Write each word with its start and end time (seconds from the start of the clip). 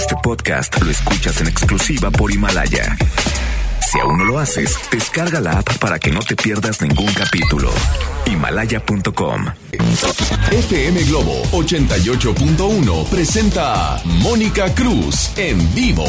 Este 0.00 0.16
podcast 0.22 0.80
lo 0.80 0.90
escuchas 0.90 1.42
en 1.42 1.48
exclusiva 1.48 2.10
por 2.10 2.32
Himalaya. 2.32 2.96
Si 3.86 4.00
aún 4.00 4.16
no 4.16 4.24
lo 4.24 4.38
haces, 4.38 4.74
descarga 4.90 5.42
la 5.42 5.58
app 5.58 5.76
para 5.76 5.98
que 5.98 6.10
no 6.10 6.20
te 6.20 6.36
pierdas 6.36 6.80
ningún 6.80 7.12
capítulo. 7.12 7.70
Himalaya.com. 8.24 9.44
FM 10.50 11.04
Globo 11.04 11.42
88.1 11.52 13.08
presenta 13.10 13.96
a 13.96 14.02
Mónica 14.04 14.74
Cruz 14.74 15.32
en 15.36 15.74
vivo. 15.74 16.06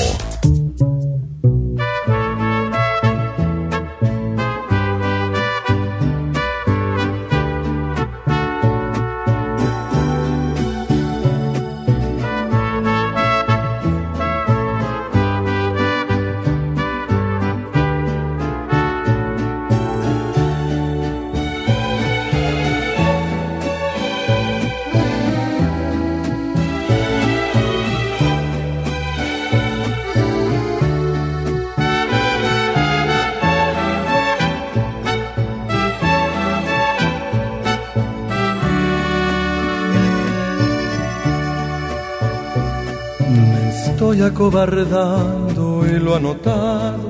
Acobardando 44.23 45.85
y 45.85 45.99
lo 45.99 46.15
ha 46.15 46.19
notado. 46.19 47.09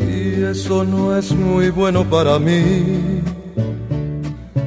Y 0.00 0.42
eso 0.42 0.84
no 0.84 1.16
es 1.16 1.32
muy 1.32 1.70
bueno 1.70 2.04
para 2.04 2.38
mí. 2.38 3.22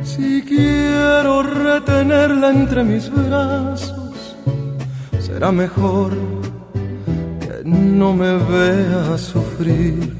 Si 0.04 0.42
quiero 0.42 1.44
retenerla 1.44 2.50
entre 2.50 2.84
mis 2.84 3.12
brazos, 3.12 4.36
será 5.20 5.52
mejor 5.52 6.12
que 7.40 7.62
no 7.64 8.14
me 8.14 8.38
vea 8.38 9.18
sufrir. 9.18 10.16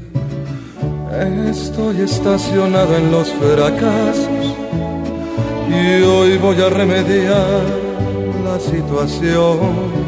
Estoy 1.50 2.02
estacionado 2.02 2.96
en 2.96 3.10
los 3.10 3.32
fracasos 3.32 4.54
y 5.68 6.02
hoy 6.02 6.38
voy 6.38 6.60
a 6.62 6.68
remediar 6.68 7.62
la 8.44 8.58
situación. 8.60 10.07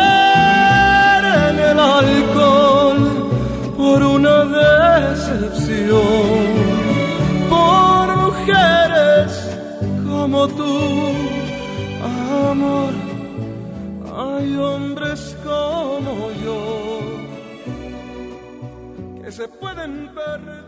pueden 19.81 20.09
perder. 20.13 20.61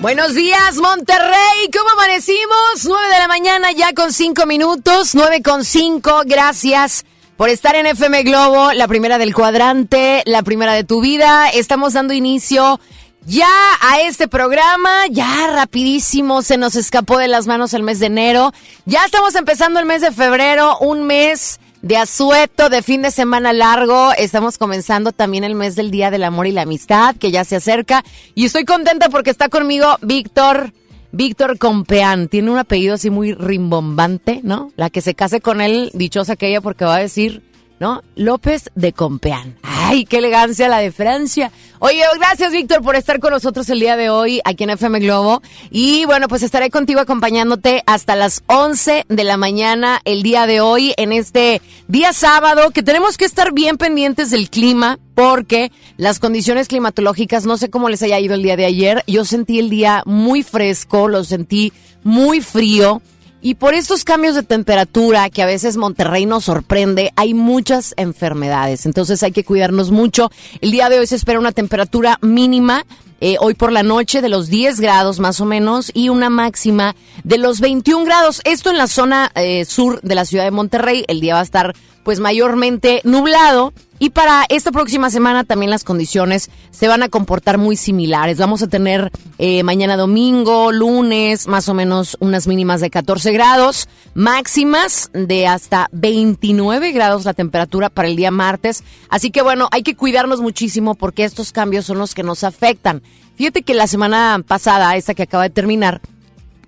Buenos 0.00 0.34
días, 0.34 0.76
Monterrey. 0.76 1.70
¿Cómo 1.72 1.90
amanecimos? 1.90 2.84
9 2.84 3.06
de 3.12 3.18
la 3.18 3.28
mañana 3.28 3.72
ya 3.72 3.92
con 3.94 4.12
5 4.12 4.46
minutos. 4.46 5.14
9 5.14 5.42
con 5.42 5.64
5. 5.64 6.22
Gracias 6.26 7.04
por 7.36 7.48
estar 7.48 7.74
en 7.74 7.86
FM 7.86 8.22
Globo, 8.24 8.72
la 8.72 8.86
primera 8.86 9.18
del 9.18 9.34
cuadrante, 9.34 10.22
la 10.26 10.42
primera 10.42 10.74
de 10.74 10.84
tu 10.84 11.00
vida. 11.00 11.48
Estamos 11.48 11.94
dando 11.94 12.12
inicio 12.12 12.80
ya 13.26 13.48
a 13.80 14.00
este 14.00 14.28
programa. 14.28 15.06
Ya 15.08 15.46
rapidísimo 15.46 16.42
se 16.42 16.58
nos 16.58 16.76
escapó 16.76 17.16
de 17.16 17.28
las 17.28 17.46
manos 17.46 17.72
el 17.72 17.82
mes 17.82 17.98
de 17.98 18.06
enero. 18.06 18.52
Ya 18.84 19.06
estamos 19.06 19.34
empezando 19.36 19.80
el 19.80 19.86
mes 19.86 20.02
de 20.02 20.12
febrero, 20.12 20.76
un 20.80 21.04
mes 21.06 21.60
de 21.84 21.98
asueto, 21.98 22.70
de 22.70 22.82
fin 22.82 23.02
de 23.02 23.10
semana 23.10 23.52
largo. 23.52 24.12
Estamos 24.16 24.56
comenzando 24.56 25.12
también 25.12 25.44
el 25.44 25.54
mes 25.54 25.76
del 25.76 25.90
Día 25.90 26.10
del 26.10 26.24
Amor 26.24 26.46
y 26.46 26.52
la 26.52 26.62
Amistad, 26.62 27.14
que 27.16 27.30
ya 27.30 27.44
se 27.44 27.56
acerca. 27.56 28.02
Y 28.34 28.46
estoy 28.46 28.64
contenta 28.64 29.10
porque 29.10 29.30
está 29.30 29.50
conmigo 29.50 29.98
Víctor. 30.00 30.72
Víctor 31.12 31.58
Compeán, 31.58 32.26
tiene 32.26 32.50
un 32.50 32.58
apellido 32.58 32.94
así 32.94 33.08
muy 33.08 33.34
rimbombante, 33.34 34.40
¿no? 34.42 34.72
La 34.74 34.90
que 34.90 35.00
se 35.00 35.14
case 35.14 35.40
con 35.40 35.60
él, 35.60 35.90
dichosa 35.94 36.32
aquella 36.32 36.60
porque 36.60 36.84
va 36.84 36.96
a 36.96 37.00
decir 37.00 37.42
¿no? 37.78 38.02
López 38.16 38.70
de 38.74 38.92
Compeán. 38.92 39.56
¡Ay, 39.86 40.06
qué 40.06 40.16
elegancia 40.16 40.66
la 40.66 40.78
de 40.78 40.90
Francia! 40.92 41.52
Oye, 41.78 42.02
gracias 42.18 42.52
Víctor 42.52 42.80
por 42.80 42.96
estar 42.96 43.20
con 43.20 43.32
nosotros 43.32 43.68
el 43.68 43.80
día 43.80 43.98
de 43.98 44.08
hoy 44.08 44.40
aquí 44.46 44.64
en 44.64 44.70
FM 44.70 44.98
Globo. 45.00 45.42
Y 45.70 46.06
bueno, 46.06 46.26
pues 46.26 46.42
estaré 46.42 46.70
contigo 46.70 47.00
acompañándote 47.00 47.82
hasta 47.84 48.16
las 48.16 48.42
11 48.46 49.04
de 49.06 49.24
la 49.24 49.36
mañana 49.36 50.00
el 50.06 50.22
día 50.22 50.46
de 50.46 50.62
hoy 50.62 50.94
en 50.96 51.12
este 51.12 51.60
día 51.86 52.14
sábado 52.14 52.70
que 52.70 52.82
tenemos 52.82 53.18
que 53.18 53.26
estar 53.26 53.52
bien 53.52 53.76
pendientes 53.76 54.30
del 54.30 54.48
clima 54.48 54.98
porque 55.14 55.70
las 55.98 56.18
condiciones 56.18 56.68
climatológicas, 56.68 57.44
no 57.44 57.58
sé 57.58 57.68
cómo 57.68 57.90
les 57.90 58.02
haya 58.02 58.18
ido 58.18 58.34
el 58.34 58.42
día 58.42 58.56
de 58.56 58.64
ayer, 58.64 59.04
yo 59.06 59.26
sentí 59.26 59.58
el 59.58 59.68
día 59.68 60.02
muy 60.06 60.42
fresco, 60.42 61.08
lo 61.08 61.24
sentí 61.24 61.74
muy 62.04 62.40
frío. 62.40 63.02
Y 63.46 63.56
por 63.56 63.74
estos 63.74 64.04
cambios 64.04 64.34
de 64.34 64.42
temperatura 64.42 65.28
que 65.28 65.42
a 65.42 65.46
veces 65.46 65.76
Monterrey 65.76 66.24
nos 66.24 66.46
sorprende, 66.46 67.12
hay 67.14 67.34
muchas 67.34 67.92
enfermedades. 67.98 68.86
Entonces 68.86 69.22
hay 69.22 69.32
que 69.32 69.44
cuidarnos 69.44 69.90
mucho. 69.90 70.30
El 70.62 70.70
día 70.70 70.88
de 70.88 70.98
hoy 70.98 71.06
se 71.06 71.16
espera 71.16 71.38
una 71.38 71.52
temperatura 71.52 72.18
mínima 72.22 72.86
eh, 73.20 73.36
hoy 73.38 73.52
por 73.52 73.70
la 73.70 73.82
noche 73.82 74.22
de 74.22 74.30
los 74.30 74.48
10 74.48 74.80
grados 74.80 75.20
más 75.20 75.42
o 75.42 75.44
menos 75.44 75.90
y 75.92 76.08
una 76.08 76.30
máxima 76.30 76.96
de 77.22 77.36
los 77.36 77.60
21 77.60 78.06
grados. 78.06 78.40
Esto 78.44 78.70
en 78.70 78.78
la 78.78 78.86
zona 78.86 79.30
eh, 79.34 79.66
sur 79.66 80.00
de 80.00 80.14
la 80.14 80.24
ciudad 80.24 80.44
de 80.44 80.50
Monterrey. 80.50 81.04
El 81.06 81.20
día 81.20 81.34
va 81.34 81.40
a 81.40 81.44
estar 81.44 81.74
pues 82.02 82.20
mayormente 82.20 83.02
nublado 83.04 83.74
y 83.98 84.10
para 84.10 84.44
esta 84.48 84.72
próxima 84.72 85.08
semana 85.08 85.44
también 85.44 85.70
las 85.70 85.84
condiciones 85.84 86.50
se 86.72 86.88
van 86.88 87.02
a 87.02 87.08
comportar 87.08 87.58
muy 87.58 87.76
similares. 87.76 88.38
Vamos 88.38 88.62
a 88.62 88.66
tener 88.66 89.12
eh, 89.38 89.62
mañana 89.62 89.96
domingo, 89.96 90.72
lunes, 90.72 91.46
más 91.46 91.68
o 91.68 91.74
menos 91.74 92.16
unas 92.20 92.48
mínimas 92.48 92.80
de 92.80 92.90
14 92.90 93.32
grados, 93.32 93.88
máximas 94.14 95.10
de 95.12 95.46
hasta 95.46 95.88
29 95.92 96.90
grados 96.90 97.24
la 97.24 97.34
temperatura 97.34 97.88
para 97.88 98.08
el 98.08 98.16
día 98.16 98.32
martes. 98.32 98.82
Así 99.08 99.30
que 99.30 99.42
bueno, 99.42 99.68
hay 99.70 99.84
que 99.84 99.94
cuidarnos 99.94 100.40
muchísimo 100.40 100.96
porque 100.96 101.24
estos 101.24 101.52
cambios 101.52 101.86
son 101.86 101.98
los 101.98 102.14
que 102.14 102.24
nos 102.24 102.42
afectan. 102.42 103.02
Fíjate 103.36 103.62
que 103.62 103.74
la 103.74 103.86
semana 103.86 104.42
pasada, 104.46 104.96
esta 104.96 105.14
que 105.14 105.22
acaba 105.22 105.44
de 105.44 105.50
terminar, 105.50 106.00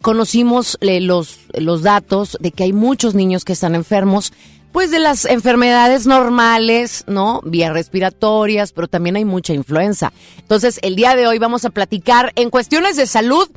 conocimos 0.00 0.78
eh, 0.80 1.00
los, 1.00 1.40
los 1.54 1.82
datos 1.82 2.36
de 2.40 2.52
que 2.52 2.64
hay 2.64 2.72
muchos 2.72 3.14
niños 3.14 3.44
que 3.44 3.52
están 3.52 3.74
enfermos 3.74 4.32
pues 4.76 4.90
de 4.90 4.98
las 4.98 5.24
enfermedades 5.24 6.06
normales, 6.06 7.04
¿no? 7.06 7.40
Vías 7.46 7.72
respiratorias, 7.72 8.72
pero 8.72 8.88
también 8.88 9.16
hay 9.16 9.24
mucha 9.24 9.54
influenza. 9.54 10.12
Entonces, 10.38 10.78
el 10.82 10.96
día 10.96 11.16
de 11.16 11.26
hoy 11.26 11.38
vamos 11.38 11.64
a 11.64 11.70
platicar 11.70 12.30
en 12.36 12.50
cuestiones 12.50 12.94
de 12.98 13.06
salud 13.06 13.48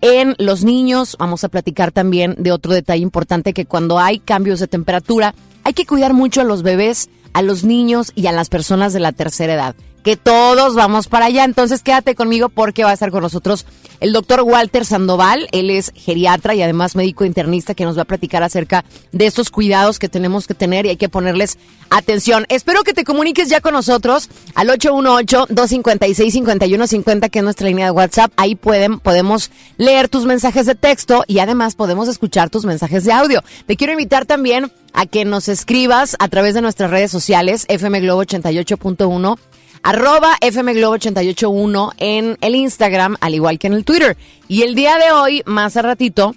en 0.00 0.36
los 0.38 0.62
niños, 0.62 1.16
vamos 1.18 1.42
a 1.42 1.48
platicar 1.48 1.90
también 1.90 2.36
de 2.38 2.52
otro 2.52 2.72
detalle 2.72 3.02
importante 3.02 3.52
que 3.52 3.66
cuando 3.66 3.98
hay 3.98 4.20
cambios 4.20 4.60
de 4.60 4.68
temperatura, 4.68 5.34
hay 5.64 5.72
que 5.72 5.86
cuidar 5.86 6.14
mucho 6.14 6.40
a 6.40 6.44
los 6.44 6.62
bebés, 6.62 7.10
a 7.32 7.42
los 7.42 7.64
niños 7.64 8.12
y 8.14 8.28
a 8.28 8.32
las 8.32 8.48
personas 8.48 8.92
de 8.92 9.00
la 9.00 9.10
tercera 9.10 9.54
edad 9.54 9.74
que 10.04 10.16
todos 10.16 10.74
vamos 10.74 11.08
para 11.08 11.26
allá. 11.26 11.42
Entonces 11.44 11.82
quédate 11.82 12.14
conmigo 12.14 12.48
porque 12.50 12.84
va 12.84 12.90
a 12.90 12.92
estar 12.92 13.10
con 13.10 13.22
nosotros 13.22 13.66
el 14.00 14.12
doctor 14.12 14.42
Walter 14.42 14.84
Sandoval. 14.84 15.48
Él 15.50 15.70
es 15.70 15.90
geriatra 15.96 16.54
y 16.54 16.60
además 16.62 16.94
médico 16.94 17.24
internista 17.24 17.74
que 17.74 17.86
nos 17.86 17.96
va 17.96 18.02
a 18.02 18.04
platicar 18.04 18.42
acerca 18.42 18.84
de 19.12 19.24
estos 19.26 19.48
cuidados 19.50 19.98
que 19.98 20.10
tenemos 20.10 20.46
que 20.46 20.52
tener 20.54 20.84
y 20.86 20.90
hay 20.90 20.98
que 20.98 21.08
ponerles 21.08 21.56
atención. 21.88 22.44
Espero 22.50 22.84
que 22.84 22.92
te 22.92 23.04
comuniques 23.04 23.48
ya 23.48 23.62
con 23.62 23.72
nosotros 23.72 24.28
al 24.54 24.68
818-256-5150 24.68 27.30
que 27.30 27.38
es 27.38 27.44
nuestra 27.44 27.66
línea 27.66 27.86
de 27.86 27.92
WhatsApp. 27.92 28.30
Ahí 28.36 28.56
pueden, 28.56 29.00
podemos 29.00 29.50
leer 29.78 30.10
tus 30.10 30.26
mensajes 30.26 30.66
de 30.66 30.74
texto 30.74 31.24
y 31.26 31.38
además 31.38 31.76
podemos 31.76 32.08
escuchar 32.08 32.50
tus 32.50 32.66
mensajes 32.66 33.04
de 33.04 33.12
audio. 33.12 33.42
Te 33.66 33.76
quiero 33.76 33.94
invitar 33.94 34.26
también 34.26 34.70
a 34.92 35.06
que 35.06 35.24
nos 35.24 35.48
escribas 35.48 36.14
a 36.18 36.28
través 36.28 36.52
de 36.52 36.60
nuestras 36.60 36.90
redes 36.90 37.10
sociales, 37.10 37.64
FM 37.68 38.00
Globo 38.00 38.22
88.1 38.22 39.38
arroba 39.84 40.36
fmglobo 40.40 40.94
881 40.94 41.92
en 41.98 42.38
el 42.40 42.54
Instagram, 42.56 43.16
al 43.20 43.34
igual 43.34 43.58
que 43.58 43.68
en 43.68 43.74
el 43.74 43.84
Twitter. 43.84 44.16
Y 44.48 44.62
el 44.62 44.74
día 44.74 44.96
de 44.98 45.12
hoy, 45.12 45.42
más 45.46 45.76
a 45.76 45.82
ratito, 45.82 46.34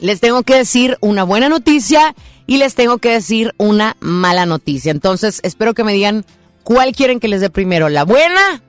les 0.00 0.20
tengo 0.20 0.44
que 0.44 0.54
decir 0.54 0.96
una 1.00 1.24
buena 1.24 1.48
noticia 1.48 2.14
y 2.46 2.58
les 2.58 2.74
tengo 2.76 2.98
que 2.98 3.10
decir 3.10 3.52
una 3.58 3.96
mala 4.00 4.46
noticia. 4.46 4.92
Entonces, 4.92 5.40
espero 5.42 5.74
que 5.74 5.84
me 5.84 5.92
digan 5.92 6.24
cuál 6.62 6.94
quieren 6.94 7.18
que 7.20 7.28
les 7.28 7.40
dé 7.40 7.50
primero, 7.50 7.88
la 7.88 8.04
buena 8.04 8.62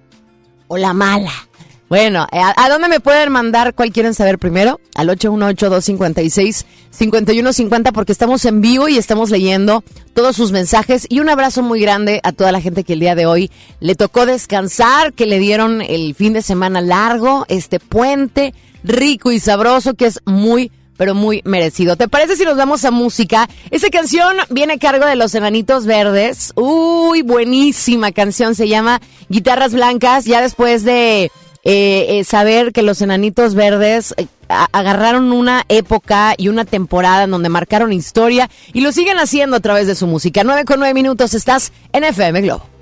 o 0.67 0.77
la 0.77 0.93
mala. 0.93 1.46
Bueno, 1.89 2.27
eh, 2.33 2.39
¿a, 2.41 2.69
dónde 2.69 2.89
me 2.89 2.99
pueden 2.99 3.31
mandar 3.31 3.73
cuál 3.73 3.93
quieren 3.93 4.13
saber 4.13 4.39
primero? 4.39 4.81
Al 4.95 5.07
818-256-5150 5.09 7.93
porque 7.93 8.11
estamos 8.11 8.43
en 8.43 8.59
vivo 8.59 8.89
y 8.89 8.97
estamos 8.97 9.29
leyendo 9.29 9.85
todos 10.13 10.35
sus 10.35 10.51
mensajes 10.51 11.05
y 11.07 11.21
un 11.21 11.29
abrazo 11.29 11.63
muy 11.63 11.79
grande 11.79 12.19
a 12.23 12.33
toda 12.33 12.51
la 12.51 12.59
gente 12.59 12.83
que 12.83 12.91
el 12.93 12.99
día 12.99 13.15
de 13.15 13.25
hoy 13.25 13.49
le 13.79 13.95
tocó 13.95 14.25
descansar, 14.25 15.13
que 15.13 15.25
le 15.25 15.39
dieron 15.39 15.81
el 15.81 16.13
fin 16.13 16.33
de 16.33 16.41
semana 16.41 16.81
largo, 16.81 17.45
este 17.47 17.79
puente 17.79 18.53
rico 18.83 19.31
y 19.31 19.39
sabroso 19.39 19.93
que 19.93 20.07
es 20.07 20.19
muy 20.25 20.73
pero 20.97 21.13
muy 21.13 21.41
merecido. 21.45 21.95
¿Te 21.95 22.09
parece 22.09 22.35
si 22.35 22.43
nos 22.43 22.57
vamos 22.57 22.83
a 22.83 22.91
música? 22.91 23.47
Esa 23.69 23.89
canción 23.89 24.35
viene 24.49 24.73
a 24.73 24.79
cargo 24.79 25.05
de 25.05 25.15
los 25.15 25.33
Enanitos 25.35 25.85
Verdes. 25.85 26.51
Uy, 26.55 27.21
buenísima 27.21 28.11
canción, 28.11 28.55
se 28.55 28.67
llama 28.67 28.99
Guitarras 29.29 29.73
Blancas, 29.73 30.25
ya 30.25 30.41
después 30.41 30.83
de 30.83 31.31
eh, 31.69 32.19
eh, 32.19 32.23
saber 32.23 32.71
que 32.71 32.81
los 32.81 33.01
enanitos 33.01 33.53
verdes 33.53 34.13
eh, 34.15 34.27
agarraron 34.47 35.33
una 35.33 35.65
época 35.67 36.33
y 36.37 36.47
una 36.47 36.63
temporada 36.63 37.23
en 37.23 37.31
donde 37.31 37.49
marcaron 37.49 37.91
historia 37.91 38.49
y 38.71 38.79
lo 38.79 38.93
siguen 38.93 39.17
haciendo 39.17 39.57
a 39.57 39.59
través 39.59 39.85
de 39.85 39.95
su 39.95 40.07
música. 40.07 40.45
9 40.45 40.63
con 40.63 40.79
9 40.79 40.93
minutos, 40.93 41.33
estás 41.33 41.73
en 41.91 42.05
FM 42.05 42.39
Globo. 42.43 42.76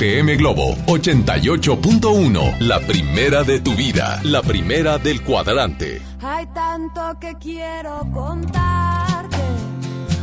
FM 0.00 0.36
Globo 0.36 0.74
88.1, 0.86 2.60
la 2.60 2.80
primera 2.80 3.44
de 3.44 3.60
tu 3.60 3.74
vida, 3.74 4.18
la 4.22 4.40
primera 4.40 4.96
del 4.96 5.22
cuadrante. 5.22 6.00
Hay 6.22 6.46
tanto 6.54 7.18
que 7.20 7.34
quiero 7.34 8.08
contarte, 8.10 9.36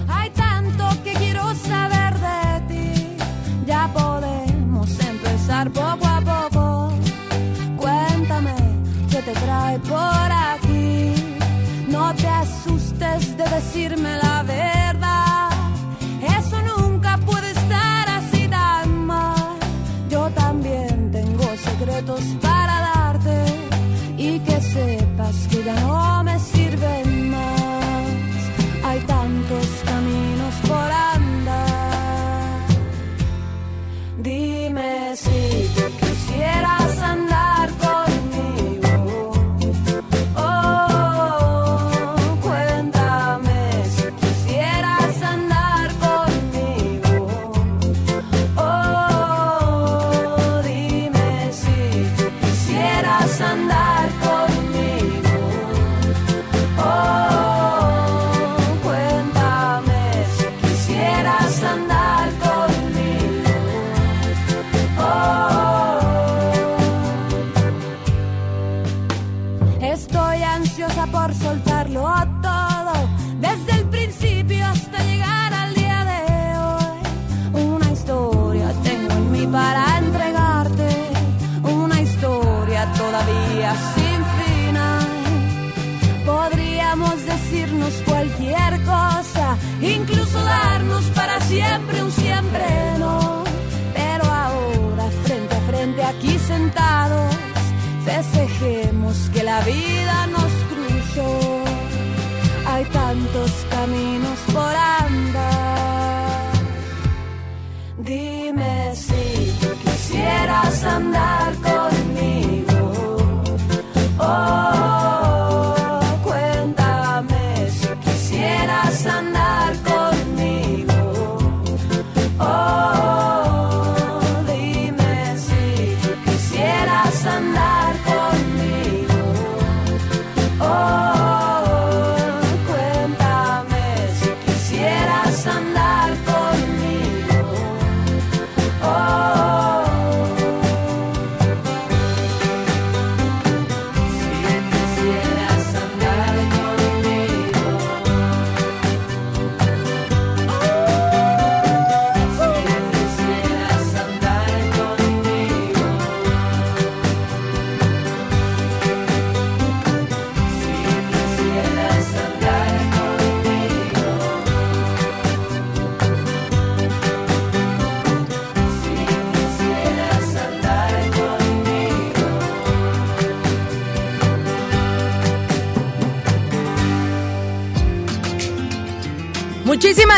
hay 0.08 0.32
tanto 0.32 0.84
que 1.04 1.14
quiero 1.14 1.54
saber 1.54 2.16
de 2.16 2.74
ti. 2.74 3.18
Ya 3.68 3.88
podemos 3.94 4.90
empezar 5.00 5.70
poco 5.70 6.08
a 6.08 6.22
poco. 6.22 6.94
Cuéntame 7.78 8.56
qué 9.12 9.22
te 9.22 9.34
trae 9.34 9.78
por 9.78 10.32
aquí. 10.32 11.14
No 11.88 12.16
te 12.16 12.28
asustes 12.28 13.38
de 13.38 13.44
decirme 13.44 14.18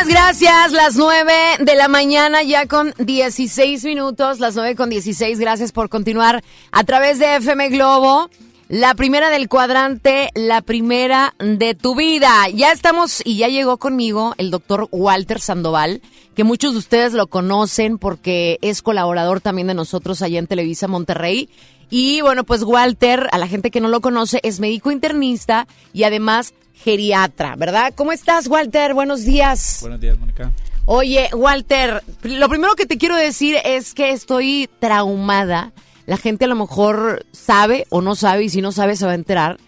Gracias. 0.07 0.71
Las 0.71 0.95
9 0.95 1.33
de 1.59 1.75
la 1.75 1.87
mañana, 1.87 2.41
ya 2.43 2.67
con 2.67 2.93
16 2.97 3.83
minutos. 3.83 4.39
Las 4.39 4.55
9 4.55 4.75
con 4.75 4.89
16. 4.89 5.39
Gracias 5.39 5.71
por 5.71 5.89
continuar 5.89 6.43
a 6.71 6.83
través 6.83 7.19
de 7.19 7.35
FM 7.35 7.69
Globo. 7.69 8.29
La 8.69 8.93
primera 8.93 9.29
del 9.29 9.49
cuadrante, 9.49 10.29
la 10.35 10.61
primera 10.61 11.33
de 11.39 11.75
tu 11.75 11.95
vida. 11.95 12.47
Ya 12.53 12.71
estamos 12.71 13.21
y 13.25 13.37
ya 13.37 13.47
llegó 13.47 13.77
conmigo 13.77 14.35
el 14.37 14.51
doctor 14.51 14.87
Walter 14.91 15.41
Sandoval, 15.41 16.01
que 16.35 16.43
muchos 16.43 16.73
de 16.73 16.79
ustedes 16.79 17.13
lo 17.13 17.27
conocen 17.27 17.97
porque 17.97 18.59
es 18.61 18.81
colaborador 18.81 19.41
también 19.41 19.67
de 19.67 19.73
nosotros 19.73 20.21
allá 20.21 20.39
en 20.39 20.47
Televisa 20.47 20.87
Monterrey. 20.87 21.49
Y 21.89 22.21
bueno, 22.21 22.43
pues 22.43 22.63
Walter, 22.63 23.27
a 23.31 23.37
la 23.37 23.47
gente 23.47 23.71
que 23.71 23.81
no 23.81 23.87
lo 23.87 24.01
conoce, 24.01 24.39
es 24.43 24.59
médico 24.59 24.91
internista 24.91 25.67
y 25.91 26.03
además 26.03 26.53
geriatra, 26.83 27.55
¿verdad? 27.55 27.93
¿Cómo 27.95 28.11
estás, 28.11 28.47
Walter? 28.47 28.93
Buenos 28.93 29.25
días. 29.25 29.79
Buenos 29.81 29.99
días, 29.99 30.17
Mónica. 30.17 30.51
Oye, 30.85 31.29
Walter, 31.33 32.03
lo 32.23 32.49
primero 32.49 32.75
que 32.75 32.85
te 32.85 32.97
quiero 32.97 33.15
decir 33.15 33.57
es 33.63 33.93
que 33.93 34.11
estoy 34.11 34.69
traumada. 34.79 35.71
La 36.05 36.17
gente 36.17 36.45
a 36.45 36.47
lo 36.47 36.55
mejor 36.55 37.25
sabe 37.31 37.85
o 37.89 38.01
no 38.01 38.15
sabe, 38.15 38.45
y 38.45 38.49
si 38.49 38.61
no 38.61 38.71
sabe 38.71 38.95
se 38.95 39.05
va 39.05 39.11
a 39.11 39.15
enterar, 39.15 39.59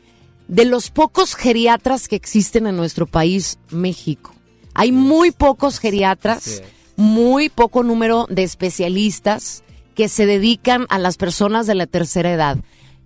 de 0.48 0.66
los 0.66 0.90
pocos 0.90 1.36
geriatras 1.36 2.08
que 2.08 2.16
existen 2.16 2.66
en 2.66 2.76
nuestro 2.76 3.06
país, 3.06 3.60
México. 3.70 4.34
Hay 4.74 4.92
muy 4.92 5.32
pocos 5.32 5.80
geriatras, 5.80 6.64
muy 6.96 7.50
poco 7.50 7.84
número 7.84 8.26
de 8.30 8.44
especialistas 8.44 9.64
que 9.96 10.10
se 10.10 10.26
dedican 10.26 10.88
a 10.90 10.98
las 10.98 11.18
personas 11.18 11.68
de 11.68 11.76
la 11.76 11.86
tercera 11.86 12.32
edad. 12.32 12.58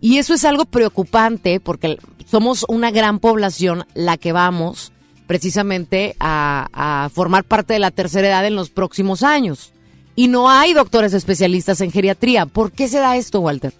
Y 0.02 0.18
eso 0.18 0.34
es 0.34 0.46
algo 0.46 0.66
preocupante 0.66 1.60
porque 1.60 1.98
somos 2.26 2.66
una 2.68 2.92
gran 2.92 3.20
población 3.20 3.86
la 3.94 4.18
que 4.18 4.32
vamos 4.32 4.92
precisamente 5.28 6.16
a, 6.20 6.68
a 6.74 7.10
formar 7.10 7.44
parte 7.44 7.74
de 7.74 7.80
la 7.80 7.92
tercera 7.92 8.28
edad 8.28 8.46
en 8.46 8.56
los 8.56 8.70
próximos 8.70 9.24
años. 9.24 9.74
Y 10.16 10.28
no 10.28 10.50
hay 10.50 10.74
doctores 10.74 11.14
especialistas 11.14 11.82
en 11.82 11.92
geriatría. 11.92 12.46
¿Por 12.46 12.72
qué 12.72 12.88
se 12.88 13.00
da 13.00 13.18
esto, 13.18 13.42
Walter? 13.42 13.74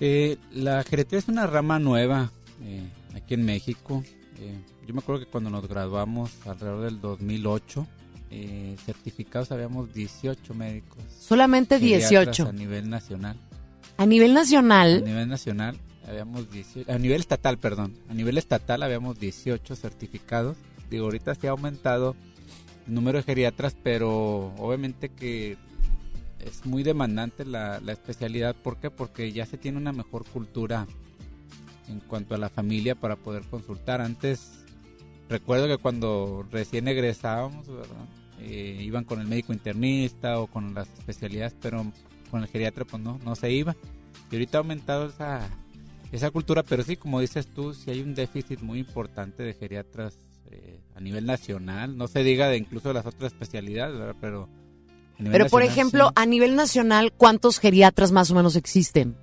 Eh, 0.00 0.36
la 0.52 0.82
geriatría 0.82 1.20
es 1.20 1.28
una 1.28 1.46
rama 1.46 1.78
nueva 1.78 2.30
eh, 2.62 2.82
aquí 3.14 3.34
en 3.34 3.44
México. 3.44 4.02
Eh, 4.40 4.58
yo 4.86 4.94
me 4.94 5.00
acuerdo 5.00 5.24
que 5.24 5.30
cuando 5.30 5.50
nos 5.50 5.66
graduamos 5.68 6.32
alrededor 6.46 6.84
del 6.84 7.00
2008, 7.00 7.86
eh, 8.30 8.76
certificados 8.84 9.52
habíamos 9.52 9.92
18 9.94 10.54
médicos. 10.54 10.98
Solamente 11.18 11.78
geriatras 11.78 12.10
18. 12.10 12.48
A 12.48 12.52
nivel 12.52 12.90
nacional. 12.90 13.36
A 13.96 14.06
nivel 14.06 14.32
A 14.32 14.34
nacional, 14.34 15.04
nivel 15.04 15.28
nacional 15.28 15.78
habíamos 16.06 16.50
18, 16.50 16.92
a 16.92 16.98
nivel 16.98 17.20
estatal, 17.20 17.58
perdón. 17.58 17.94
A 18.08 18.14
nivel 18.14 18.38
estatal 18.38 18.82
habíamos 18.82 19.18
18 19.18 19.74
certificados. 19.76 20.56
Digo, 20.90 21.06
ahorita 21.06 21.34
se 21.34 21.48
ha 21.48 21.52
aumentado 21.52 22.14
el 22.86 22.94
número 22.94 23.18
de 23.18 23.24
geriatras, 23.24 23.76
pero 23.82 24.54
obviamente 24.58 25.08
que 25.08 25.56
es 26.40 26.64
muy 26.64 26.82
demandante 26.82 27.44
la, 27.44 27.80
la 27.80 27.92
especialidad. 27.92 28.54
¿Por 28.54 28.78
qué? 28.78 28.90
Porque 28.90 29.32
ya 29.32 29.46
se 29.46 29.58
tiene 29.58 29.78
una 29.78 29.92
mejor 29.92 30.24
cultura 30.26 30.86
en 31.88 32.00
cuanto 32.00 32.34
a 32.34 32.38
la 32.38 32.50
familia 32.50 32.94
para 32.94 33.16
poder 33.16 33.42
consultar. 33.44 34.00
Antes, 34.00 34.64
recuerdo 35.28 35.66
que 35.66 35.78
cuando 35.78 36.46
recién 36.50 36.86
egresábamos, 36.86 37.66
¿verdad? 37.66 38.06
eh, 38.40 38.78
iban 38.82 39.04
con 39.04 39.20
el 39.20 39.26
médico 39.26 39.52
internista 39.52 40.38
o 40.40 40.46
con 40.46 40.74
las 40.74 40.88
especialidades, 40.98 41.54
pero 41.60 41.86
con 42.26 42.42
el 42.42 42.48
geriatra 42.48 42.84
pues 42.84 43.02
no, 43.02 43.18
no 43.24 43.34
se 43.34 43.50
iba. 43.50 43.76
Y 44.30 44.34
ahorita 44.34 44.58
ha 44.58 44.60
aumentado 44.60 45.06
esa, 45.06 45.48
esa 46.12 46.30
cultura, 46.30 46.62
pero 46.62 46.82
sí, 46.82 46.96
como 46.96 47.20
dices 47.20 47.46
tú, 47.46 47.74
sí 47.74 47.90
hay 47.90 48.00
un 48.00 48.14
déficit 48.14 48.60
muy 48.60 48.78
importante 48.78 49.42
de 49.42 49.54
geriatras 49.54 50.18
eh, 50.50 50.80
a 50.94 51.00
nivel 51.00 51.26
nacional, 51.26 51.96
no 51.96 52.08
se 52.08 52.22
diga 52.22 52.48
de 52.48 52.56
incluso 52.56 52.88
de 52.88 52.94
las 52.94 53.06
otras 53.06 53.32
especialidades, 53.32 53.98
¿verdad? 53.98 54.16
pero... 54.20 54.48
Pero 55.18 55.46
por 55.46 55.62
ejemplo, 55.62 56.08
sí. 56.08 56.12
a 56.14 56.26
nivel 56.26 56.56
nacional, 56.56 57.10
¿cuántos 57.10 57.58
geriatras 57.58 58.12
más 58.12 58.30
o 58.30 58.34
menos 58.34 58.54
existen? 58.54 59.16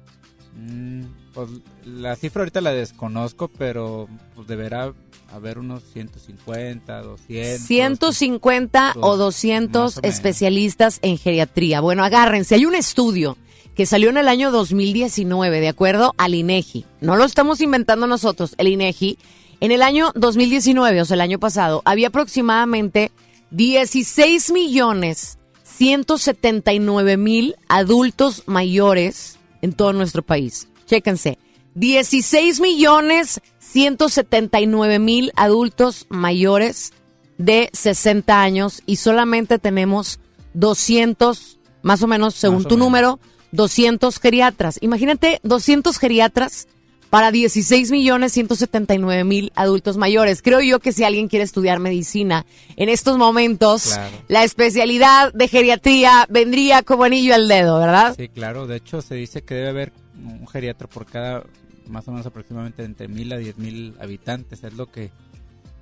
Mm, 0.56 1.04
pues 1.36 1.50
la 1.86 2.16
cifra 2.16 2.42
ahorita 2.42 2.62
la 2.62 2.72
desconozco, 2.72 3.48
pero 3.48 4.08
pues 4.34 4.48
deberá 4.48 4.92
haber 5.34 5.58
unos 5.60 5.84
150, 5.94 7.02
200. 7.02 7.68
150 7.68 8.94
o 8.98 9.18
Dos, 9.18 9.36
200 9.36 9.82
más 9.84 9.98
o 9.98 10.02
menos. 10.02 10.16
especialistas 10.16 11.00
en 11.02 11.18
geriatría. 11.18 11.82
Bueno, 11.82 12.04
agárrense, 12.04 12.56
hay 12.56 12.66
un 12.66 12.76
estudio 12.76 13.38
que 13.76 13.86
salió 13.86 14.10
en 14.10 14.18
el 14.18 14.28
año 14.28 14.52
2019, 14.52 15.60
de 15.60 15.68
acuerdo 15.68 16.14
al 16.18 16.36
INEGI. 16.36 16.86
No 17.02 17.16
lo 17.16 17.26
estamos 17.26 17.60
inventando 17.62 18.06
nosotros, 18.06 18.54
el 18.58 18.68
INEGI. 18.68 19.18
En 19.60 19.72
el 19.72 19.82
año 19.82 20.12
2019, 20.16 21.02
o 21.02 21.06
sea, 21.06 21.16
el 21.16 21.22
año 21.22 21.40
pasado, 21.40 21.82
había 21.86 22.10
aproximadamente 22.10 23.12
16 23.52 24.52
millones 24.52 25.40
179 25.64 27.18
mil 27.18 27.56
adultos 27.68 28.44
mayores 28.46 29.40
en 29.62 29.74
todo 29.74 29.94
nuestro 29.94 30.22
país. 30.22 30.68
Chéquense. 30.86 31.40
16 31.76 32.60
millones 32.60 33.42
179 33.74 35.00
mil 35.00 35.32
adultos 35.36 36.06
mayores 36.10 36.94
de 37.38 37.70
60 37.74 38.42
años 38.42 38.82
y 38.86 38.98
solamente 38.98 39.58
tenemos 39.60 40.20
200, 40.54 41.60
más 41.82 42.04
o 42.04 42.08
menos, 42.08 42.36
según 42.36 42.66
o 42.66 42.68
tu 42.68 42.76
menos. 42.76 42.86
número, 42.86 43.20
200 43.52 44.20
geriatras. 44.20 44.78
Imagínate 44.82 45.40
200 45.44 45.98
geriatras 45.98 46.68
para 47.10 47.32
16 47.32 47.92
millones 47.92 48.32
179 48.34 49.24
mil 49.24 49.52
adultos 49.56 49.98
mayores. 49.98 50.42
Creo 50.42 50.62
yo 50.62 50.80
que 50.80 50.92
si 50.92 51.04
alguien 51.04 51.28
quiere 51.28 51.44
estudiar 51.46 51.80
medicina 51.80 52.46
en 52.76 52.90
estos 52.90 53.18
momentos, 53.18 53.94
Claro. 53.94 54.18
la 54.28 54.44
especialidad 54.44 55.32
de 55.34 55.48
geriatría 55.48 56.26
vendría 56.30 56.82
como 56.84 57.04
anillo 57.04 57.36
al 57.36 57.48
dedo, 57.48 57.78
¿verdad? 57.80 58.16
Sí, 58.18 58.30
claro. 58.30 58.66
De 58.68 58.78
hecho, 58.78 59.02
se 59.02 59.16
dice 59.16 59.44
que 59.44 59.56
debe 59.56 59.70
haber 59.70 59.94
un 60.16 60.48
geriatra 60.48 60.88
por 60.88 61.06
cada, 61.06 61.44
más 61.88 62.08
o 62.08 62.12
menos 62.12 62.26
aproximadamente 62.26 62.84
entre 62.84 63.08
mil 63.08 63.32
a 63.34 63.38
diez 63.38 63.58
mil 63.58 63.96
habitantes. 64.00 64.64
Es 64.64 64.74
lo 64.74 64.92
que 64.92 65.12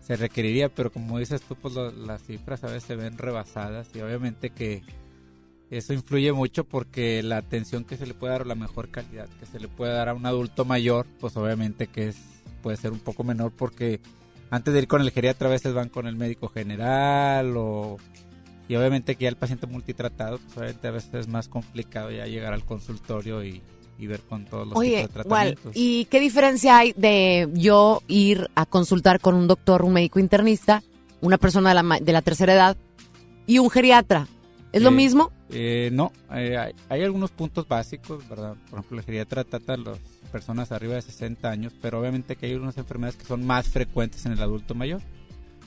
se 0.02 0.16
requeriría, 0.16 0.70
pero 0.70 0.92
como 0.92 1.20
dices 1.20 1.42
tú, 1.42 1.56
pues 1.56 1.76
las 1.76 2.24
cifras 2.24 2.64
a 2.64 2.68
veces 2.68 2.84
se 2.84 2.96
ven 2.96 3.18
rebasadas 3.18 3.88
y 3.96 4.02
obviamente 4.02 4.50
que 4.50 4.84
eso 5.70 5.94
influye 5.94 6.34
mucho 6.34 6.66
porque 6.66 7.24
la 7.24 7.38
atención 7.38 7.86
que 7.86 7.96
se 7.96 8.06
le 8.06 8.14
puede 8.14 8.34
dar 8.34 8.42
o 8.42 8.46
la 8.46 8.56
mejor 8.56 8.90
calidad 8.90 9.30
que 9.40 9.46
se 9.46 9.60
le 9.60 9.70
puede 9.70 9.94
dar 9.94 10.10
a 10.10 10.14
un 10.14 10.26
adulto 10.26 10.66
mayor, 10.66 11.08
pues 11.20 11.38
obviamente 11.38 11.88
que 11.88 12.10
es 12.10 12.18
puede 12.62 12.78
ser 12.78 12.92
un 12.92 13.00
poco 13.00 13.24
menor 13.24 13.52
porque 13.52 14.02
antes 14.50 14.74
de 14.74 14.82
ir 14.82 14.88
con 14.88 15.02
el 15.02 15.12
geriatra 15.12 15.48
a 15.48 15.52
veces 15.52 15.74
van 15.74 15.90
con 15.90 16.08
el 16.08 16.16
médico 16.16 16.50
general 16.50 17.56
o 17.56 17.98
y 18.68 18.76
obviamente 18.76 19.16
que 19.16 19.24
ya 19.24 19.30
el 19.30 19.36
paciente 19.36 19.68
multitratado, 19.68 20.40
pues 20.40 20.58
obviamente 20.58 20.88
a 20.88 20.92
veces 20.92 21.14
es 21.14 21.28
más 21.28 21.48
complicado 21.48 22.12
ya 22.12 22.26
llegar 22.26 22.54
al 22.54 22.64
consultorio 22.64 23.44
y, 23.44 23.62
y 24.02 24.08
ver 24.08 24.20
con 24.22 24.46
todos 24.46 24.68
los 24.68 24.78
Oye, 24.78 24.98
tipos 25.04 25.14
de 25.14 25.24
tratamientos. 25.24 25.72
¿y 25.76 26.06
qué 26.06 26.20
diferencia 26.20 26.78
hay 26.78 26.94
de 26.98 27.48
yo 27.54 28.02
ir 28.08 28.50
a 28.56 28.66
consultar 28.66 29.22
con 29.22 29.36
un 29.36 29.48
doctor, 29.48 29.84
un 29.84 29.94
médico 29.94 30.20
internista, 30.20 30.84
una 31.22 31.38
persona 31.38 31.70
de 31.70 31.82
la, 31.82 32.00
de 32.02 32.12
la 32.12 32.22
tercera 32.22 32.54
edad 32.54 32.78
y 33.46 33.60
un 33.60 33.70
geriatra? 33.70 34.28
¿Es 34.74 34.82
lo 34.82 34.90
Eh, 34.90 34.94
mismo? 34.94 35.32
Eh, 35.50 35.90
no, 35.94 36.12
eh, 36.34 36.58
hay, 36.58 36.74
hay 36.90 37.04
algunos 37.04 37.30
puntos 37.32 37.68
básicos, 37.68 38.28
¿verdad? 38.28 38.56
Por 38.70 38.80
ejemplo, 38.80 39.00
el 39.00 39.06
geriatra 39.06 39.44
trata 39.44 39.74
a 39.74 39.78
las 39.78 39.98
personas 40.32 40.72
arriba 40.72 40.96
de 40.96 41.02
60 41.02 41.50
años, 41.50 41.74
pero 41.82 42.00
obviamente 42.00 42.36
que 42.38 42.48
hay 42.48 42.56
unas 42.56 42.78
enfermedades 42.78 43.18
que 43.18 43.26
son 43.26 43.46
más 43.46 43.68
frecuentes 43.68 44.26
en 44.26 44.32
el 44.32 44.42
adulto 44.42 44.74
mayor. 44.74 45.02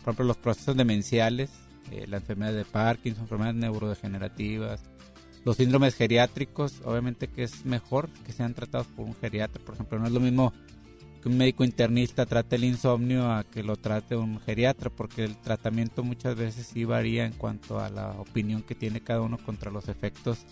Por 0.03 0.13
ejemplo, 0.15 0.25
los 0.25 0.39
procesos 0.39 0.77
demenciales, 0.77 1.51
eh, 1.93 2.07
la 2.09 2.17
enfermedad 2.17 2.55
de 2.55 2.65
Parkinson, 2.65 3.25
enfermedades 3.25 3.57
neurodegenerativas, 3.61 4.81
los 5.45 5.57
síndromes 5.57 5.95
geriátricos, 5.95 6.81
obviamente 6.85 7.29
que 7.29 7.45
es 7.45 7.65
mejor 7.65 8.09
que 8.25 8.33
sean 8.33 8.55
tratados 8.55 8.87
por 8.89 9.07
un 9.07 9.15
geriatra. 9.15 9.63
Por 9.65 9.75
ejemplo, 9.75 9.99
no 9.99 10.07
es 10.07 10.13
lo 10.13 10.21
mismo 10.21 10.53
que 11.23 11.29
un 11.29 11.39
médico 11.39 11.65
internista 11.65 12.27
trate 12.27 12.57
el 12.57 12.65
insomnio 12.65 13.31
a 13.31 13.45
que 13.45 13.63
lo 13.63 13.77
trate 13.77 14.17
un 14.17 14.41
geriatra, 14.41 14.91
porque 14.91 15.25
el 15.25 15.37
tratamiento 15.37 16.03
muchas 16.03 16.37
veces 16.37 16.67
sí 16.67 16.85
varía 16.85 17.27
en 17.27 17.33
cuanto 17.33 17.81
a 17.81 17.89
la 17.89 18.13
opinión 18.13 18.63
que 18.63 18.75
tiene 18.75 19.01
cada 19.01 19.21
uno 19.21 19.39
contra 19.39 19.71
los 19.71 19.89
efectos 19.89 20.47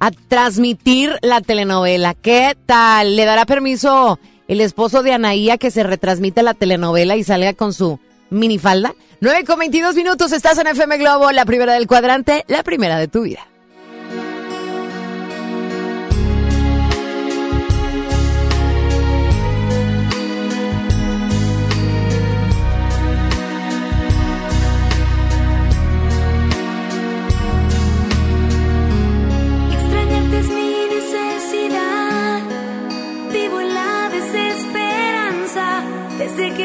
a 0.00 0.10
transmitir 0.28 1.18
la 1.20 1.42
telenovela. 1.42 2.14
¿Qué 2.14 2.56
tal? 2.64 3.16
¿Le 3.16 3.24
dará 3.26 3.44
permiso 3.44 4.18
el 4.48 4.60
esposo 4.60 5.02
de 5.02 5.12
Anaía 5.12 5.58
que 5.58 5.70
se 5.70 5.82
retransmita 5.82 6.42
la 6.42 6.54
telenovela 6.54 7.16
y 7.16 7.24
salga 7.24 7.52
con 7.52 7.74
su 7.74 8.00
minifalda? 8.30 8.94
9 9.20 9.44
con 9.44 9.60
22 9.60 9.94
minutos, 9.94 10.32
estás 10.32 10.58
en 10.58 10.66
FM 10.66 10.98
Globo, 10.98 11.30
la 11.30 11.44
primera 11.44 11.74
del 11.74 11.86
cuadrante, 11.86 12.44
la 12.48 12.64
primera 12.64 12.98
de 12.98 13.06
tu 13.06 13.22
vida. 13.22 13.46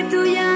Desde 0.09 0.46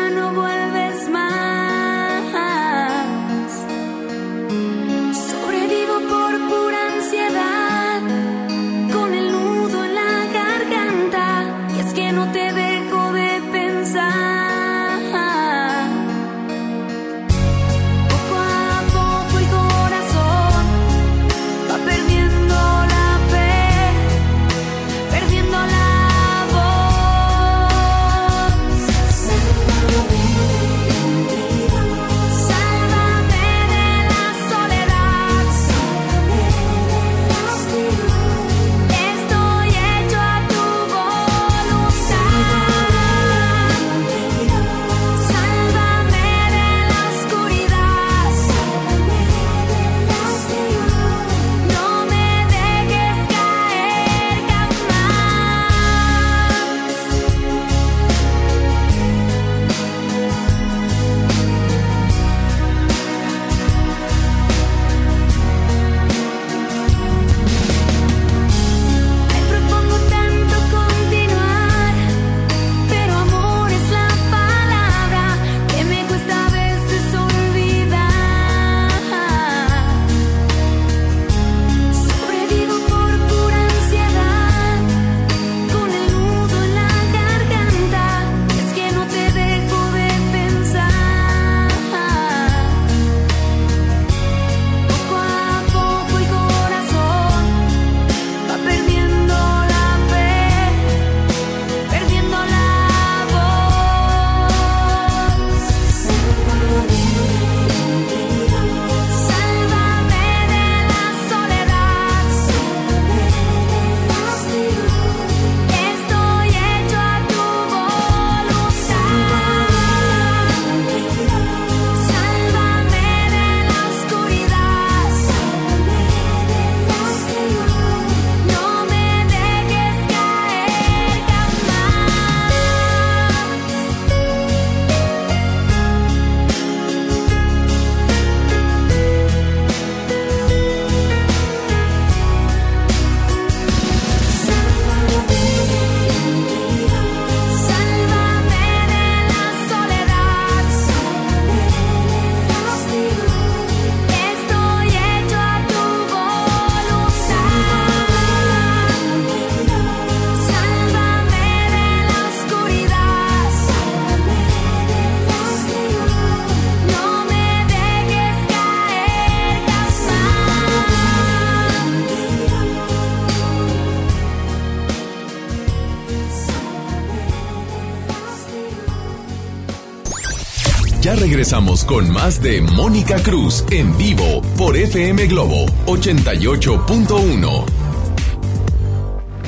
regresamos 181.41 181.83
con 181.85 182.11
más 182.11 182.39
de 182.39 182.61
Mónica 182.61 183.15
Cruz 183.23 183.65
en 183.71 183.97
vivo 183.97 184.43
por 184.59 184.77
FM 184.77 185.25
Globo 185.25 185.65
88.1. 185.87 187.65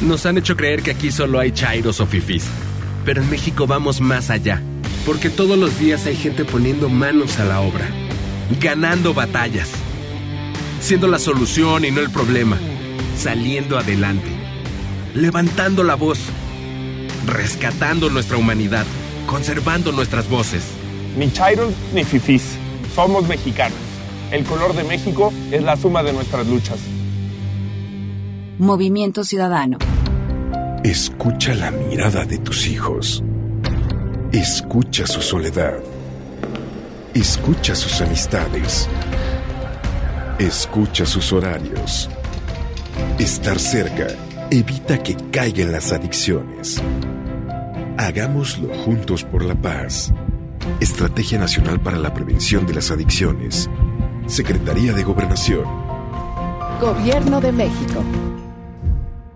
Nos 0.02 0.26
han 0.26 0.40
hecho 0.40 0.58
creer 0.58 0.82
que 0.82 0.90
aquí 0.90 1.12
solo 1.12 1.38
hay 1.38 1.52
chairos 1.52 2.00
o 2.00 2.08
fifís. 2.08 2.46
Pero 3.06 3.22
en 3.22 3.30
México 3.30 3.68
vamos 3.68 4.02
más 4.02 4.32
allá. 4.32 4.60
Porque 5.06 5.30
todos 5.30 5.56
los 5.56 5.78
días 5.78 6.08
hay 6.08 6.16
gente 6.16 6.46
poniendo 6.46 6.90
manos 6.90 7.38
a 7.38 7.46
la 7.46 7.62
obra. 7.62 7.88
Ganando 8.60 9.14
batallas. 9.14 9.70
Siendo 10.82 11.08
la 11.08 11.20
solución 11.20 11.86
y 11.86 11.92
no 11.92 12.02
el 12.02 12.10
problema. 12.10 12.58
Saliendo 13.20 13.78
adelante. 13.78 14.32
Levantando 15.14 15.84
la 15.84 15.94
voz. 15.94 16.18
Rescatando 17.28 18.10
nuestra 18.10 18.38
humanidad. 18.38 18.88
Conservando 19.28 19.92
nuestras 19.92 20.28
voces. 20.28 20.64
Ni 21.18 21.32
chairos 21.32 21.74
ni 21.94 22.04
fifís. 22.04 22.58
Somos 22.96 23.28
mexicanos. 23.28 23.78
El 24.32 24.44
color 24.46 24.74
de 24.74 24.84
México 24.84 25.32
es 25.52 25.62
la 25.62 25.76
suma 25.76 26.04
de 26.04 26.14
nuestras 26.14 26.48
luchas. 26.48 26.80
Movimiento 28.58 29.24
Ciudadano. 29.24 29.78
Escucha 30.84 31.54
la 31.56 31.72
mirada 31.72 32.26
de 32.26 32.38
tus 32.38 32.68
hijos. 32.68 33.24
Escucha 34.32 35.08
su 35.08 35.22
soledad. 35.22 35.80
Escucha 37.14 37.76
sus 37.76 38.02
amistades. 38.02 38.88
Escucha 40.40 41.06
sus 41.06 41.32
horarios. 41.32 42.10
Estar 43.18 43.60
cerca 43.60 44.08
evita 44.52 45.02
que 45.02 45.16
caigan 45.32 45.72
las 45.72 45.92
adicciones. 45.92 46.82
Hagámoslo 47.98 48.74
juntos 48.84 49.24
por 49.24 49.44
la 49.44 49.56
paz. 49.56 50.13
Estrategia 50.80 51.40
Nacional 51.40 51.80
para 51.80 51.98
la 51.98 52.14
Prevención 52.14 52.66
de 52.66 52.76
las 52.76 52.92
Adicciones. 52.92 53.70
Secretaría 54.26 54.94
de 54.94 55.04
Gobernación. 55.04 55.64
Gobierno 56.80 57.40
de 57.42 57.52
México. 57.52 58.04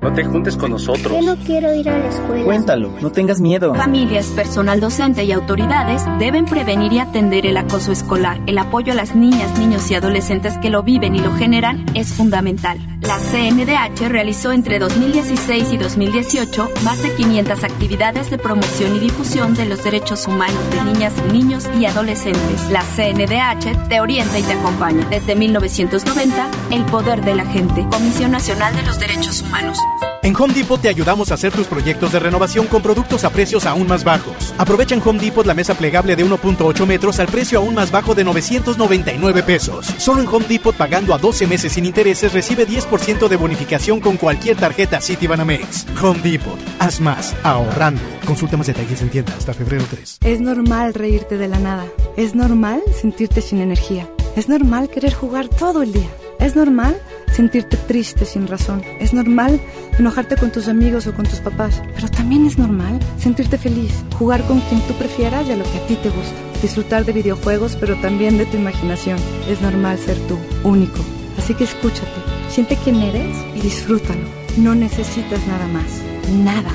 No 0.01 0.13
te 0.13 0.23
juntes 0.23 0.55
con 0.55 0.71
nosotros. 0.71 1.11
Yo 1.11 1.35
no 1.35 1.43
quiero 1.43 1.73
ir 1.73 1.89
a 1.89 1.97
la 1.97 2.07
escuela. 2.07 2.45
Cuéntalo, 2.45 2.93
no 3.01 3.11
tengas 3.11 3.41
miedo. 3.41 3.73
Familias, 3.73 4.27
personal 4.27 4.79
docente 4.79 5.23
y 5.23 5.31
autoridades 5.31 6.03
deben 6.19 6.45
prevenir 6.45 6.93
y 6.93 6.99
atender 6.99 7.45
el 7.45 7.57
acoso 7.57 7.91
escolar. 7.91 8.39
El 8.45 8.57
apoyo 8.57 8.93
a 8.93 8.95
las 8.95 9.15
niñas, 9.15 9.57
niños 9.57 9.89
y 9.89 9.95
adolescentes 9.95 10.57
que 10.59 10.69
lo 10.69 10.83
viven 10.83 11.15
y 11.15 11.19
lo 11.19 11.33
generan 11.33 11.85
es 11.93 12.13
fundamental. 12.13 12.77
La 13.07 13.19
CNDH 13.19 14.09
realizó 14.09 14.51
entre 14.51 14.79
2016 14.79 15.71
y 15.71 15.77
2018 15.77 16.69
más 16.83 17.01
de 17.01 17.15
500 17.15 17.63
actividades 17.63 18.29
de 18.29 18.37
promoción 18.37 18.97
y 18.97 18.99
difusión 18.99 19.53
de 19.53 19.65
los 19.65 19.81
derechos 19.81 20.27
humanos 20.27 20.59
de 20.71 20.83
niñas, 20.83 21.13
niños 21.31 21.69
y 21.79 21.85
adolescentes. 21.85 22.69
La 22.69 22.81
CNDH 22.81 23.87
te 23.87 24.01
orienta 24.01 24.37
y 24.37 24.43
te 24.43 24.51
acompaña. 24.51 25.07
Desde 25.09 25.35
1990, 25.35 26.51
el 26.71 26.83
poder 26.83 27.23
de 27.23 27.35
la 27.35 27.45
gente. 27.45 27.87
Comisión 27.89 28.31
Nacional 28.31 28.75
de 28.75 28.83
los 28.83 28.99
Derechos 28.99 29.41
Humanos. 29.41 29.79
En 30.27 30.35
Home 30.35 30.53
Depot 30.53 30.81
te 30.81 30.89
ayudamos 30.89 31.31
a 31.31 31.35
hacer 31.35 31.53
tus 31.53 31.67
proyectos 31.67 32.11
de 32.11 32.19
renovación 32.19 32.67
con 32.67 32.81
productos 32.81 33.23
a 33.23 33.29
precios 33.29 33.65
aún 33.65 33.87
más 33.87 34.03
bajos. 34.03 34.53
Aprovecha 34.57 34.93
en 34.93 35.01
Home 35.05 35.19
Depot 35.19 35.45
la 35.45 35.53
mesa 35.53 35.73
plegable 35.75 36.17
de 36.17 36.25
1.8 36.25 36.85
metros 36.85 37.19
al 37.19 37.27
precio 37.27 37.59
aún 37.59 37.75
más 37.75 37.91
bajo 37.91 38.13
de 38.13 38.25
999 38.25 39.43
pesos. 39.43 39.85
Solo 39.97 40.21
en 40.21 40.27
Home 40.27 40.45
Depot 40.49 40.75
pagando 40.75 41.13
a 41.13 41.17
12 41.17 41.47
meses 41.47 41.71
sin 41.71 41.85
intereses 41.85 42.33
recibe 42.33 42.67
10% 42.67 42.96
de 42.97 43.35
bonificación 43.37 44.01
con 44.01 44.17
cualquier 44.17 44.57
tarjeta 44.57 44.99
Citibanamex. 44.99 45.85
Home 46.01 46.19
Depot. 46.19 46.59
Haz 46.79 46.99
más 46.99 47.35
ahorrando. 47.43 48.01
Consulta 48.25 48.57
más 48.57 48.67
detalles 48.67 49.01
en 49.01 49.09
tienda 49.09 49.33
hasta 49.37 49.53
febrero 49.53 49.85
3. 49.89 50.17
Es 50.23 50.41
normal 50.41 50.93
reírte 50.93 51.37
de 51.37 51.47
la 51.47 51.59
nada. 51.59 51.85
Es 52.17 52.35
normal 52.35 52.81
sentirte 52.99 53.41
sin 53.41 53.61
energía. 53.61 54.09
Es 54.35 54.49
normal 54.49 54.89
querer 54.89 55.13
jugar 55.13 55.47
todo 55.47 55.83
el 55.83 55.93
día. 55.93 56.09
Es 56.39 56.55
normal 56.55 56.99
sentirte 57.31 57.77
triste 57.77 58.25
sin 58.25 58.47
razón. 58.47 58.83
Es 58.99 59.13
normal 59.13 59.61
enojarte 59.97 60.35
con 60.35 60.51
tus 60.51 60.67
amigos 60.67 61.07
o 61.07 61.13
con 61.13 61.25
tus 61.25 61.39
papás. 61.39 61.81
Pero 61.95 62.09
también 62.09 62.45
es 62.45 62.57
normal 62.57 62.99
sentirte 63.17 63.57
feliz, 63.57 63.93
jugar 64.17 64.43
con 64.47 64.59
quien 64.61 64.81
tú 64.81 64.93
prefieras 64.95 65.47
y 65.47 65.51
a 65.51 65.55
lo 65.55 65.63
que 65.63 65.77
a 65.77 65.87
ti 65.87 65.95
te 65.95 66.09
gusta. 66.09 66.35
Disfrutar 66.61 67.05
de 67.05 67.13
videojuegos, 67.13 67.77
pero 67.79 67.95
también 68.01 68.37
de 68.37 68.47
tu 68.47 68.57
imaginación. 68.57 69.17
Es 69.47 69.61
normal 69.61 69.97
ser 69.97 70.17
tú, 70.27 70.37
único. 70.63 70.99
Así 71.37 71.53
que 71.53 71.63
escúchate, 71.63 72.36
siente 72.49 72.77
quién 72.83 73.01
eres 73.01 73.35
y 73.55 73.61
disfrútalo. 73.61 74.21
No 74.57 74.75
necesitas 74.75 75.45
nada 75.47 75.67
más. 75.67 75.85
Nada. 76.31 76.69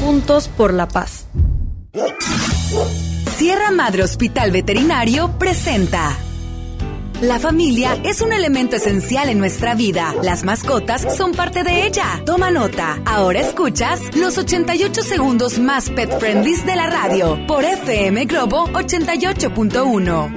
Juntos 0.00 0.48
por 0.48 0.72
la 0.72 0.88
paz. 0.88 1.26
Sierra 3.36 3.70
Madre 3.70 4.02
Hospital 4.04 4.50
Veterinario 4.52 5.38
presenta. 5.38 6.16
La 7.20 7.38
familia 7.38 8.00
es 8.02 8.22
un 8.22 8.32
elemento 8.32 8.76
esencial 8.76 9.28
en 9.28 9.38
nuestra 9.38 9.74
vida. 9.74 10.14
Las 10.22 10.42
mascotas 10.42 11.18
son 11.18 11.32
parte 11.32 11.62
de 11.62 11.86
ella. 11.86 12.22
Toma 12.24 12.50
nota. 12.50 12.98
Ahora 13.04 13.40
escuchas 13.40 14.00
los 14.16 14.38
88 14.38 15.02
segundos 15.02 15.58
más 15.58 15.90
pet 15.90 16.18
friendly 16.18 16.56
de 16.62 16.76
la 16.76 16.88
radio 16.88 17.38
por 17.46 17.62
FM 17.62 18.24
Globo 18.24 18.68
88.1. 18.68 20.34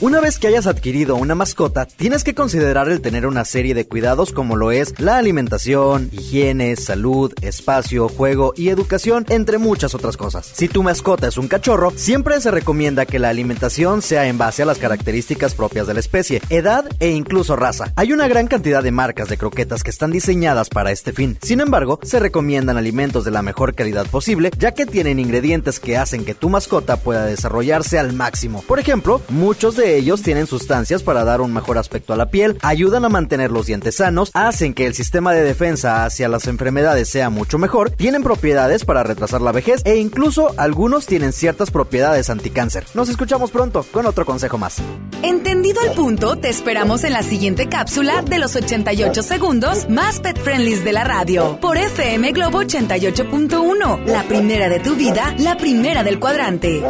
Una 0.00 0.20
vez 0.20 0.38
que 0.38 0.46
hayas 0.46 0.66
adquirido 0.66 1.16
una 1.16 1.34
mascota, 1.34 1.84
tienes 1.84 2.24
que 2.24 2.34
considerar 2.34 2.88
el 2.88 3.02
tener 3.02 3.26
una 3.26 3.44
serie 3.44 3.74
de 3.74 3.86
cuidados 3.86 4.32
como 4.32 4.56
lo 4.56 4.72
es 4.72 4.98
la 5.00 5.18
alimentación, 5.18 6.08
higiene, 6.12 6.76
salud, 6.76 7.34
espacio, 7.42 8.08
juego 8.08 8.54
y 8.56 8.70
educación, 8.70 9.26
entre 9.28 9.58
muchas 9.58 9.94
otras 9.94 10.16
cosas. 10.16 10.50
Si 10.54 10.68
tu 10.68 10.82
mascota 10.82 11.28
es 11.28 11.36
un 11.36 11.48
cachorro, 11.48 11.92
siempre 11.94 12.40
se 12.40 12.50
recomienda 12.50 13.04
que 13.04 13.18
la 13.18 13.28
alimentación 13.28 14.00
sea 14.00 14.28
en 14.28 14.38
base 14.38 14.62
a 14.62 14.66
las 14.66 14.78
características 14.78 15.54
propias 15.54 15.86
de 15.86 15.92
la 15.92 16.00
especie 16.00 16.21
edad 16.30 16.84
e 17.00 17.10
incluso 17.10 17.56
raza. 17.56 17.92
Hay 17.96 18.12
una 18.12 18.28
gran 18.28 18.46
cantidad 18.46 18.82
de 18.82 18.90
marcas 18.90 19.28
de 19.28 19.36
croquetas 19.36 19.82
que 19.82 19.90
están 19.90 20.10
diseñadas 20.10 20.68
para 20.68 20.92
este 20.92 21.12
fin. 21.12 21.38
Sin 21.42 21.60
embargo, 21.60 21.98
se 22.02 22.20
recomiendan 22.20 22.76
alimentos 22.76 23.24
de 23.24 23.30
la 23.30 23.42
mejor 23.42 23.74
calidad 23.74 24.06
posible, 24.06 24.50
ya 24.58 24.72
que 24.72 24.86
tienen 24.86 25.18
ingredientes 25.18 25.80
que 25.80 25.96
hacen 25.96 26.24
que 26.24 26.34
tu 26.34 26.48
mascota 26.48 26.96
pueda 26.96 27.26
desarrollarse 27.26 27.98
al 27.98 28.12
máximo. 28.12 28.62
Por 28.62 28.78
ejemplo, 28.78 29.20
muchos 29.28 29.76
de 29.76 29.96
ellos 29.96 30.22
tienen 30.22 30.46
sustancias 30.46 31.02
para 31.02 31.24
dar 31.24 31.40
un 31.40 31.52
mejor 31.52 31.78
aspecto 31.78 32.12
a 32.12 32.16
la 32.16 32.30
piel, 32.30 32.58
ayudan 32.62 33.04
a 33.04 33.08
mantener 33.08 33.50
los 33.50 33.66
dientes 33.66 33.96
sanos, 33.96 34.30
hacen 34.34 34.74
que 34.74 34.86
el 34.86 34.94
sistema 34.94 35.32
de 35.32 35.42
defensa 35.42 36.04
hacia 36.04 36.28
las 36.28 36.46
enfermedades 36.46 37.08
sea 37.08 37.30
mucho 37.30 37.58
mejor, 37.58 37.90
tienen 37.90 38.22
propiedades 38.22 38.84
para 38.84 39.02
retrasar 39.02 39.40
la 39.40 39.52
vejez 39.52 39.82
e 39.84 39.96
incluso 39.96 40.54
algunos 40.56 41.06
tienen 41.06 41.32
ciertas 41.32 41.70
propiedades 41.70 42.30
anticáncer. 42.30 42.84
Nos 42.94 43.08
escuchamos 43.08 43.50
pronto 43.50 43.84
con 43.90 44.06
otro 44.06 44.24
consejo 44.24 44.58
más. 44.58 44.76
Entendido 45.22 45.80
el 45.82 45.92
punto 45.92 46.11
te 46.12 46.48
esperamos 46.48 47.04
en 47.04 47.12
la 47.12 47.22
siguiente 47.22 47.68
cápsula 47.68 48.22
de 48.22 48.38
los 48.38 48.54
88 48.54 49.22
segundos 49.22 49.88
más 49.88 50.20
pet 50.20 50.38
friendly 50.38 50.74
de 50.74 50.92
la 50.92 51.04
radio 51.04 51.58
por 51.60 51.76
FM 51.78 52.32
Globo 52.32 52.62
88.1. 52.62 54.04
La 54.06 54.22
primera 54.24 54.68
de 54.68 54.80
tu 54.80 54.94
vida, 54.94 55.34
la 55.38 55.56
primera 55.56 56.02
del 56.04 56.18
cuadrante. 56.18 56.82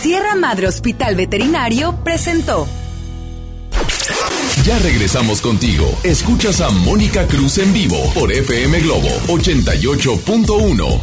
Sierra 0.00 0.34
Madre 0.34 0.68
Hospital 0.68 1.16
Veterinario 1.16 1.98
presentó. 2.04 2.68
Ya 4.64 4.78
regresamos 4.78 5.40
contigo. 5.40 5.90
Escuchas 6.02 6.60
a 6.60 6.70
Mónica 6.70 7.26
Cruz 7.26 7.58
en 7.58 7.72
vivo 7.72 7.98
por 8.14 8.30
FM 8.30 8.80
Globo 8.80 9.08
88.1. 9.28 11.00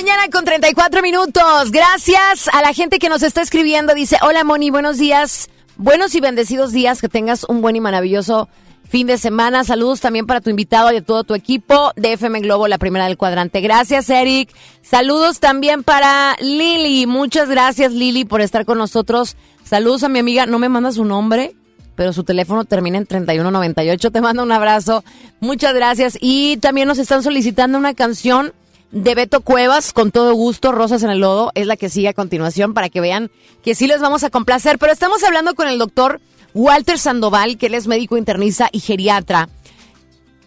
mañana 0.00 0.30
con 0.32 0.46
34 0.46 1.02
minutos. 1.02 1.70
Gracias 1.70 2.48
a 2.54 2.62
la 2.62 2.72
gente 2.72 2.98
que 2.98 3.10
nos 3.10 3.22
está 3.22 3.42
escribiendo. 3.42 3.92
Dice, 3.92 4.16
hola 4.22 4.44
Moni, 4.44 4.70
buenos 4.70 4.96
días. 4.96 5.50
Buenos 5.76 6.14
y 6.14 6.20
bendecidos 6.20 6.72
días. 6.72 7.02
Que 7.02 7.10
tengas 7.10 7.44
un 7.44 7.60
buen 7.60 7.76
y 7.76 7.80
maravilloso 7.80 8.48
fin 8.88 9.06
de 9.06 9.18
semana. 9.18 9.62
Saludos 9.62 10.00
también 10.00 10.24
para 10.24 10.40
tu 10.40 10.48
invitado 10.48 10.90
y 10.90 10.96
a 10.96 11.04
todo 11.04 11.22
tu 11.24 11.34
equipo 11.34 11.92
de 11.96 12.14
FM 12.14 12.40
Globo, 12.40 12.66
la 12.66 12.78
primera 12.78 13.04
del 13.08 13.18
cuadrante. 13.18 13.60
Gracias, 13.60 14.08
Eric. 14.08 14.48
Saludos 14.80 15.38
también 15.38 15.82
para 15.82 16.34
Lili. 16.40 17.04
Muchas 17.04 17.50
gracias, 17.50 17.92
Lili, 17.92 18.24
por 18.24 18.40
estar 18.40 18.64
con 18.64 18.78
nosotros. 18.78 19.36
Saludos 19.64 20.02
a 20.02 20.08
mi 20.08 20.20
amiga. 20.20 20.46
No 20.46 20.58
me 20.58 20.70
manda 20.70 20.92
su 20.92 21.04
nombre, 21.04 21.54
pero 21.94 22.14
su 22.14 22.24
teléfono 22.24 22.64
termina 22.64 22.96
en 22.96 23.04
3198. 23.04 24.10
Te 24.10 24.22
mando 24.22 24.44
un 24.44 24.52
abrazo. 24.52 25.04
Muchas 25.40 25.74
gracias. 25.74 26.16
Y 26.18 26.56
también 26.56 26.88
nos 26.88 26.96
están 26.96 27.22
solicitando 27.22 27.76
una 27.76 27.92
canción 27.92 28.54
de 28.92 29.14
Beto 29.14 29.40
Cuevas, 29.40 29.92
con 29.92 30.10
todo 30.10 30.34
gusto, 30.34 30.72
Rosas 30.72 31.02
en 31.02 31.10
el 31.10 31.20
Lodo, 31.20 31.52
es 31.54 31.66
la 31.66 31.76
que 31.76 31.88
sigue 31.88 32.08
a 32.08 32.14
continuación 32.14 32.74
para 32.74 32.88
que 32.88 33.00
vean 33.00 33.30
que 33.62 33.74
sí 33.74 33.86
les 33.86 34.00
vamos 34.00 34.24
a 34.24 34.30
complacer. 34.30 34.78
Pero 34.78 34.92
estamos 34.92 35.22
hablando 35.22 35.54
con 35.54 35.68
el 35.68 35.78
doctor 35.78 36.20
Walter 36.54 36.98
Sandoval, 36.98 37.58
que 37.58 37.66
él 37.66 37.74
es 37.74 37.86
médico 37.86 38.16
internista 38.16 38.68
y 38.72 38.80
geriatra. 38.80 39.48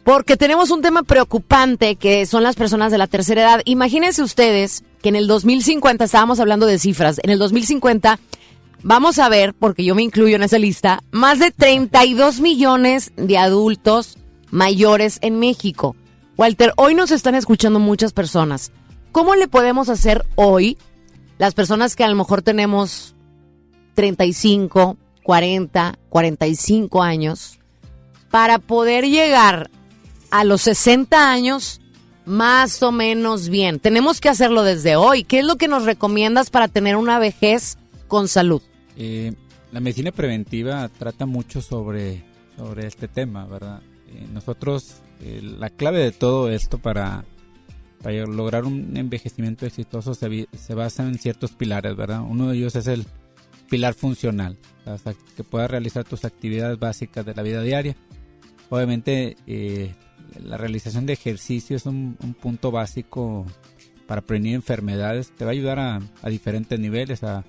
Porque 0.04 0.36
tenemos 0.36 0.70
un 0.70 0.82
tema 0.82 1.04
preocupante 1.04 1.96
que 1.96 2.26
son 2.26 2.44
las 2.44 2.56
personas 2.56 2.92
de 2.92 2.98
la 2.98 3.08
tercera 3.08 3.42
edad. 3.42 3.62
Imagínense 3.64 4.22
ustedes 4.22 4.84
que 5.02 5.10
en 5.10 5.16
el 5.16 5.28
2050, 5.28 6.04
estábamos 6.04 6.40
hablando 6.42 6.66
de 6.66 6.80
cifras, 6.80 7.20
en 7.24 7.30
el 7.30 7.40
2050 7.40 8.20
vamos 8.84 9.18
a 9.18 9.30
ver, 9.30 9.54
porque 9.54 9.86
yo 9.86 9.96
me 9.96 10.04
incluyo 10.04 10.36
en 10.36 10.44
esa 10.44 10.60
lista, 10.60 11.02
más 11.12 11.40
de 11.40 11.52
32 11.52 12.42
millones 12.42 13.14
de 13.16 13.38
adultos 13.38 14.18
mayores 14.52 15.20
en 15.22 15.40
México. 15.40 15.96
Walter, 16.38 16.74
hoy 16.78 16.96
nos 16.96 17.12
están 17.12 17.36
escuchando 17.36 17.80
muchas 17.80 18.12
personas. 18.12 18.72
¿Cómo 19.12 19.36
le 19.36 19.48
podemos 19.48 19.90
hacer 19.90 20.26
hoy, 20.36 20.78
las 21.38 21.54
personas 21.54 21.96
que 21.96 22.04
a 22.04 22.08
lo 22.08 22.16
mejor 22.16 22.42
tenemos 22.42 23.16
35, 23.94 24.98
40, 25.22 26.00
45 26.10 27.04
años, 27.04 27.60
para 28.32 28.58
poder 28.58 29.06
llegar 29.06 29.70
a 30.32 30.44
los 30.44 30.64
60 30.64 31.32
años 31.32 31.80
más 32.26 32.82
o 32.82 32.92
menos 32.92 33.50
bien. 33.50 33.80
Tenemos 33.80 34.20
que 34.20 34.30
hacerlo 34.30 34.64
desde 34.64 34.96
hoy. 34.96 35.24
¿Qué 35.24 35.40
es 35.40 35.46
lo 35.46 35.58
que 35.58 35.68
nos 35.68 35.86
recomiendas 35.86 36.50
para 36.50 36.68
tener 36.68 36.96
una 36.96 37.20
vejez 37.20 37.78
con 38.08 38.28
salud? 38.28 38.62
Eh, 38.98 39.34
la 39.72 39.80
medicina 39.80 40.12
preventiva 40.12 40.90
trata 40.90 41.26
mucho 41.26 41.62
sobre, 41.62 42.24
sobre 42.58 42.88
este 42.88 43.08
tema, 43.08 43.46
¿verdad? 43.46 43.82
Eh, 44.14 44.28
nosotros, 44.32 45.02
eh, 45.22 45.42
la 45.42 45.70
clave 45.70 46.00
de 46.00 46.12
todo 46.12 46.50
esto 46.50 46.78
para, 46.78 47.26
lograr 48.04 48.66
un 48.66 48.98
envejecimiento 48.98 49.66
exitoso 49.66 50.14
se, 50.14 50.48
basa 50.76 51.04
en 51.04 51.18
ciertos 51.18 51.52
pilares, 51.54 51.96
¿verdad? 51.96 52.22
Uno 52.22 52.50
de 52.50 52.58
ellos 52.58 52.76
es 52.76 52.88
el 52.88 53.06
pilar 53.70 53.94
funcional, 53.94 54.58
que 55.38 55.44
puedas 55.46 55.72
realizar 55.72 56.04
tus 56.04 56.26
actividades 56.26 56.78
básicas 56.78 57.26
de 57.26 57.34
la 57.34 57.42
vida 57.44 57.62
diaria. 57.62 57.96
Obviamente, 58.70 59.38
eh, 59.48 59.94
la 60.44 60.58
realización 60.58 61.06
de 61.06 61.14
ejercicio 61.14 61.78
es 61.78 61.86
un, 61.86 62.18
punto 62.42 62.72
básico 62.72 63.46
para 64.08 64.22
prevenir 64.22 64.56
enfermedades. 64.56 65.32
Te 65.32 65.46
va 65.46 65.52
a 65.52 65.54
ayudar 65.54 65.80
a, 65.80 66.30
diferentes 66.30 66.80
niveles, 66.80 67.24
a, 67.24 67.46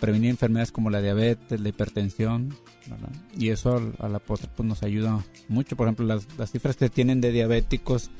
prevenir 0.00 0.30
enfermedades 0.30 0.72
como 0.72 0.90
la 0.90 1.00
diabetes, 1.00 1.60
la 1.60 1.68
hipertensión, 1.68 2.54
y 3.36 3.50
eso 3.50 3.92
a 3.98 4.08
la 4.08 4.18
postre 4.18 4.48
pues, 4.56 4.68
nos 4.68 4.82
ayuda 4.82 5.24
mucho. 5.48 5.76
Por 5.76 5.86
ejemplo, 5.86 6.06
las, 6.06 6.50
cifras 6.50 6.76
que 6.76 6.88
tienen 6.88 7.20
de 7.20 7.32
diabéticos 7.32 8.10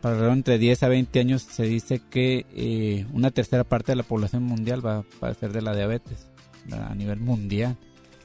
para 0.00 0.32
entre 0.32 0.58
10 0.58 0.82
a 0.82 0.88
20 0.88 1.20
años 1.20 1.42
se 1.42 1.64
dice 1.64 2.00
que 2.10 2.44
eh, 2.54 3.06
una 3.12 3.30
tercera 3.30 3.64
parte 3.64 3.92
de 3.92 3.96
la 3.96 4.02
población 4.02 4.42
mundial 4.42 4.84
va 4.84 4.98
a 4.98 5.02
padecer 5.20 5.52
de 5.52 5.62
la 5.62 5.74
diabetes 5.74 6.26
a 6.70 6.94
nivel 6.94 7.20
mundial. 7.20 7.76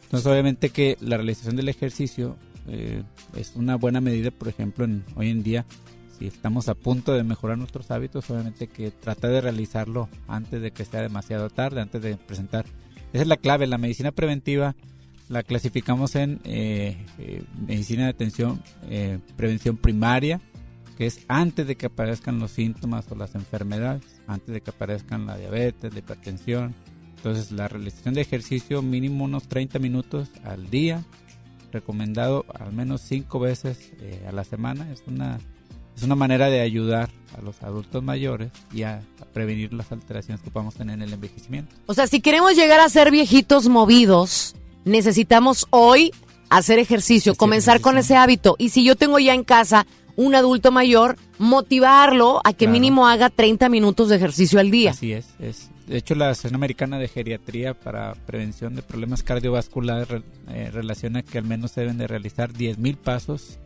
Entonces 0.03 0.25
obviamente 0.25 0.69
que 0.69 0.97
la 1.01 1.17
realización 1.17 1.55
del 1.55 1.69
ejercicio 1.69 2.37
eh, 2.67 3.03
es 3.35 3.55
una 3.55 3.75
buena 3.75 4.01
medida, 4.01 4.31
por 4.31 4.47
ejemplo, 4.47 4.85
en, 4.85 5.03
hoy 5.15 5.29
en 5.29 5.43
día, 5.43 5.65
si 6.17 6.27
estamos 6.27 6.69
a 6.69 6.75
punto 6.75 7.13
de 7.13 7.23
mejorar 7.23 7.57
nuestros 7.57 7.91
hábitos, 7.91 8.29
obviamente 8.29 8.67
que 8.67 8.91
trata 8.91 9.27
de 9.27 9.41
realizarlo 9.41 10.09
antes 10.27 10.61
de 10.61 10.71
que 10.71 10.85
sea 10.85 11.01
demasiado 11.01 11.49
tarde, 11.49 11.81
antes 11.81 12.01
de 12.01 12.17
presentar. 12.17 12.65
Esa 13.13 13.23
es 13.23 13.27
la 13.27 13.37
clave, 13.37 13.67
la 13.67 13.77
medicina 13.77 14.11
preventiva 14.11 14.75
la 15.29 15.43
clasificamos 15.43 16.15
en 16.15 16.39
eh, 16.45 17.05
medicina 17.67 18.03
de 18.03 18.09
atención, 18.09 18.61
prevención 19.35 19.75
primaria, 19.75 20.39
que 20.97 21.05
es 21.05 21.23
antes 21.27 21.67
de 21.67 21.75
que 21.75 21.85
aparezcan 21.85 22.39
los 22.39 22.51
síntomas 22.51 23.09
o 23.11 23.15
las 23.15 23.35
enfermedades, 23.35 24.03
antes 24.25 24.53
de 24.53 24.61
que 24.61 24.71
aparezcan 24.71 25.27
la 25.27 25.37
diabetes, 25.37 25.93
la 25.93 25.99
hipertensión. 25.99 26.73
Entonces 27.17 27.51
la 27.51 27.67
realización 27.67 28.15
de 28.15 28.21
ejercicio 28.21 28.81
mínimo 28.81 29.25
unos 29.25 29.47
30 29.47 29.77
minutos 29.77 30.29
al 30.43 30.69
día, 30.71 31.05
recomendado 31.71 32.45
al 32.53 32.73
menos 32.73 33.01
5 33.01 33.39
veces 33.39 33.91
eh, 33.99 34.25
a 34.27 34.31
la 34.31 34.43
semana, 34.43 34.91
es 34.91 35.03
una, 35.07 35.37
es 35.97 36.03
una 36.03 36.15
manera 36.15 36.47
de 36.49 36.61
ayudar 36.61 37.09
a 37.35 37.41
los 37.41 37.61
adultos 37.63 38.03
mayores 38.03 38.51
y 38.71 38.83
a, 38.83 39.01
prevenir 39.33 39.71
las 39.73 39.91
alteraciones 39.91 40.41
que 40.41 40.49
podamos 40.49 40.73
tener 40.73 40.95
en 40.95 41.03
el 41.03 41.13
envejecimiento. 41.13 41.75
O 41.85 41.93
sea, 41.93 42.07
si 42.07 42.21
queremos 42.21 42.55
llegar 42.55 42.79
a 42.79 42.89
ser 42.89 43.11
viejitos 43.11 43.67
movidos, 43.67 44.55
necesitamos 44.83 45.67
hoy 45.69 46.11
hacer 46.49 46.79
ejercicio, 46.79 47.35
comenzar 47.35 47.79
con 47.79 47.99
ese 47.99 48.15
hábito. 48.15 48.55
Y 48.57 48.69
si 48.69 48.83
yo 48.83 48.95
tengo 48.95 49.19
ya 49.19 49.35
en 49.35 49.43
casa 49.43 49.85
un 50.15 50.33
adulto 50.33 50.71
mayor, 50.71 51.17
motivarlo 51.37 52.41
a 52.43 52.53
que 52.53 52.67
mínimo 52.67 53.07
haga 53.07 53.29
30 53.29 53.69
minutos 53.69 54.09
de 54.09 54.15
ejercicio 54.15 54.59
al 54.59 54.71
día. 54.71 54.91
Así 54.91 55.13
es, 55.13 55.27
es. 55.39 55.69
De 55.85 55.97
hecho, 55.97 56.15
la 56.15 56.29
Asociación 56.29 56.55
Americana 56.55 56.97
de 56.97 57.07
Geriatría 57.07 57.75
para 57.75 58.13
Prevención 58.25 58.75
de 58.75 58.81
Problemas 58.81 59.21
Cardiovasculares 59.21 60.23
eh, 60.49 60.71
relaciona 60.73 61.21
que 61.21 61.37
al 61.37 61.45
menos 61.45 61.71
se 61.71 61.81
deben 61.81 61.99
de 61.99 62.07
realizar 62.07 62.51
10.000 62.51 62.97
pasos 62.97 63.59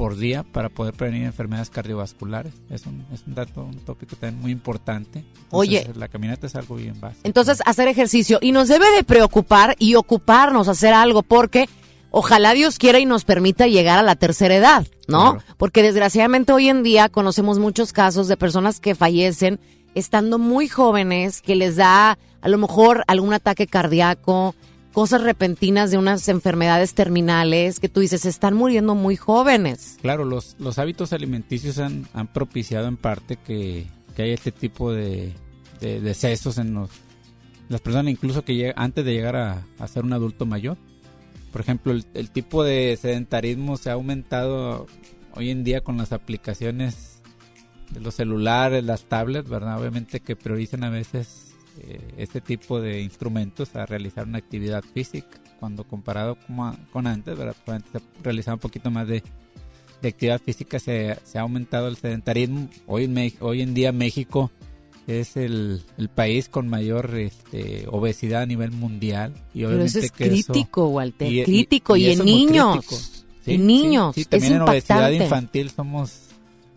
por 0.00 0.16
día 0.16 0.44
para 0.44 0.70
poder 0.70 0.94
prevenir 0.94 1.24
enfermedades 1.24 1.68
cardiovasculares. 1.68 2.54
Es 2.70 2.86
un, 2.86 3.04
es 3.12 3.22
un 3.26 3.34
dato, 3.34 3.62
un 3.62 3.80
tópico 3.80 4.16
también 4.16 4.40
muy 4.40 4.50
importante. 4.50 5.26
Oye. 5.50 5.90
La 5.94 6.08
caminata 6.08 6.46
es 6.46 6.56
algo 6.56 6.76
bien 6.76 6.98
básico. 6.98 7.20
Entonces, 7.24 7.60
hacer 7.66 7.86
ejercicio. 7.86 8.38
Y 8.40 8.52
nos 8.52 8.68
debe 8.68 8.90
de 8.92 9.04
preocupar 9.04 9.76
y 9.78 9.96
ocuparnos 9.96 10.68
hacer 10.68 10.94
algo 10.94 11.22
porque 11.22 11.68
ojalá 12.10 12.54
Dios 12.54 12.78
quiera 12.78 12.98
y 12.98 13.04
nos 13.04 13.26
permita 13.26 13.66
llegar 13.66 13.98
a 13.98 14.02
la 14.02 14.16
tercera 14.16 14.54
edad, 14.54 14.86
¿no? 15.06 15.36
Porque 15.58 15.82
desgraciadamente 15.82 16.54
hoy 16.54 16.70
en 16.70 16.82
día 16.82 17.10
conocemos 17.10 17.58
muchos 17.58 17.92
casos 17.92 18.26
de 18.26 18.38
personas 18.38 18.80
que 18.80 18.94
fallecen 18.94 19.60
estando 19.94 20.38
muy 20.38 20.66
jóvenes, 20.66 21.42
que 21.42 21.56
les 21.56 21.76
da 21.76 22.18
a 22.40 22.48
lo 22.48 22.56
mejor 22.56 23.04
algún 23.06 23.34
ataque 23.34 23.66
cardíaco, 23.66 24.54
cosas 24.92 25.22
repentinas 25.22 25.90
de 25.90 25.98
unas 25.98 26.28
enfermedades 26.28 26.94
terminales 26.94 27.80
que 27.80 27.88
tú 27.88 28.00
dices, 28.00 28.26
están 28.26 28.54
muriendo 28.54 28.94
muy 28.94 29.16
jóvenes. 29.16 29.98
Claro, 30.02 30.24
los, 30.24 30.56
los 30.58 30.78
hábitos 30.78 31.12
alimenticios 31.12 31.78
han, 31.78 32.06
propiciado 32.32 32.88
en 32.88 32.96
parte 32.96 33.36
que, 33.36 33.86
que 34.16 34.22
hay 34.22 34.30
este 34.30 34.52
tipo 34.52 34.92
de, 34.92 35.32
de 35.80 36.00
decesos 36.00 36.58
en 36.58 36.74
los, 36.74 36.90
las 37.70 37.80
personas 37.80 38.10
incluso 38.12 38.44
que 38.44 38.72
antes 38.76 39.04
de 39.04 39.12
llegar 39.12 39.36
a, 39.36 39.86
ser 39.86 40.04
un 40.04 40.12
adulto 40.12 40.44
mayor. 40.44 40.76
Por 41.52 41.60
ejemplo, 41.60 41.92
el, 41.92 42.30
tipo 42.30 42.62
de 42.62 42.98
sedentarismo 43.00 43.76
se 43.76 43.90
ha 43.90 43.94
aumentado 43.94 44.86
hoy 45.34 45.50
en 45.50 45.64
día 45.64 45.80
con 45.80 45.96
las 45.96 46.12
aplicaciones 46.12 47.22
de 47.90 48.00
los 48.00 48.14
celulares, 48.14 48.84
las 48.84 49.04
tablets, 49.04 49.48
¿verdad? 49.48 49.80
Obviamente 49.80 50.20
que 50.20 50.36
priorizan 50.36 50.84
a 50.84 50.90
veces 50.90 51.49
este 52.16 52.40
tipo 52.40 52.80
de 52.80 53.00
instrumentos 53.00 53.74
a 53.76 53.86
realizar 53.86 54.26
una 54.26 54.38
actividad 54.38 54.82
física, 54.82 55.38
cuando 55.58 55.84
comparado 55.84 56.36
con, 56.92 57.06
antes, 57.06 57.36
¿verdad? 57.36 57.56
antes 57.66 57.92
se 57.92 58.00
realizaba 58.22 58.54
un 58.54 58.60
poquito 58.60 58.90
más 58.90 59.06
de, 59.06 59.22
actividad 60.02 60.40
física, 60.40 60.78
se, 60.78 61.18
se, 61.24 61.38
ha 61.38 61.42
aumentado 61.42 61.88
el 61.88 61.96
sedentarismo. 61.96 62.68
Hoy 62.86 63.04
en, 63.04 63.32
hoy 63.40 63.60
en 63.60 63.74
día 63.74 63.92
México 63.92 64.50
es 65.06 65.36
el, 65.36 65.82
país 66.14 66.48
con 66.48 66.68
mayor 66.68 67.14
este, 67.16 67.86
obesidad 67.90 68.42
a 68.42 68.46
nivel 68.46 68.70
mundial. 68.70 69.34
Y 69.52 69.64
Pero 69.64 69.82
eso 69.82 69.98
es 69.98 70.12
crítico, 70.12 70.88
Walter, 70.88 71.44
crítico. 71.44 71.96
Y, 71.96 72.10
en 72.10 72.24
niños. 72.24 73.24
en 73.46 73.66
niños. 73.66 74.14
Sí, 74.14 74.24
también 74.24 74.54
en 74.54 74.62
obesidad 74.62 75.10
infantil 75.10 75.70
somos 75.70 76.29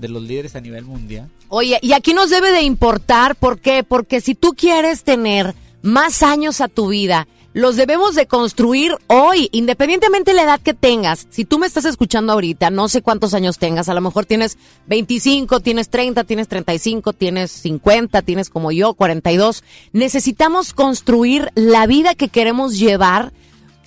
de 0.03 0.09
los 0.09 0.21
líderes 0.21 0.55
a 0.55 0.61
nivel 0.61 0.83
mundial. 0.83 1.29
Oye, 1.47 1.79
y 1.81 1.93
aquí 1.93 2.13
nos 2.13 2.29
debe 2.29 2.51
de 2.51 2.61
importar, 2.61 3.35
¿por 3.35 3.59
qué? 3.59 3.83
Porque 3.83 4.19
si 4.19 4.35
tú 4.35 4.53
quieres 4.53 5.03
tener 5.03 5.55
más 5.81 6.23
años 6.23 6.59
a 6.59 6.67
tu 6.67 6.89
vida 6.89 7.25
los 7.53 7.75
debemos 7.75 8.15
de 8.15 8.25
construir 8.25 8.95
hoy, 9.05 9.47
independientemente 9.51 10.31
de 10.31 10.37
la 10.37 10.43
edad 10.43 10.59
que 10.59 10.73
tengas. 10.73 11.27
Si 11.29 11.45
tú 11.45 11.59
me 11.59 11.67
estás 11.67 11.85
escuchando 11.85 12.33
ahorita, 12.33 12.71
no 12.71 12.89
sé 12.89 13.03
cuántos 13.03 13.35
años 13.35 13.59
tengas, 13.59 13.89
a 13.89 13.93
lo 13.93 14.01
mejor 14.01 14.25
tienes 14.25 14.57
25, 14.87 15.59
tienes 15.59 15.89
30, 15.89 16.23
tienes 16.23 16.47
35, 16.47 17.13
tienes 17.13 17.51
50, 17.51 18.23
tienes 18.23 18.49
como 18.49 18.71
yo 18.71 18.95
42. 18.95 19.63
Necesitamos 19.91 20.73
construir 20.73 21.49
la 21.53 21.85
vida 21.85 22.15
que 22.15 22.29
queremos 22.29 22.79
llevar 22.79 23.33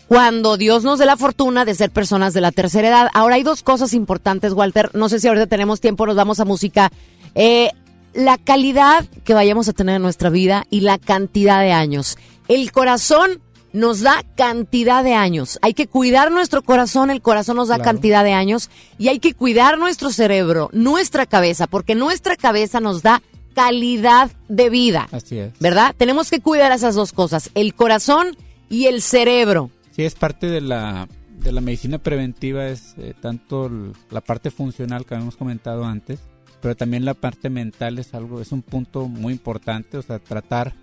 cuando 0.09 0.57
Dios 0.57 0.85
nos 0.85 0.99
dé 0.99 1.07
la 1.07 1.17
fortuna 1.17 1.65
de 1.65 1.75
ser 1.75 1.91
personas 1.91 2.33
de 2.35 2.41
la 2.41 2.53
tercera 2.53 2.89
edad. 2.89 3.09
Ahora 3.13 3.37
hay 3.37 3.43
dos 3.43 3.63
cosas 3.63 3.93
importantes, 3.93 4.53
Walter. 4.53 4.91
No 4.95 5.09
sé 5.09 5.19
si 5.21 5.29
ahorita 5.29 5.47
tenemos 5.47 5.81
tiempo, 5.81 6.07
nos 6.07 6.17
vamos 6.17 6.39
a 6.41 6.45
música. 6.45 6.91
Eh, 7.35 7.71
la 8.15 8.39
calidad 8.39 9.05
que 9.25 9.35
vayamos 9.35 9.69
a 9.69 9.73
tener 9.73 9.97
en 9.97 10.03
nuestra 10.03 10.31
vida 10.31 10.65
y 10.71 10.81
la 10.81 10.99
cantidad 10.99 11.61
de 11.61 11.73
años. 11.73 12.17
El 12.49 12.71
corazón 12.73 13.41
nos 13.73 14.01
da 14.01 14.23
cantidad 14.37 15.05
de 15.05 15.13
años. 15.15 15.59
Hay 15.61 15.75
que 15.75 15.87
cuidar 15.87 16.31
nuestro 16.31 16.63
corazón, 16.63 17.11
el 17.11 17.21
corazón 17.21 17.57
nos 17.57 17.69
da 17.69 17.75
Claro. 17.75 17.91
cantidad 17.91 18.25
de 18.25 18.33
años 18.33 18.71
y 18.97 19.09
hay 19.09 19.19
que 19.19 19.35
cuidar 19.35 19.77
nuestro 19.77 20.11
cerebro, 20.11 20.71
nuestra 20.73 21.27
cabeza, 21.27 21.67
porque 21.67 21.95
nuestra 21.95 22.37
cabeza 22.37 22.81
nos 22.81 23.03
da 23.03 23.21
calidad 23.55 24.31
de 24.49 24.71
vida. 24.71 25.09
Así 25.13 25.39
es. 25.39 25.53
¿Verdad? 25.59 25.95
Tenemos 25.99 26.31
que 26.31 26.41
cuidar 26.41 26.73
esas 26.73 26.95
dos 26.95 27.13
cosas, 27.13 27.51
el 27.55 27.75
corazón 27.75 28.37
y 28.71 28.87
el 28.87 29.03
cerebro. 29.03 29.71
Sí, 29.97 30.05
es 30.05 30.15
parte 30.15 30.49
de 30.49 30.61
la, 30.61 31.09
de 31.43 31.53
la 31.53 31.63
medicina 31.63 31.97
preventiva, 31.97 32.69
es 32.69 32.95
eh, 32.99 33.15
tanto 33.19 33.71
la 34.11 34.21
parte 34.21 34.51
funcional 34.51 35.07
que 35.07 35.15
habíamos 35.15 35.39
comentado 35.39 35.87
antes, 35.87 36.21
pero 36.61 36.77
también 36.77 37.07
la 37.07 37.15
parte 37.15 37.49
mental 37.49 37.99
es 37.99 38.13
algo, 38.13 38.43
es 38.43 38.53
un 38.53 38.61
punto 38.61 39.09
muy 39.09 39.33
importante, 39.33 39.97
o 39.97 40.03
sea, 40.03 40.19
tratar 40.19 40.75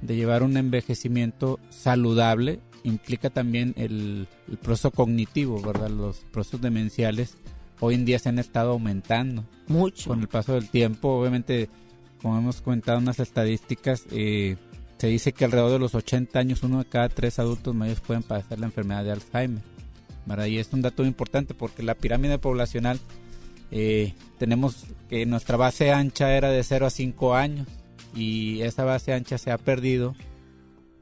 de 0.00 0.16
llevar 0.16 0.42
un 0.42 0.56
envejecimiento 0.56 1.60
saludable 1.68 2.58
implica 2.84 3.28
también 3.28 3.74
el, 3.76 4.28
el 4.48 4.56
proceso 4.56 4.90
cognitivo, 4.90 5.60
¿verdad? 5.60 5.90
Los 5.90 6.20
procesos 6.32 6.62
demenciales 6.62 7.36
hoy 7.80 7.96
en 7.96 8.06
día 8.06 8.18
se 8.18 8.30
han 8.30 8.38
estado 8.38 8.70
aumentando. 8.70 9.44
Mucho. 9.68 10.08
Con 10.08 10.22
el 10.22 10.28
paso 10.28 10.54
del 10.54 10.70
tiempo, 10.70 11.10
obviamente, 11.10 11.68
como 12.22 12.38
hemos 12.38 12.62
comentado 12.62 12.98
en 12.98 13.04
las 13.04 13.20
estadísticas, 13.20 14.06
eh, 14.10 14.56
se 15.04 15.10
dice 15.10 15.32
que 15.34 15.44
alrededor 15.44 15.72
de 15.72 15.78
los 15.78 15.94
80 15.94 16.38
años 16.38 16.62
uno 16.62 16.78
de 16.78 16.86
cada 16.86 17.10
tres 17.10 17.38
adultos 17.38 17.74
mayores 17.74 18.00
pueden 18.00 18.22
padecer 18.22 18.58
la 18.58 18.64
enfermedad 18.64 19.04
de 19.04 19.12
Alzheimer. 19.12 19.62
¿verdad? 20.24 20.46
Y 20.46 20.56
es 20.56 20.72
un 20.72 20.80
dato 20.80 21.04
importante 21.04 21.52
porque 21.52 21.82
la 21.82 21.94
pirámide 21.94 22.38
poblacional 22.38 22.98
eh, 23.70 24.14
tenemos 24.38 24.86
que 25.10 25.26
nuestra 25.26 25.58
base 25.58 25.92
ancha 25.92 26.34
era 26.34 26.48
de 26.48 26.64
0 26.64 26.86
a 26.86 26.90
5 26.90 27.34
años 27.34 27.68
y 28.16 28.62
esa 28.62 28.84
base 28.84 29.12
ancha 29.12 29.36
se 29.36 29.50
ha 29.50 29.58
perdido 29.58 30.16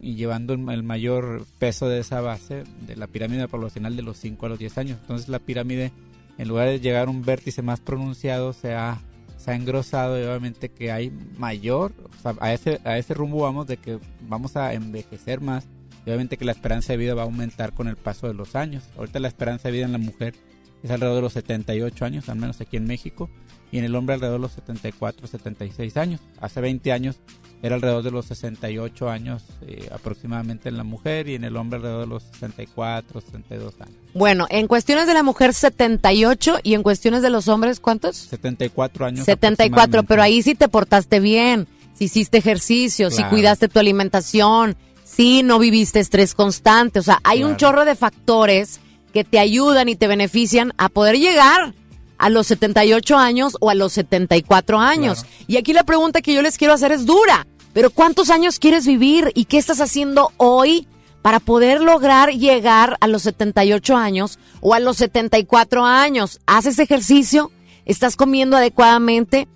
y 0.00 0.16
llevando 0.16 0.54
el, 0.54 0.68
el 0.70 0.82
mayor 0.82 1.46
peso 1.60 1.88
de 1.88 2.00
esa 2.00 2.20
base 2.20 2.64
de 2.84 2.96
la 2.96 3.06
pirámide 3.06 3.46
poblacional 3.46 3.94
de 3.94 4.02
los 4.02 4.16
5 4.16 4.46
a 4.46 4.48
los 4.48 4.58
10 4.58 4.78
años. 4.78 4.98
Entonces 5.00 5.28
la 5.28 5.38
pirámide 5.38 5.92
en 6.38 6.48
lugar 6.48 6.66
de 6.66 6.80
llegar 6.80 7.06
a 7.06 7.10
un 7.12 7.22
vértice 7.22 7.62
más 7.62 7.78
pronunciado 7.78 8.52
se 8.52 8.74
ha, 8.74 9.00
se 9.42 9.50
ha 9.50 9.54
engrosado 9.54 10.18
y 10.18 10.24
obviamente 10.24 10.70
que 10.70 10.92
hay 10.92 11.10
mayor, 11.36 11.92
o 12.04 12.22
sea, 12.22 12.34
a 12.40 12.52
ese, 12.52 12.80
a 12.84 12.98
ese 12.98 13.14
rumbo 13.14 13.42
vamos 13.42 13.66
de 13.66 13.76
que 13.76 13.98
vamos 14.22 14.56
a 14.56 14.72
envejecer 14.72 15.40
más 15.40 15.66
y 16.04 16.10
obviamente 16.10 16.36
que 16.36 16.44
la 16.44 16.52
esperanza 16.52 16.92
de 16.92 16.96
vida 16.96 17.14
va 17.14 17.22
a 17.22 17.26
aumentar 17.26 17.74
con 17.74 17.88
el 17.88 17.96
paso 17.96 18.26
de 18.26 18.34
los 18.34 18.56
años. 18.56 18.84
Ahorita 18.96 19.20
la 19.20 19.28
esperanza 19.28 19.68
de 19.68 19.72
vida 19.72 19.84
en 19.84 19.92
la 19.92 19.98
mujer 19.98 20.34
es 20.82 20.90
alrededor 20.90 21.16
de 21.16 21.22
los 21.22 21.32
78 21.34 22.04
años, 22.04 22.28
al 22.28 22.36
menos 22.36 22.60
aquí 22.60 22.76
en 22.76 22.86
México, 22.86 23.30
y 23.70 23.78
en 23.78 23.84
el 23.84 23.94
hombre 23.94 24.14
alrededor 24.14 24.38
de 24.38 24.42
los 24.42 24.52
74, 24.52 25.26
76 25.26 25.96
años. 25.96 26.20
Hace 26.40 26.60
20 26.60 26.92
años 26.92 27.16
era 27.62 27.76
alrededor 27.76 28.02
de 28.02 28.10
los 28.10 28.26
68 28.26 29.08
años 29.08 29.42
eh, 29.66 29.88
aproximadamente 29.92 30.68
en 30.68 30.76
la 30.76 30.84
mujer 30.84 31.28
y 31.28 31.36
en 31.36 31.44
el 31.44 31.56
hombre 31.56 31.76
alrededor 31.76 32.00
de 32.02 32.06
los 32.08 32.22
64, 32.24 33.20
62 33.20 33.74
años. 33.80 33.94
Bueno, 34.14 34.46
en 34.50 34.66
cuestiones 34.66 35.06
de 35.06 35.14
la 35.14 35.22
mujer 35.22 35.54
78 35.54 36.58
y 36.62 36.74
en 36.74 36.82
cuestiones 36.82 37.22
de 37.22 37.30
los 37.30 37.48
hombres, 37.48 37.80
¿cuántos? 37.80 38.16
74 38.16 39.06
años. 39.06 39.24
74, 39.24 39.70
aproximadamente. 40.00 40.08
pero 40.08 40.22
ahí 40.22 40.42
sí 40.42 40.54
te 40.54 40.68
portaste 40.68 41.20
bien, 41.20 41.66
si 41.94 42.04
hiciste 42.06 42.38
ejercicio, 42.38 43.10
si 43.10 43.18
Claro. 43.18 43.30
cuidaste 43.30 43.68
tu 43.68 43.78
alimentación, 43.78 44.76
si 45.04 45.42
no 45.42 45.58
viviste 45.58 46.00
estrés 46.00 46.34
constante, 46.34 46.98
o 46.98 47.02
sea, 47.02 47.20
hay 47.24 47.44
un 47.44 47.56
chorro 47.56 47.84
de 47.84 47.94
factores 47.94 48.80
que 49.12 49.24
te 49.24 49.38
ayudan 49.38 49.88
y 49.88 49.96
te 49.96 50.06
benefician 50.08 50.72
a 50.78 50.88
poder 50.88 51.18
llegar 51.18 51.74
a 52.18 52.30
los 52.30 52.46
78 52.46 53.16
años 53.16 53.56
o 53.60 53.70
a 53.70 53.74
los 53.74 53.92
74 53.92 54.78
años. 54.78 55.26
Y 55.46 55.56
aquí 55.56 55.72
la 55.72 55.84
pregunta 55.84 56.22
que 56.22 56.34
yo 56.34 56.42
les 56.42 56.56
quiero 56.56 56.72
hacer 56.72 56.92
es 56.92 57.04
dura, 57.04 57.46
pero 57.72 57.90
¿cuántos 57.90 58.30
años 58.30 58.58
quieres 58.58 58.86
vivir 58.86 59.32
y 59.34 59.46
qué 59.46 59.58
estás 59.58 59.80
haciendo 59.80 60.30
hoy 60.36 60.86
para 61.20 61.40
poder 61.40 61.80
lograr 61.80 62.30
llegar 62.30 62.96
a 63.00 63.08
los 63.08 63.22
78 63.22 63.96
años 63.96 64.38
o 64.60 64.74
a 64.74 64.80
los 64.80 64.98
74 64.98 65.84
años? 65.84 66.40
¿Haces 66.46 66.78
ejercicio? 66.78 67.50
¿Estás 67.84 68.14
comiendo 68.14 68.56
adecuadamente? 68.56 69.48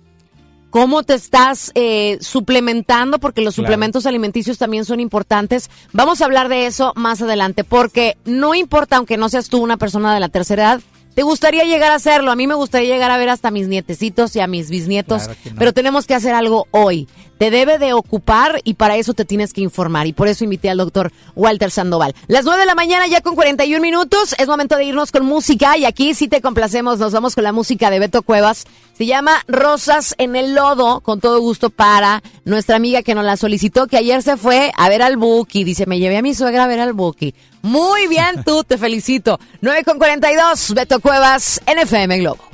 Cómo 0.79 1.01
te 1.03 1.15
estás 1.15 1.71
eh, 1.75 2.17
suplementando, 2.21 3.19
porque 3.19 3.41
los 3.41 3.55
Claro. 3.55 3.65
suplementos 3.67 4.05
alimenticios 4.05 4.57
también 4.59 4.85
son 4.85 4.99
importantes. 4.99 5.69
Vamos 5.91 6.21
a 6.21 6.25
hablar 6.25 6.49
de 6.49 6.67
eso 6.67 6.93
más 6.95 7.21
adelante, 7.21 7.63
porque 7.63 8.15
no 8.25 8.53
importa, 8.53 8.97
aunque 8.97 9.17
no 9.17 9.27
seas 9.29 9.49
tú 9.49 9.57
una 9.63 9.77
persona 9.77 10.13
de 10.13 10.19
la 10.19 10.29
tercera 10.29 10.63
edad, 10.63 10.81
te 11.15 11.23
gustaría 11.23 11.63
llegar 11.63 11.91
a 11.91 11.95
hacerlo. 11.95 12.29
A 12.31 12.35
mí 12.35 12.45
me 12.45 12.53
gustaría 12.53 12.93
llegar 12.93 13.09
a 13.09 13.17
ver 13.17 13.29
hasta 13.29 13.49
mis 13.49 13.67
nietecitos 13.67 14.35
y 14.35 14.39
a 14.39 14.45
mis 14.45 14.69
bisnietos, 14.69 15.23
Claro 15.23 15.39
que 15.43 15.49
no. 15.49 15.55
pero 15.57 15.73
tenemos 15.73 16.05
que 16.05 16.13
hacer 16.13 16.35
algo 16.35 16.67
hoy. 16.69 17.07
Te 17.37 17.51
debe 17.51 17.77
de 17.77 17.93
ocupar 17.93 18.61
y 18.63 18.73
para 18.73 18.95
eso 18.97 19.13
te 19.13 19.25
tienes 19.25 19.53
que 19.53 19.61
informar. 19.61 20.07
Y 20.07 20.13
por 20.13 20.27
eso 20.27 20.43
invité 20.43 20.69
al 20.69 20.77
doctor 20.77 21.11
Walter 21.35 21.71
Sandoval. 21.71 22.15
Las 22.27 22.45
9 22.45 22.61
de 22.61 22.65
la 22.65 22.75
mañana 22.75 23.07
ya 23.07 23.21
con 23.21 23.35
41 23.35 23.81
minutos. 23.81 24.33
Es 24.37 24.47
momento 24.47 24.75
de 24.75 24.85
irnos 24.85 25.11
con 25.11 25.25
música 25.25 25.77
y 25.77 25.85
aquí 25.85 26.13
sí 26.13 26.27
te 26.27 26.41
complacemos. 26.41 26.99
Nos 26.99 27.13
vamos 27.13 27.35
con 27.35 27.43
la 27.43 27.51
música 27.51 27.89
de 27.89 27.99
Beto 27.99 28.21
Cuevas. 28.23 28.65
Se 28.97 29.05
llama 29.05 29.43
Rosas 29.47 30.15
en 30.17 30.35
el 30.35 30.55
Lodo. 30.55 31.01
Con 31.01 31.19
todo 31.19 31.39
gusto 31.39 31.69
para 31.69 32.23
nuestra 32.45 32.75
amiga 32.75 33.03
que 33.03 33.13
nos 33.13 33.25
la 33.25 33.37
solicitó, 33.37 33.87
que 33.87 33.97
ayer 33.97 34.23
se 34.23 34.37
fue 34.37 34.71
a 34.75 34.89
ver 34.89 35.01
al 35.01 35.17
Buki. 35.17 35.63
Dice, 35.63 35.85
me 35.85 35.99
llevé 35.99 36.17
a 36.17 36.21
mi 36.21 36.33
suegra 36.33 36.63
a 36.63 36.67
ver 36.67 36.79
al 36.79 36.93
Buki. 36.93 37.35
Muy 37.61 38.07
bien, 38.07 38.43
tú, 38.45 38.63
te 38.63 38.77
felicito. 38.77 39.39
9 39.61 39.83
con 39.83 39.97
42, 39.97 40.73
Beto 40.73 40.99
Cuevas, 40.99 41.61
NFM 41.67 42.19
Globo. 42.19 42.46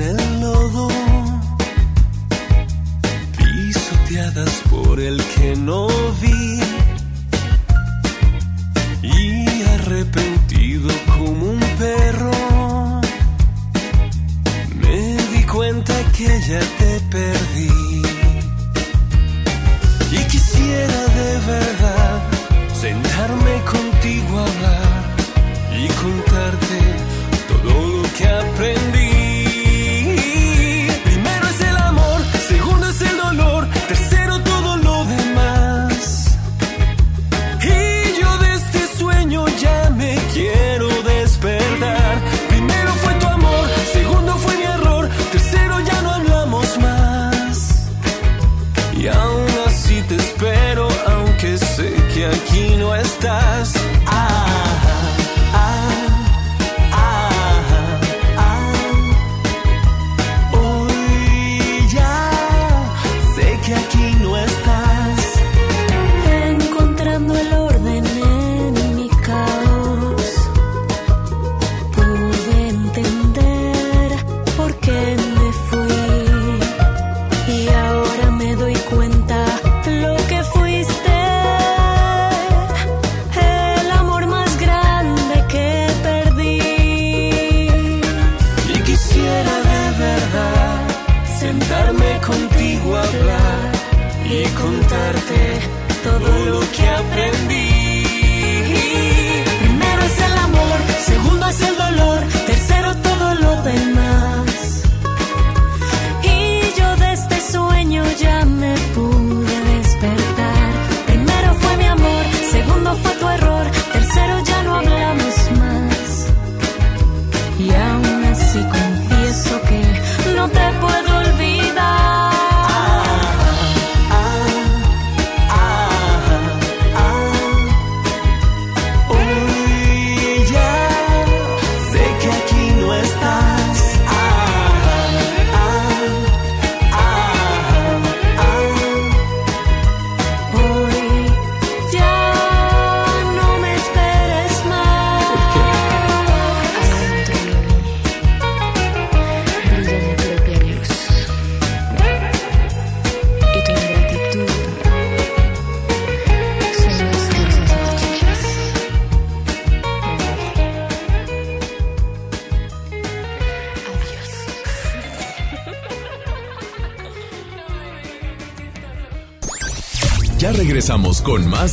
El 0.00 0.37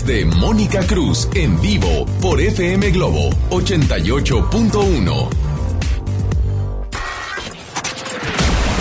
de 0.03 0.25
Mónica 0.25 0.85
Cruz 0.85 1.29
en 1.35 1.61
vivo 1.61 2.05
por 2.19 2.41
FM 2.41 2.91
Globo 2.91 3.29
88.1. 3.49 5.29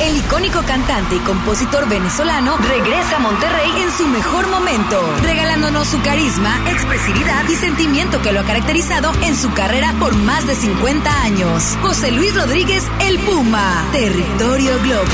El 0.01 0.17
icónico 0.17 0.61
cantante 0.63 1.15
y 1.15 1.19
compositor 1.21 1.89
venezolano 1.89 2.57
regresa 2.57 3.17
a 3.17 3.19
Monterrey 3.21 3.71
en 3.83 3.93
su 3.97 4.09
mejor 4.09 4.49
momento, 4.49 5.01
regalándonos 5.23 5.87
su 5.87 6.03
carisma, 6.03 6.59
expresividad 6.71 7.49
y 7.49 7.55
sentimiento 7.55 8.21
que 8.21 8.33
lo 8.33 8.41
ha 8.41 8.45
caracterizado 8.45 9.13
en 9.23 9.37
su 9.37 9.53
carrera 9.53 9.95
por 10.01 10.15
más 10.17 10.47
de 10.49 10.57
50 10.57 11.23
años. 11.23 11.79
José 11.81 12.11
Luis 12.11 12.35
Rodríguez, 12.35 12.83
El 13.01 13.21
Puma, 13.21 13.85
Territorio 13.93 14.81
Globo. 14.83 15.05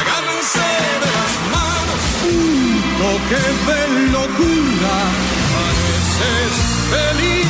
Agárrense 0.00 0.58
de 1.02 1.10
las 1.16 1.32
manos, 1.52 2.00
un 2.32 2.80
toque 2.98 3.40
de 3.72 4.10
locura. 4.10 5.29
Feliz, 6.90 7.46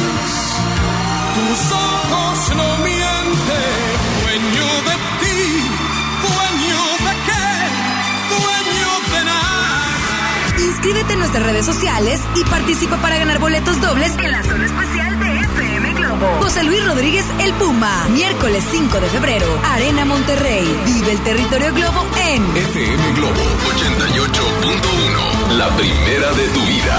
tus 1.34 1.72
ojos 1.72 2.57
no 2.57 2.76
mienten. 2.84 3.90
Dueño 4.22 4.68
de 4.88 4.94
ti, 5.20 5.40
dueño 6.26 6.80
de 7.07 7.14
qué, 7.26 7.46
dueño 8.36 8.90
de 9.12 9.24
nada. 9.24 10.57
Inscríbete 10.59 11.12
en 11.14 11.18
nuestras 11.20 11.44
redes 11.44 11.64
sociales 11.66 12.20
y 12.36 12.44
participa 12.44 12.96
para 12.98 13.18
ganar 13.18 13.38
boletos 13.38 13.80
dobles 13.80 14.12
en 14.18 14.30
la 14.30 14.42
zona 14.42 14.66
especial 14.66 15.18
de 15.20 15.40
FM 15.40 15.94
Globo. 15.94 16.26
José 16.42 16.62
Luis 16.64 16.84
Rodríguez 16.86 17.24
El 17.40 17.53
Puma, 17.55 18.07
miércoles 18.11 18.64
5 18.70 19.01
de 19.01 19.09
febrero, 19.09 19.46
Arena 19.72 20.05
Monterrey. 20.05 20.64
Vive 20.84 21.12
el 21.12 21.20
territorio 21.20 21.72
Globo 21.72 22.07
en 22.28 22.44
FM 22.57 23.12
Globo 23.14 23.40
88.1. 23.74 25.53
La 25.57 25.68
primera 25.76 26.32
de 26.32 26.48
tu 26.48 26.61
vida. 26.61 26.98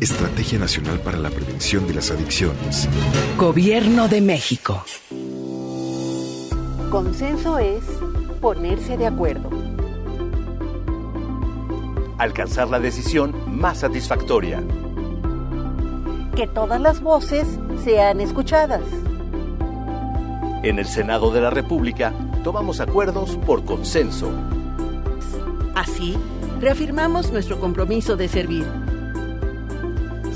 Estrategia 0.00 0.58
Nacional 0.58 0.98
para 1.00 1.18
la 1.18 1.28
Prevención 1.28 1.86
de 1.86 1.92
las 1.92 2.10
Adicciones. 2.10 2.88
Gobierno 3.36 4.08
de 4.08 4.22
México. 4.22 4.82
Consenso 6.90 7.58
es 7.58 7.84
ponerse 8.40 8.96
de 8.96 9.06
acuerdo. 9.06 9.50
Alcanzar 12.16 12.68
la 12.68 12.80
decisión 12.80 13.34
más 13.46 13.80
satisfactoria. 13.80 14.62
Que 16.34 16.46
todas 16.46 16.80
las 16.80 17.02
voces 17.02 17.46
sean 17.84 18.22
escuchadas. 18.22 18.84
En 20.62 20.78
el 20.78 20.86
Senado 20.86 21.30
de 21.30 21.42
la 21.42 21.50
República 21.50 22.14
tomamos 22.42 22.80
acuerdos 22.80 23.36
por 23.44 23.66
consenso. 23.66 24.32
Así, 25.74 26.16
reafirmamos 26.58 27.30
nuestro 27.30 27.60
compromiso 27.60 28.16
de 28.16 28.28
servir. 28.28 28.89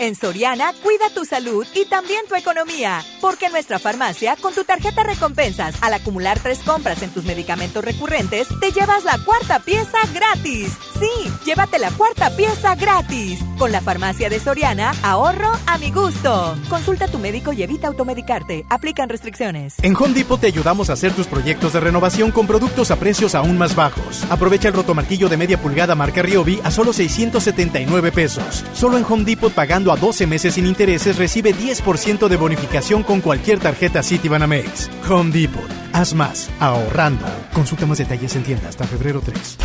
En 0.00 0.14
Soriana, 0.14 0.72
cuida 0.82 1.10
tu 1.14 1.26
salud 1.26 1.66
y 1.74 1.84
también 1.84 2.22
tu 2.26 2.34
economía. 2.34 3.04
Porque 3.20 3.46
en 3.46 3.52
nuestra 3.52 3.78
farmacia, 3.78 4.34
con 4.34 4.54
tu 4.54 4.64
tarjeta 4.64 5.02
recompensas, 5.02 5.74
al 5.82 5.92
acumular 5.92 6.40
tres 6.40 6.60
compras 6.60 7.02
en 7.02 7.10
tus 7.10 7.24
medicamentos 7.24 7.84
recurrentes, 7.84 8.48
te 8.62 8.72
llevas 8.72 9.04
la 9.04 9.18
cuarta 9.22 9.58
pieza 9.58 9.98
gratis. 10.14 10.72
Sí, 10.98 11.30
llévate 11.44 11.78
la 11.78 11.90
cuarta 11.90 12.34
pieza 12.34 12.76
gratis. 12.76 13.40
Con 13.58 13.72
la 13.72 13.82
farmacia 13.82 14.30
de 14.30 14.40
Soriana, 14.40 14.94
ahorro 15.02 15.50
a 15.66 15.76
mi 15.76 15.90
gusto. 15.90 16.56
Consulta 16.70 17.04
a 17.04 17.08
tu 17.08 17.18
médico 17.18 17.52
y 17.52 17.62
evita 17.62 17.88
automedicarte. 17.88 18.64
Aplican 18.70 19.10
restricciones. 19.10 19.74
En 19.82 19.94
Home 19.96 20.14
Depot 20.14 20.40
te 20.40 20.46
ayudamos 20.46 20.88
a 20.88 20.94
hacer 20.94 21.12
tus 21.12 21.26
proyectos 21.26 21.74
de 21.74 21.80
renovación 21.80 22.30
con 22.30 22.46
productos 22.46 22.90
a 22.90 22.96
precios 22.96 23.34
aún 23.34 23.58
más 23.58 23.76
bajos. 23.76 24.24
Aprovecha 24.30 24.68
el 24.68 24.74
rotomartillo 24.74 25.28
de 25.28 25.36
media 25.36 25.60
pulgada 25.60 25.94
marca 25.94 26.22
Ryobi 26.22 26.58
a 26.64 26.70
solo 26.70 26.94
679 26.94 28.12
pesos. 28.12 28.64
Solo 28.72 28.96
en 28.96 29.04
Home 29.04 29.24
Depot 29.24 29.52
pagando 29.52 29.89
a 29.92 29.96
12 29.96 30.26
meses 30.26 30.54
sin 30.54 30.66
intereses 30.66 31.16
recibe 31.16 31.54
10% 31.54 32.28
de 32.28 32.36
bonificación 32.36 33.02
con 33.02 33.20
cualquier 33.20 33.58
tarjeta 33.58 34.02
Citibanamex. 34.02 34.90
Home 35.08 35.32
Depot. 35.32 35.68
Haz 35.92 36.14
más, 36.14 36.50
ahorrando. 36.60 37.26
Consulta 37.52 37.86
más 37.86 37.98
detalles 37.98 38.34
en 38.36 38.42
tienda 38.42 38.68
hasta 38.68 38.86
febrero 38.86 39.20
3. 39.24 39.56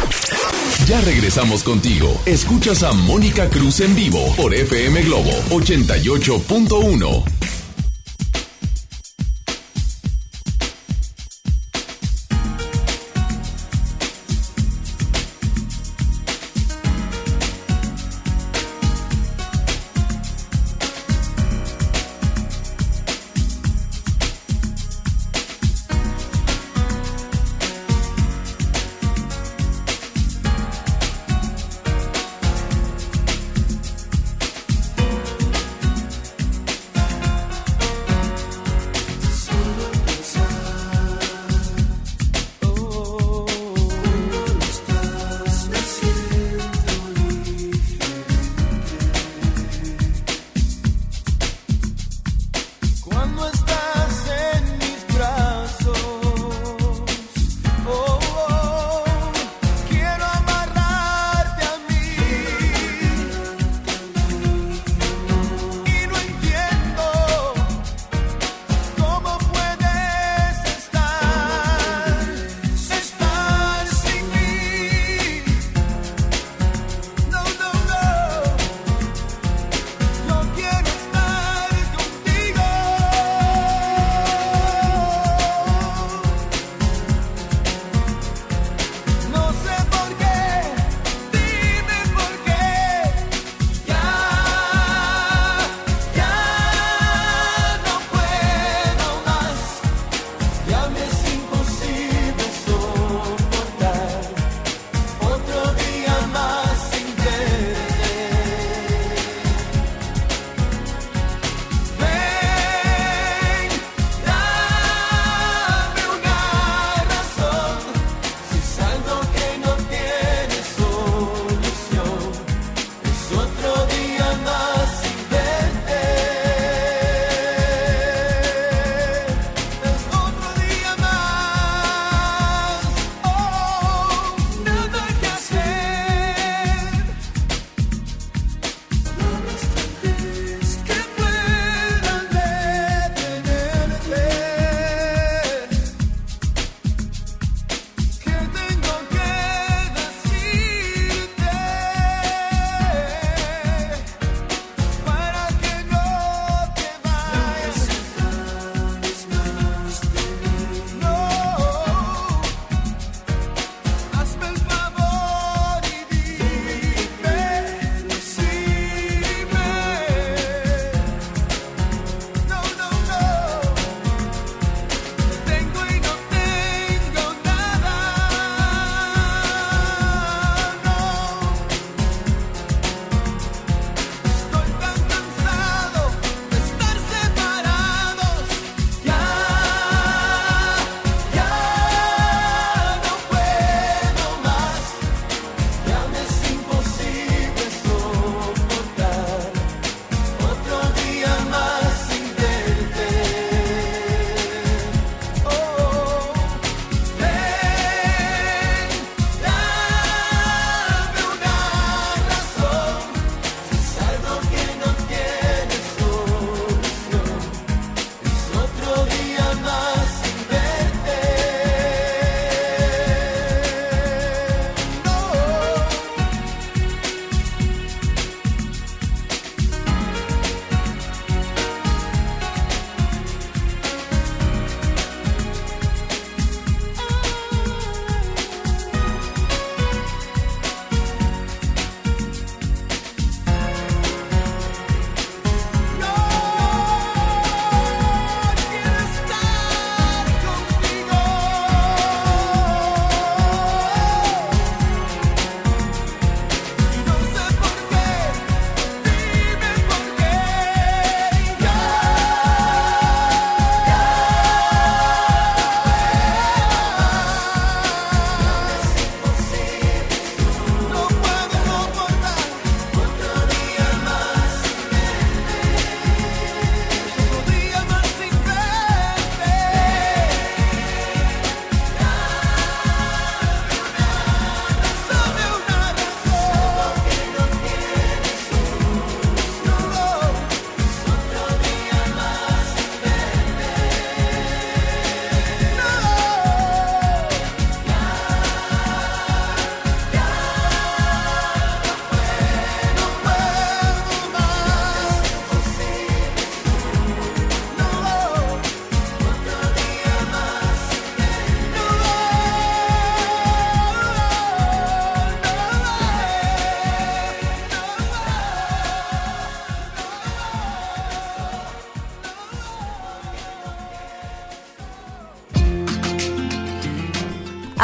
Ya 0.88 1.02
regresamos 1.02 1.64
contigo. 1.64 2.20
Escuchas 2.26 2.84
a 2.84 2.94
Mónica 2.94 3.50
Cruz 3.50 3.80
en 3.80 3.96
vivo 3.96 4.20
por 4.36 4.54
FM 4.54 5.02
Globo 5.04 5.32
88.1. 5.50 7.65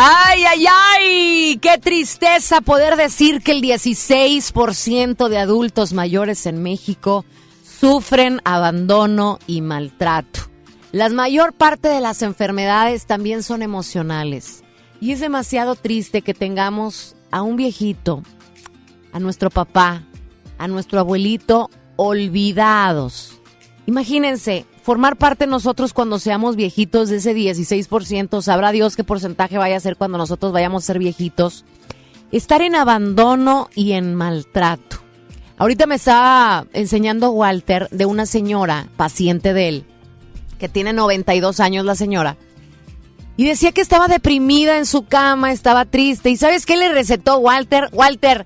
Ay, 0.04 0.46
ay, 0.46 0.66
ay, 0.68 1.60
qué 1.62 1.78
tristeza 1.78 2.62
poder 2.62 2.96
decir 2.96 3.44
que 3.44 3.52
el 3.52 3.62
16% 3.62 5.30
de 5.30 5.38
adultos 5.38 5.94
mayores 5.94 6.48
en 6.48 6.64
México 6.64 7.24
sufren 7.80 8.42
abandono 8.44 9.38
y 9.46 9.62
maltrato. 9.62 10.40
La 10.92 11.08
mayor 11.10 11.54
parte 11.54 11.88
de 11.88 12.02
las 12.02 12.24
enfermedades 12.24 13.06
también 13.06 13.44
son 13.44 13.62
emocionales. 13.62 14.64
Y 15.00 15.12
es 15.12 15.20
demasiado 15.20 15.76
triste 15.76 16.24
que 16.24 16.34
tengamos 16.34 17.16
a 17.30 17.44
un 17.44 17.56
viejito, 17.56 18.24
a 19.14 19.20
nuestro 19.20 19.52
papá, 19.52 20.02
a 20.58 20.68
nuestro 20.68 21.00
abuelito 21.00 21.70
olvidados. 21.96 23.40
Imagínense, 23.86 24.66
formar 24.84 25.18
parte 25.18 25.48
nosotros 25.48 25.94
cuando 25.94 26.20
seamos 26.20 26.56
viejitos 26.56 27.10
de 27.10 27.18
ese 27.18 27.36
16%, 27.36 28.42
sabrá 28.42 28.72
Dios 28.72 28.96
qué 28.96 29.04
porcentaje 29.04 29.58
vaya 29.58 29.78
a 29.78 29.82
ser 29.82 29.96
cuando 29.96 30.18
nosotros 30.18 30.52
vayamos 30.52 30.84
a 30.84 30.88
ser 30.88 31.00
viejitos. 31.00 31.66
Estar 32.32 32.62
en 32.62 32.76
abandono 32.76 33.70
y 33.76 33.92
en 33.92 34.16
maltrato. 34.16 34.98
Ahorita 35.58 35.86
me 35.86 35.96
estaba 35.96 36.66
enseñando 36.74 37.32
Walter 37.32 37.88
de 37.92 38.06
una 38.06 38.26
señora, 38.26 38.88
paciente 38.98 39.54
de 39.54 39.68
él, 39.68 39.86
que 40.58 40.70
tiene 40.70 40.94
92 40.94 41.60
años 41.60 41.86
la 41.86 41.96
señora, 41.96 42.38
y 43.38 43.46
decía 43.46 43.72
que 43.72 43.82
estaba 43.82 44.08
deprimida 44.08 44.78
en 44.78 44.86
su 44.86 45.06
cama, 45.06 45.52
estaba 45.52 45.86
triste. 45.86 46.30
¿Y 46.30 46.38
sabes 46.38 46.66
qué 46.66 46.78
le 46.78 46.92
recetó 46.92 47.38
Walter? 47.38 47.90
Walter, 47.92 48.46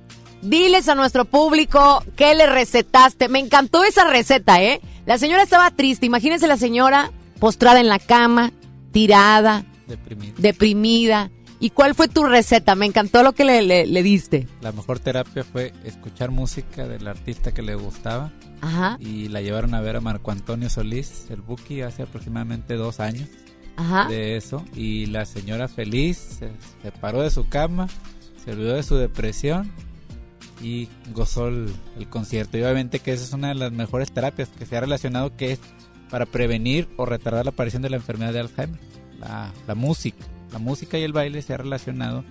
diles 0.50 0.88
a 0.90 0.96
nuestro 0.96 1.26
público 1.26 2.04
qué 2.16 2.36
le 2.36 2.46
recetaste. 2.48 3.28
Me 3.30 3.40
encantó 3.40 3.84
esa 3.84 4.06
receta, 4.10 4.62
¿eh? 4.62 4.82
La 5.06 5.18
señora 5.18 5.44
estaba 5.44 5.72
triste. 5.72 6.06
Imagínense 6.06 6.48
la 6.48 6.58
señora 6.58 7.12
postrada 7.40 7.80
en 7.80 7.88
la 7.88 8.00
cama, 8.00 8.52
tirada, 8.92 9.66
Deprimida. 9.88 10.34
deprimida. 10.38 11.32
¿Y 11.60 11.70
cuál 11.70 11.96
fue 11.96 12.08
tu 12.08 12.24
receta? 12.24 12.76
Me 12.76 12.86
encantó 12.86 13.24
lo 13.24 13.34
que 13.34 13.46
le, 13.46 13.62
le- 13.62 13.86
le 13.88 14.04
diste. 14.04 14.48
La 14.62 14.72
mejor 14.72 15.00
terapia 15.00 15.44
fue 15.44 15.74
escuchar 15.84 16.32
música 16.32 16.88
del 16.88 17.08
artista 17.08 17.54
que 17.54 17.62
le 17.62 17.76
gustaba. 17.76 18.32
Ajá. 18.62 18.98
Y 19.00 19.30
la 19.30 19.42
llevaron 19.42 19.74
a 19.74 19.82
ver 19.82 19.96
a 19.96 20.02
Marco 20.02 20.32
Antonio 20.32 20.70
Solís, 20.70 21.26
el 21.30 21.42
Buki, 21.42 21.82
hace 21.82 22.04
aproximadamente 22.04 22.76
dos 22.76 23.00
años. 23.00 23.30
Ajá. 23.78 24.08
De 24.08 24.38
eso. 24.38 24.64
Y 24.76 25.08
la 25.08 25.26
señora 25.26 25.68
feliz 25.68 26.18
se, 26.18 26.52
se 26.82 26.92
paró 26.92 27.22
de 27.22 27.30
su 27.32 27.48
cama, 27.48 27.88
se 28.44 28.52
olvidó 28.52 28.74
de 28.76 28.84
su 28.84 28.96
depresión 28.98 29.72
y 30.62 30.88
gozó 31.14 31.48
el, 31.48 31.72
concierto. 32.10 32.58
Y 32.58 32.64
obviamente 32.64 33.00
que 33.00 33.14
esa 33.14 33.24
es 33.24 33.34
una 33.34 33.50
de 33.50 33.56
las 33.56 33.72
mejores 33.72 34.12
terapias 34.12 34.50
que 34.50 34.66
se 34.66 34.78
ha 34.78 34.82
relacionado 34.82 35.36
que 35.36 35.54
es 35.54 35.60
para 36.10 36.26
prevenir 36.26 36.88
o 36.98 37.06
retardar 37.06 37.46
la 37.46 37.52
aparición 37.52 37.82
de 37.82 37.90
la 37.90 37.98
enfermedad 37.98 38.34
de 38.34 38.40
Alzheimer. 38.40 38.80
La, 39.20 39.76
música. 39.76 40.24
La 40.52 40.60
música 40.60 40.98
y 40.98 41.04
el 41.04 41.14
baile 41.14 41.42
se 41.42 41.54
ha 41.54 41.58
relacionado, 41.58 42.24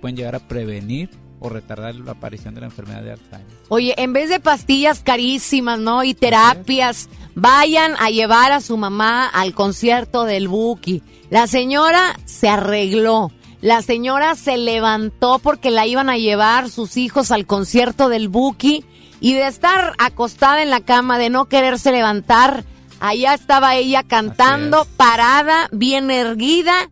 pueden 0.00 0.16
llegar 0.16 0.34
a 0.36 0.46
prevenir 0.46 1.10
o 1.40 1.48
retardar 1.48 1.94
la 1.94 2.12
aparición 2.12 2.54
de 2.54 2.60
la 2.60 2.66
enfermedad 2.66 3.02
de 3.02 3.12
Alzheimer. 3.12 3.46
Oye, 3.68 3.94
en 3.96 4.12
vez 4.12 4.28
de 4.28 4.40
pastillas 4.40 5.00
carísimas, 5.00 5.78
¿no? 5.78 6.04
Y 6.04 6.14
terapias, 6.14 7.08
vayan 7.34 7.94
a 7.98 8.10
llevar 8.10 8.52
a 8.52 8.60
su 8.60 8.76
mamá 8.76 9.26
al 9.26 9.54
concierto 9.54 10.24
del 10.24 10.48
Buki. 10.48 11.02
La 11.30 11.46
señora 11.46 12.18
se 12.24 12.48
arregló. 12.48 13.30
La 13.60 13.82
señora 13.82 14.34
se 14.36 14.56
levantó 14.56 15.40
porque 15.40 15.70
la 15.70 15.86
iban 15.86 16.08
a 16.08 16.16
llevar 16.16 16.70
sus 16.70 16.96
hijos 16.96 17.32
al 17.32 17.46
concierto 17.46 18.08
del 18.08 18.28
Buki 18.28 18.84
y 19.20 19.34
de 19.34 19.48
estar 19.48 19.94
acostada 19.98 20.62
en 20.62 20.70
la 20.70 20.80
cama, 20.80 21.18
de 21.18 21.28
no 21.28 21.46
quererse 21.46 21.90
levantar, 21.90 22.64
allá 23.00 23.34
estaba 23.34 23.74
ella 23.74 24.04
cantando, 24.04 24.86
parada, 24.96 25.68
bien 25.72 26.10
erguida, 26.10 26.90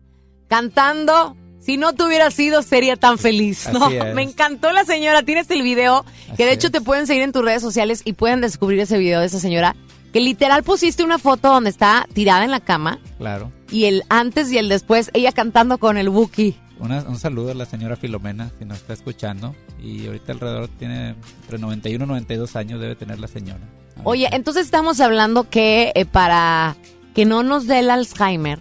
cantando. 0.49 1.37
Si 1.59 1.77
no 1.77 1.93
te 1.93 2.03
hubiera 2.03 2.31
sido, 2.31 2.61
sería 2.63 2.95
tan 2.95 3.17
feliz, 3.17 3.67
¿no? 3.73 3.89
Me 3.89 4.23
encantó 4.23 4.71
la 4.71 4.85
señora. 4.85 5.23
Tienes 5.23 5.49
el 5.51 5.61
video, 5.61 6.05
que 6.37 6.45
de 6.45 6.53
hecho 6.53 6.71
te 6.71 6.79
pueden 6.79 7.07
seguir 7.07 7.23
en 7.23 7.33
tus 7.33 7.43
redes 7.43 7.61
sociales 7.61 8.01
y 8.05 8.13
pueden 8.13 8.39
descubrir 8.39 8.79
ese 8.79 8.97
video 8.97 9.19
de 9.19 9.25
esa 9.25 9.39
señora, 9.39 9.75
que 10.13 10.21
literal 10.21 10.63
pusiste 10.63 11.03
una 11.03 11.17
foto 11.17 11.49
donde 11.49 11.69
está 11.69 12.07
tirada 12.13 12.45
en 12.45 12.51
la 12.51 12.61
cama 12.61 12.99
Claro. 13.17 13.51
Y 13.71 13.85
el 13.85 14.03
antes 14.09 14.51
y 14.51 14.57
el 14.57 14.69
después, 14.69 15.09
ella 15.13 15.31
cantando 15.31 15.77
con 15.77 15.97
el 15.97 16.09
Buki. 16.09 16.55
Una- 16.79 17.01
un 17.03 17.17
saludo 17.17 17.51
a 17.51 17.55
la 17.55 17.65
señora 17.65 17.95
Filomena, 17.95 18.51
si 18.59 18.65
nos 18.65 18.77
está 18.77 18.93
escuchando. 18.93 19.55
Y 19.81 20.05
ahorita 20.07 20.31
alrededor 20.33 20.67
tiene 20.77 21.15
entre 21.41 21.57
91 21.59 22.05
y 22.05 22.07
92 22.07 22.55
años, 22.55 22.79
debe 22.79 22.95
tener 22.95 23.19
la 23.19 23.27
señora. 23.27 23.61
Oye, 24.03 24.27
entonces 24.31 24.65
estamos 24.65 24.99
hablando 24.99 25.49
que 25.49 25.91
eh, 25.95 26.05
para 26.05 26.75
que 27.15 27.25
no 27.25 27.41
nos 27.41 27.65
dé 27.65 27.79
el 27.79 27.89
Alzheimer, 27.89 28.59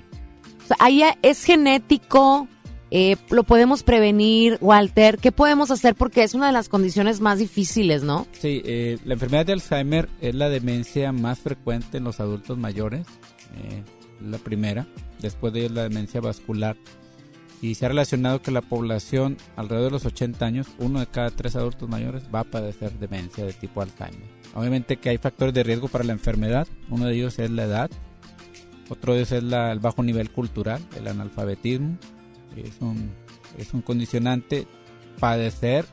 o 0.64 0.66
sea, 0.66 0.76
ahí 0.80 1.02
es 1.20 1.44
genético, 1.44 2.48
eh, 2.90 3.16
lo 3.28 3.42
podemos 3.44 3.82
prevenir, 3.82 4.56
Walter, 4.62 5.18
¿qué 5.18 5.30
podemos 5.32 5.70
hacer? 5.70 5.94
Porque 5.94 6.22
es 6.22 6.32
una 6.32 6.46
de 6.46 6.52
las 6.52 6.70
condiciones 6.70 7.20
más 7.20 7.38
difíciles, 7.38 8.02
¿no? 8.02 8.26
Sí, 8.32 8.62
eh, 8.64 8.98
la 9.04 9.12
enfermedad 9.14 9.44
de 9.44 9.52
Alzheimer 9.52 10.08
es 10.22 10.34
la 10.34 10.48
demencia 10.48 11.12
más 11.12 11.38
frecuente 11.38 11.98
en 11.98 12.04
los 12.04 12.18
adultos 12.18 12.56
mayores. 12.56 13.06
La 14.20 14.38
primera. 14.38 14.86
Después 15.20 15.52
de 15.52 15.68
la 15.70 15.84
demencia 15.84 16.20
vascular. 16.20 16.76
Y 17.62 17.74
se 17.74 17.86
ha 17.86 17.88
relacionado 17.88 18.42
que 18.42 18.50
la 18.50 18.60
población 18.60 19.38
alrededor 19.56 19.86
de 19.86 19.92
los 19.92 20.04
80 20.04 20.44
años, 20.44 20.66
uno 20.78 21.00
de 21.00 21.06
cada 21.06 21.30
tres 21.30 21.56
adultos 21.56 21.88
mayores 21.88 22.24
va 22.32 22.40
a 22.40 22.44
padecer 22.44 22.92
demencia 22.98 23.44
de 23.44 23.54
tipo 23.54 23.80
Alzheimer. 23.80 24.28
Obviamente 24.54 24.98
que 24.98 25.08
hay 25.08 25.18
factores 25.18 25.54
de 25.54 25.62
riesgo 25.62 25.88
para 25.88 26.04
la 26.04 26.12
enfermedad. 26.12 26.68
Uno 26.90 27.06
de 27.06 27.14
ellos 27.14 27.38
es 27.38 27.50
la 27.50 27.64
edad. 27.64 27.90
Otro 28.88 29.14
de 29.14 29.20
ellos 29.20 29.32
es 29.32 29.42
el 29.42 29.80
bajo 29.80 30.02
nivel 30.02 30.30
cultural, 30.30 30.82
el 30.96 31.08
analfabetismo. 31.08 31.96
Es 32.56 32.76
un, 32.80 33.10
es 33.58 33.72
un 33.74 33.82
condicionante 33.82 34.66
padecer 35.18 35.86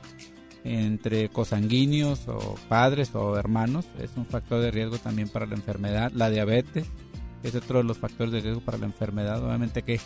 entre 0.65 1.29
cosanguíneos 1.29 2.27
o 2.27 2.55
padres 2.67 3.15
o 3.15 3.37
hermanos. 3.37 3.85
Es 3.99 4.11
un 4.15 4.25
factor 4.25 4.61
de 4.61 4.71
riesgo 4.71 4.97
también 4.97 5.29
para 5.29 5.45
la 5.45 5.55
enfermedad. 5.55 6.11
La 6.13 6.29
diabetes 6.29 6.87
es 7.43 7.55
otro 7.55 7.79
de 7.79 7.83
los 7.83 7.97
factores 7.97 8.31
de 8.31 8.41
riesgo 8.41 8.61
para 8.61 8.77
la 8.77 8.85
enfermedad. 8.85 9.43
Obviamente 9.43 9.83
que 9.83 9.99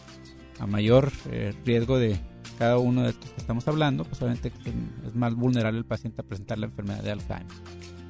a 0.59 0.65
mayor 0.65 1.11
eh, 1.31 1.53
riesgo 1.65 1.97
de 1.99 2.19
cada 2.57 2.77
uno 2.79 3.03
de 3.03 3.09
estos 3.09 3.29
que 3.31 3.41
estamos 3.41 3.67
hablando, 3.67 4.03
pues 4.03 4.21
obviamente 4.21 4.51
es 5.05 5.15
más 5.15 5.35
vulnerable 5.35 5.79
el 5.79 5.85
paciente 5.85 6.21
a 6.21 6.23
presentar 6.23 6.57
la 6.57 6.65
enfermedad 6.65 7.03
de 7.03 7.11
Alzheimer. 7.11 7.45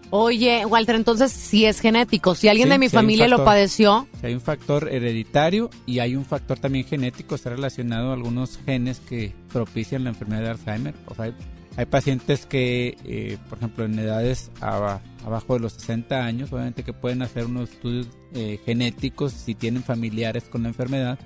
Oye, 0.09 0.65
Walter, 0.65 0.95
entonces 0.95 1.33
sí 1.33 1.65
es 1.65 1.81
genético. 1.81 2.33
Si 2.33 2.47
alguien 2.47 2.69
Sí, 2.69 2.71
de 2.71 2.79
mi 2.79 2.87
familia 2.89 3.27
lo 3.27 3.43
padeció, 3.43 4.07
Sí, 4.21 4.27
hay 4.27 4.33
un 4.33 4.41
factor 4.41 4.87
hereditario 4.89 5.69
y 5.85 5.99
hay 5.99 6.15
un 6.15 6.23
factor 6.23 6.59
también 6.59 6.85
genético, 6.85 7.35
está 7.35 7.49
relacionado 7.49 8.11
a 8.11 8.13
algunos 8.13 8.57
genes 8.65 9.01
que 9.01 9.33
propician 9.51 10.05
la 10.05 10.11
enfermedad 10.11 10.43
de 10.43 10.49
Alzheimer. 10.49 10.95
O 11.07 11.15
sea, 11.15 11.25
hay, 11.25 11.35
hay 11.77 11.85
pacientes 11.85 12.45
que, 12.45 12.97
eh, 13.05 13.37
por 13.47 13.59
ejemplo, 13.59 13.85
en 13.85 13.97
edades 13.97 14.51
aba- 14.59 14.99
abajo 15.25 15.53
de 15.53 15.59
los 15.61 15.73
60 15.73 16.25
años, 16.25 16.51
obviamente 16.51 16.83
que 16.83 16.91
pueden 16.91 17.21
hacer 17.21 17.45
unos 17.45 17.69
estudios 17.71 18.07
eh, 18.33 18.59
genéticos 18.65 19.31
si 19.31 19.55
tienen 19.55 19.83
familiares 19.83 20.43
con 20.45 20.63
la 20.63 20.69
enfermedad, 20.69 21.17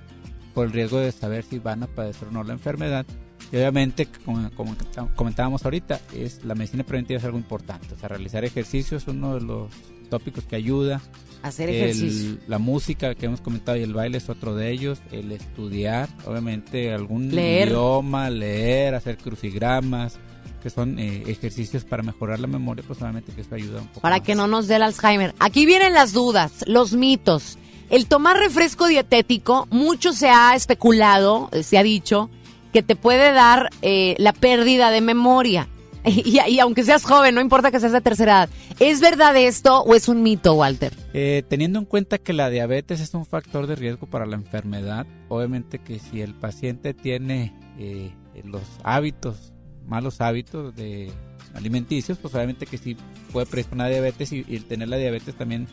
por 0.54 0.68
el 0.68 0.74
riesgo 0.74 1.00
de 1.00 1.12
saber 1.12 1.44
si 1.44 1.58
van 1.60 1.82
a 1.84 1.88
padecer 1.88 2.28
o 2.28 2.32
no 2.32 2.44
la 2.44 2.54
enfermedad. 2.54 3.06
Y 3.52 3.56
obviamente, 3.58 4.08
como, 4.26 4.50
como 4.52 4.76
comentábamos 5.16 5.64
ahorita, 5.66 6.00
es 6.14 6.44
la 6.46 6.54
medicina 6.56 6.84
preventiva 6.84 7.18
es 7.18 7.26
algo 7.26 7.38
importante. 7.38 7.94
O 7.96 7.98
sea, 7.98 8.08
realizar 8.10 8.46
ejercicio 8.46 8.98
es 8.98 9.08
uno 9.08 9.36
de 9.36 9.42
los 9.42 9.72
tópicos 10.10 10.44
que 10.46 10.56
ayuda. 10.58 11.02
Hacer 11.42 11.70
El- 11.70 11.76
ejercicio. 11.76 12.38
la 12.48 12.60
música 12.60 13.16
que 13.16 13.26
hemos 13.26 13.42
comentado 13.42 13.78
y 13.78 13.82
el 13.84 13.94
baile 13.94 14.20
es 14.20 14.30
otro 14.30 14.56
de 14.56 14.70
ellos. 14.72 15.00
El 15.12 15.32
estudiar, 15.32 16.08
obviamente, 16.26 16.94
algún 16.94 17.30
Leer. 17.34 17.70
idioma, 17.70 18.30
leer, 18.30 18.94
hacer 18.96 19.18
crucigramas, 19.18 20.20
que 20.62 20.70
son 20.70 21.00
eh, 21.00 21.24
ejercicios 21.28 21.84
para 21.84 22.04
mejorar 22.04 22.40
la 22.40 22.48
memoria, 22.48 22.84
pues 22.86 23.02
obviamente 23.02 23.34
que 23.34 23.42
eso 23.42 23.56
ayuda 23.56 23.82
un 23.82 23.88
poco. 23.88 24.02
para 24.02 24.22
que 24.22 24.36
no 24.36 24.48
nos 24.48 24.68
dé 24.68 24.76
el 24.76 24.84
Alzheimer. 24.84 25.36
Aquí 25.40 25.66
vienen 25.66 25.94
las 25.94 26.14
dudas, 26.14 26.64
los 26.68 26.94
mitos. 26.94 27.58
El 27.90 28.08
tomar 28.08 28.38
refresco 28.38 28.88
dietético, 28.88 29.68
mucho 29.70 30.14
se 30.14 30.30
ha 30.30 30.56
especulado, 30.56 31.50
eh, 31.52 31.64
se 31.64 31.78
ha 31.78 31.84
dicho, 31.84 32.30
que 32.72 32.84
te 32.84 32.96
puede 32.96 33.34
dar 33.34 33.70
eh, 33.82 34.16
la 34.18 34.34
pérdida 34.34 34.92
de 34.92 35.02
memoria. 35.02 35.68
Y, 36.04 36.40
y 36.40 36.60
aunque 36.60 36.84
seas 36.84 37.04
joven, 37.04 37.36
no 37.36 37.42
importa 37.42 37.70
que 37.70 37.80
seas 37.80 37.92
de 37.92 38.02
tercera 38.02 38.32
edad. 38.32 38.50
¿Es 38.80 39.02
verdad 39.02 39.36
esto 39.36 39.84
o 39.84 39.94
es 39.94 40.08
un 40.08 40.24
mito, 40.24 40.56
Walter? 40.56 40.92
Eh, 41.14 41.44
teniendo 41.48 41.78
en 41.78 41.86
cuenta 41.86 42.18
que 42.18 42.34
la 42.34 42.50
diabetes 42.50 43.00
es 43.00 43.14
un 43.14 43.28
factor 43.28 43.68
de 43.68 43.76
riesgo 43.76 44.08
para 44.08 44.26
la 44.26 44.36
enfermedad, 44.36 45.06
obviamente 45.30 45.78
que 45.78 46.00
si 46.00 46.22
el 46.22 46.34
paciente 46.34 46.96
tiene 46.96 47.54
eh, 47.78 48.12
los 48.44 48.64
hábitos, 48.84 49.51
malos 49.92 50.22
hábitos 50.22 50.74
de 50.76 51.12
alimenticios, 51.54 52.18
pues 52.18 52.34
obviamente 52.34 52.66
que 52.66 52.78
sí 52.78 52.96
puede 53.34 53.46
predisponer 53.46 53.88
a 53.88 53.90
diabetes 53.90 54.32
y, 54.32 54.46
y 54.48 54.56
el 54.56 54.66
tener 54.66 54.88
la 54.88 54.96
diabetes 54.98 55.36
también 55.36 55.68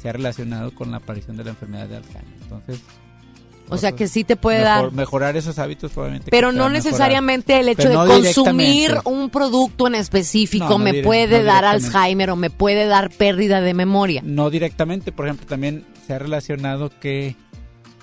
se 0.00 0.08
ha 0.08 0.12
relacionado 0.12 0.72
con 0.72 0.92
la 0.92 0.98
aparición 0.98 1.36
de 1.36 1.42
la 1.44 1.50
enfermedad 1.50 1.88
de 1.88 1.96
Alzheimer. 1.96 2.34
Entonces, 2.42 2.80
O 3.68 3.76
sea 3.76 3.90
que 3.90 4.06
sí 4.06 4.22
te 4.22 4.36
puede 4.36 4.60
mejor- 4.60 4.82
dar. 4.84 4.92
mejorar 4.92 5.36
esos 5.36 5.58
hábitos 5.58 5.90
probablemente. 5.90 6.30
Pero 6.30 6.48
no 6.52 6.68
mejorar. 6.68 6.72
necesariamente 6.72 7.58
el 7.58 7.68
hecho 7.70 7.88
de 7.88 7.96
consumir 7.96 8.94
un 9.04 9.30
producto 9.30 9.88
en 9.88 9.96
específico 9.96 10.66
No, 10.66 10.78
no 10.78 10.84
me 10.84 11.02
puede 11.02 11.42
dar. 11.42 11.64
Alzheimer 11.64 12.30
o 12.30 12.36
me 12.36 12.50
puede 12.50 12.86
dar 12.86 13.10
pérdida 13.10 13.60
de 13.60 13.74
memoria. 13.74 14.22
No 14.24 14.48
directamente, 14.50 15.10
por 15.10 15.26
ejemplo, 15.26 15.44
también 15.48 15.84
se 16.06 16.14
ha 16.14 16.20
relacionado 16.20 16.90
que 17.00 17.34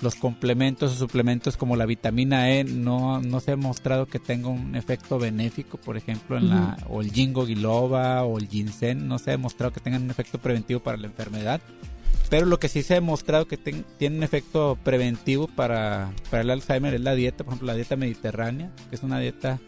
los 0.02 0.16
complementos 0.16 0.92
o 0.92 0.94
suplementos 0.96 1.56
como 1.56 1.76
la 1.76 1.86
vitamina 1.86 2.50
E 2.50 2.64
no, 2.64 3.20
no 3.20 3.40
se 3.40 3.52
ha 3.52 3.56
mostrado 3.56 4.06
que 4.06 4.18
tenga 4.18 4.48
un 4.48 4.74
efecto 4.76 5.18
benéfico, 5.18 5.78
por 5.78 5.96
ejemplo, 5.96 6.36
en 6.36 6.50
la, 6.50 6.76
o 6.88 7.00
el 7.00 7.10
ginkgo 7.12 7.44
biloba 7.46 8.24
o 8.24 8.38
el 8.38 8.48
ginseng, 8.48 9.06
no 9.06 9.18
se 9.18 9.30
ha 9.30 9.34
demostrado 9.34 9.72
que 9.72 9.80
tengan 9.80 10.02
un 10.02 10.10
efecto 10.10 10.38
preventivo 10.38 10.80
para 10.80 10.96
la 10.98 11.06
enfermedad. 11.06 11.60
Pero 12.30 12.46
lo 12.46 12.58
que 12.58 12.68
sí 12.68 12.82
se 12.82 12.94
ha 12.94 12.96
demostrado 12.96 13.46
que 13.46 13.56
ten- 13.56 13.84
tiene 13.98 14.16
un 14.16 14.22
efecto 14.22 14.78
preventivo 14.82 15.46
para, 15.46 16.10
para 16.30 16.42
el 16.42 16.50
Alzheimer 16.50 16.94
es 16.94 17.00
la 17.00 17.14
dieta, 17.14 17.44
por 17.44 17.52
ejemplo, 17.52 17.66
la 17.68 17.74
dieta 17.74 17.96
mediterránea, 17.96 18.72
que 18.90 18.96
es 18.96 19.02
una 19.02 19.18
dieta 19.20 19.60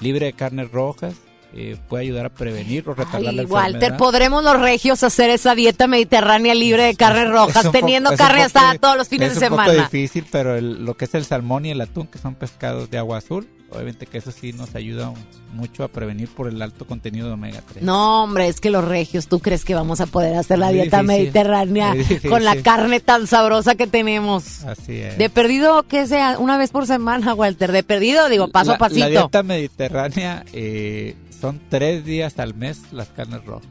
libre 0.00 0.26
de 0.26 0.32
carnes 0.34 0.70
rojas, 0.70 1.14
eh, 1.56 1.76
puede 1.88 2.02
ayudar 2.04 2.26
a 2.26 2.28
prevenir 2.30 2.88
o 2.88 2.94
retardar 2.94 3.32
la 3.34 3.42
Ay, 3.42 3.46
Walter, 3.46 3.74
enfermedad. 3.74 3.96
¿podremos 3.98 4.42
los 4.44 4.60
regios 4.60 5.02
hacer 5.04 5.30
esa 5.30 5.54
dieta 5.54 5.86
mediterránea 5.86 6.54
libre 6.54 6.82
de 6.84 6.94
carnes 6.96 7.30
rojas, 7.30 7.64
Es 7.66 7.70
teniendo 7.72 8.10
es 8.12 8.18
carne 8.18 8.42
asada 8.42 8.76
todos 8.78 8.96
los 8.96 9.08
fines 9.08 9.32
es 9.32 9.40
de 9.40 9.46
un 9.46 9.50
poco 9.52 9.62
semana? 9.64 9.82
difícil, 9.84 10.24
pero 10.30 10.56
el- 10.56 10.84
lo 10.84 10.94
que 10.96 11.04
es 11.04 11.14
el 11.14 11.24
salmón 11.24 11.66
y 11.66 11.70
el 11.70 11.80
atún, 11.80 12.06
que 12.08 12.18
son 12.18 12.34
pescados 12.34 12.90
de 12.90 12.98
agua 12.98 13.18
azul, 13.18 13.46
obviamente 13.70 14.06
que 14.06 14.18
eso 14.18 14.30
sí 14.30 14.52
nos 14.52 14.74
ayuda 14.74 15.12
mucho 15.52 15.82
a 15.84 15.88
prevenir 15.88 16.28
por 16.28 16.48
el 16.48 16.60
alto 16.62 16.84
contenido 16.86 17.26
de 17.28 17.34
omega 17.34 17.60
3. 17.72 17.84
No, 17.84 18.24
hombre, 18.24 18.48
es 18.48 18.60
que 18.60 18.70
los 18.70 18.84
regios, 18.84 19.26
¿tú 19.28 19.38
crees 19.40 19.64
que 19.64 19.74
vamos 19.74 20.00
a 20.00 20.06
poder 20.06 20.34
hacer 20.36 20.58
la 20.58 20.70
dieta 20.70 21.02
difícil, 21.02 21.06
mediterránea 21.22 21.94
con 22.28 22.44
la 22.44 22.56
carne 22.62 22.98
tan 23.00 23.26
sabrosa 23.28 23.74
que 23.76 23.86
tenemos? 23.86 24.64
Así 24.64 24.96
es. 24.98 25.18
De 25.18 25.30
perdido, 25.30 25.84
que 25.84 26.06
sea 26.08 26.38
una 26.38 26.56
vez 26.58 26.70
por 26.70 26.86
semana, 26.86 27.34
Walter. 27.34 27.70
De 27.72 27.82
perdido, 27.84 28.28
digo, 28.28 28.48
paso 28.48 28.70
la, 28.70 28.76
a 28.76 28.78
pasito. 28.78 29.00
La 29.00 29.08
dieta 29.08 29.42
mediterránea 29.44 30.44
eh, 30.52 31.14
son 31.44 31.60
tres 31.68 32.04
días 32.06 32.38
al 32.38 32.54
mes 32.54 32.80
las 32.90 33.08
carnes 33.08 33.44
rojas. 33.44 33.68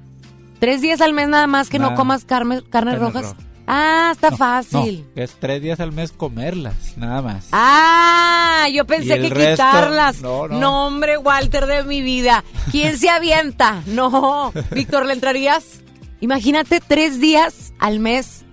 Tres 0.60 0.82
días 0.82 1.02
al 1.02 1.14
mes 1.14 1.28
nada 1.28 1.48
más 1.48 1.70
que 1.70 1.80
no 1.80 1.96
comas 1.96 2.24
carne, 2.24 2.62
carnes 2.70 2.96
Carnes 2.96 3.00
rojas. 3.00 3.24
rojas. 3.32 3.46
Ah, 3.66 4.10
está 4.14 4.30
No, 4.30 4.38
fácil. 4.38 5.08
no, 5.16 5.24
es 5.24 5.32
tres 5.40 5.60
días 5.62 5.80
al 5.80 5.92
mes 5.92 6.12
comerlas, 6.12 6.96
nada 6.98 7.22
más. 7.24 7.48
Ah, 7.52 8.68
yo 8.72 8.86
pensé 8.86 9.20
que 9.20 9.30
resto, 9.30 9.52
quitarlas. 9.66 10.22
no, 10.22 10.48
no. 10.48 10.86
hombre, 10.86 11.18
Walter 11.18 11.66
de 11.66 11.84
mi 11.84 12.02
vida. 12.02 12.44
¿Quién 12.72 12.98
se 12.98 13.10
avienta? 13.10 13.82
No. 13.88 14.54
Víctor, 14.72 15.06
¿le 15.08 15.14
entrarías? 15.14 15.82
Imagínate 16.22 16.80
tres 16.86 17.20
días 17.20 17.74
al 17.80 18.00
mes 18.00 18.46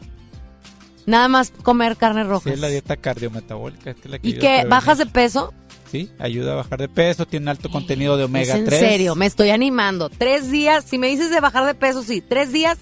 nada 1.06 1.28
más 1.28 1.50
comer 1.62 1.96
carne 1.96 2.22
Sí, 2.22 2.28
roja. 2.28 2.50
es 2.52 2.58
la 2.60 2.68
dieta 2.68 2.96
cardiometabólica. 2.96 3.92
que 3.94 4.00
es 4.00 4.10
la 4.10 4.18
que 4.18 4.28
¿Y 4.28 4.38
que 4.38 4.64
bajas 4.64 4.96
de 4.98 5.06
peso? 5.06 5.52
Sí, 5.90 6.10
ayuda 6.18 6.52
a 6.52 6.56
bajar 6.56 6.78
de 6.80 6.88
peso, 6.88 7.26
tiene 7.26 7.50
alto 7.50 7.68
contenido 7.70 8.16
de 8.16 8.24
omega 8.24 8.54
Es 8.54 8.60
en 8.60 8.64
3. 8.66 8.78
serio, 8.80 9.14
me 9.16 9.26
estoy 9.26 9.50
animando. 9.50 10.08
Tres 10.08 10.50
días, 10.50 10.84
si 10.84 10.98
me 10.98 11.08
dices 11.08 11.30
de 11.30 11.40
bajar 11.40 11.66
de 11.66 11.74
peso, 11.74 12.02
sí. 12.02 12.20
Tres 12.20 12.52
días 12.52 12.78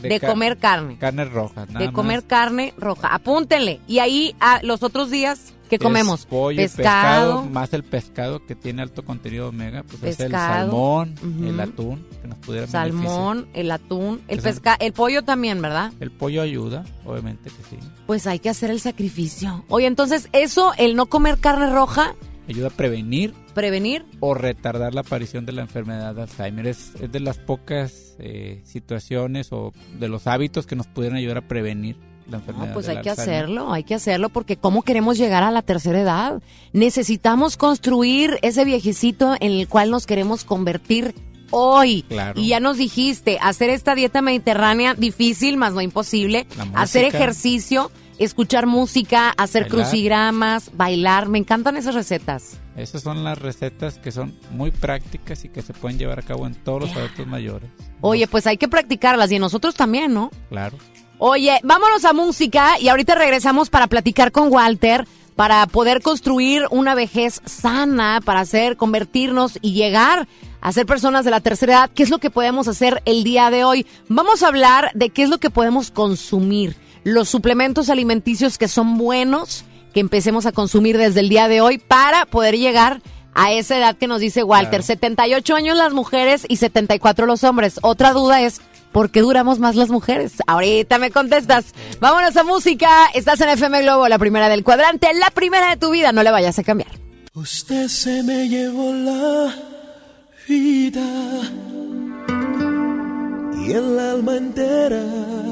de, 0.00 0.18
comer 0.20 0.58
carne. 0.58 0.98
Carnes 0.98 1.30
rojas, 1.30 1.68
nada 1.70 1.86
de 1.86 1.92
comer 1.92 2.18
más. 2.18 2.24
carne 2.24 2.74
roja. 2.76 3.14
Apúntenle. 3.14 3.80
Y 3.86 4.00
ahí 4.00 4.34
ah, 4.40 4.58
los 4.64 4.82
otros 4.82 5.10
días 5.10 5.52
que 5.70 5.76
Es 5.76 5.82
comemos 5.82 6.26
pollo, 6.26 6.60
y 6.60 6.64
pescado, 6.68 7.44
más 7.46 7.72
el 7.72 7.82
pescado 7.82 8.44
que 8.44 8.54
tiene 8.54 8.82
alto 8.82 9.04
contenido 9.06 9.44
de 9.44 9.48
omega, 9.50 9.82
pues 9.84 10.02
es 10.02 10.20
el 10.20 10.26
Pescado, 10.32 10.70
salmón, 10.70 11.14
el 11.46 11.58
atún, 11.60 12.06
que 12.20 12.28
nos 12.28 12.38
pudiera 12.40 12.66
salmón, 12.66 13.48
el 13.54 13.70
atún, 13.70 14.20
el 14.28 14.40
Esa- 14.40 14.48
pesca, 14.50 14.74
el 14.78 14.92
pollo 14.92 15.22
también, 15.22 15.62
¿verdad? 15.62 15.90
El 16.00 16.10
pollo 16.10 16.42
ayuda, 16.42 16.84
obviamente 17.06 17.48
que 17.48 17.62
sí. 17.70 17.78
Pues 18.06 18.26
hay 18.26 18.38
que 18.38 18.50
hacer 18.50 18.70
el 18.70 18.80
sacrificio. 18.80 19.64
Oye, 19.68 19.86
entonces 19.86 20.28
eso, 20.32 20.72
el 20.76 20.94
no 20.94 21.06
comer 21.06 21.38
carne 21.38 21.70
roja, 21.70 22.16
Ayuda 22.52 22.68
a 22.68 22.70
prevenir 22.70 23.34
prevenir. 23.54 24.04
o 24.20 24.34
retardar 24.34 24.94
la 24.94 25.00
aparición 25.02 25.46
de 25.46 25.52
la 25.52 25.62
enfermedad 25.62 26.14
de 26.14 26.22
Alzheimer. 26.22 26.66
Es, 26.66 26.92
es 27.00 27.10
de 27.10 27.20
las 27.20 27.38
pocas 27.38 28.16
eh, 28.18 28.60
situaciones 28.64 29.52
o 29.52 29.72
de 29.98 30.08
los 30.08 30.26
hábitos 30.26 30.66
que 30.66 30.76
nos 30.76 30.86
pudieran 30.86 31.18
ayudar 31.18 31.38
a 31.38 31.48
prevenir 31.48 31.96
la 32.30 32.38
enfermedad. 32.38 32.68
No, 32.68 32.74
pues 32.74 32.88
hay 32.88 33.00
que 33.00 33.10
Alzheimer. 33.10 33.34
hacerlo, 33.34 33.72
hay 33.72 33.84
que 33.84 33.94
hacerlo 33.94 34.28
porque 34.28 34.56
¿cómo 34.56 34.82
queremos 34.82 35.18
llegar 35.18 35.42
a 35.42 35.50
la 35.50 35.62
tercera 35.62 36.00
edad? 36.00 36.42
Necesitamos 36.72 37.56
construir 37.56 38.38
ese 38.42 38.64
viejecito 38.64 39.34
en 39.40 39.52
el 39.52 39.68
cual 39.68 39.90
nos 39.90 40.06
queremos 40.06 40.44
convertir 40.44 41.14
hoy. 41.50 42.02
Claro. 42.08 42.40
Y 42.40 42.48
ya 42.48 42.60
nos 42.60 42.78
dijiste, 42.78 43.38
hacer 43.40 43.70
esta 43.70 43.94
dieta 43.94 44.22
mediterránea 44.22 44.94
difícil, 44.94 45.56
más 45.56 45.72
no 45.74 45.80
imposible, 45.80 46.46
hacer 46.74 47.04
ejercicio, 47.04 47.90
escuchar 48.24 48.66
música, 48.66 49.30
hacer 49.36 49.64
Bailar. 49.64 49.84
crucigramas, 49.84 50.70
bailar, 50.74 51.28
me 51.28 51.38
encantan 51.38 51.76
esas 51.76 51.94
recetas. 51.94 52.58
Esas 52.76 53.02
son 53.02 53.22
las 53.22 53.38
recetas 53.38 53.98
que 53.98 54.12
son 54.12 54.34
muy 54.50 54.70
prácticas 54.70 55.44
y 55.44 55.48
que 55.48 55.62
se 55.62 55.74
pueden 55.74 55.98
llevar 55.98 56.18
a 56.18 56.22
cabo 56.22 56.46
en 56.46 56.54
todos 56.54 56.82
los 56.82 56.96
adultos 56.96 57.26
mayores. 57.26 57.68
Oye, 58.00 58.26
pues 58.26 58.46
hay 58.46 58.56
que 58.56 58.68
practicarlas 58.68 59.30
y 59.30 59.38
nosotros 59.38 59.74
también, 59.74 60.14
¿no? 60.14 60.30
Claro. 60.48 60.78
Oye, 61.18 61.60
vámonos 61.62 62.04
a 62.04 62.12
música 62.12 62.80
y 62.80 62.88
ahorita 62.88 63.14
regresamos 63.14 63.70
para 63.70 63.86
platicar 63.86 64.32
con 64.32 64.52
Walter 64.52 65.06
para 65.36 65.66
poder 65.66 66.02
construir 66.02 66.64
una 66.70 66.94
vejez 66.94 67.40
sana, 67.44 68.20
para 68.24 68.40
hacer, 68.40 68.76
convertirnos 68.76 69.58
y 69.62 69.72
llegar 69.72 70.28
a 70.60 70.72
ser 70.72 70.86
personas 70.86 71.24
de 71.24 71.30
la 71.30 71.40
tercera 71.40 71.72
edad. 71.72 71.90
¿Qué 71.94 72.02
es 72.02 72.10
lo 72.10 72.18
que 72.18 72.30
podemos 72.30 72.68
hacer 72.68 73.02
el 73.04 73.24
día 73.24 73.50
de 73.50 73.64
hoy? 73.64 73.86
Vamos 74.08 74.42
a 74.42 74.48
hablar 74.48 74.90
de 74.94 75.10
qué 75.10 75.22
es 75.22 75.30
lo 75.30 75.38
que 75.38 75.50
podemos 75.50 75.90
consumir, 75.90 76.76
los 77.04 77.28
suplementos 77.28 77.90
alimenticios 77.90 78.58
que 78.58 78.68
son 78.68 78.98
buenos, 78.98 79.64
que 79.92 80.00
empecemos 80.00 80.46
a 80.46 80.52
consumir 80.52 80.98
desde 80.98 81.20
el 81.20 81.28
día 81.28 81.48
de 81.48 81.60
hoy 81.60 81.78
para 81.78 82.26
poder 82.26 82.58
llegar 82.58 83.02
a 83.34 83.52
esa 83.52 83.78
edad 83.78 83.96
que 83.96 84.06
nos 84.06 84.20
dice 84.20 84.42
Walter, 84.42 84.82
78 84.82 85.54
años 85.54 85.76
las 85.76 85.92
mujeres 85.92 86.44
y 86.48 86.56
74 86.56 87.26
los 87.26 87.44
hombres. 87.44 87.78
Otra 87.82 88.12
duda 88.12 88.42
es, 88.42 88.60
¿por 88.92 89.10
qué 89.10 89.20
duramos 89.20 89.58
más 89.58 89.74
las 89.74 89.88
mujeres? 89.88 90.34
Ahorita 90.46 90.98
me 90.98 91.10
contestas. 91.10 91.66
Vámonos 92.00 92.36
a 92.36 92.44
música. 92.44 93.06
Estás 93.14 93.40
en 93.40 93.50
FM 93.50 93.82
Globo, 93.82 94.08
la 94.08 94.18
primera 94.18 94.48
del 94.48 94.64
cuadrante, 94.64 95.12
la 95.14 95.30
primera 95.30 95.70
de 95.70 95.76
tu 95.76 95.90
vida. 95.90 96.12
No 96.12 96.22
le 96.22 96.30
vayas 96.30 96.58
a 96.58 96.62
cambiar. 96.62 96.90
Usted 97.34 97.88
se 97.88 98.22
me 98.22 98.48
llevó 98.48 98.92
la 98.92 99.54
vida 100.46 101.00
y 103.66 103.72
el 103.72 103.98
alma 103.98 104.36
entera. 104.36 105.51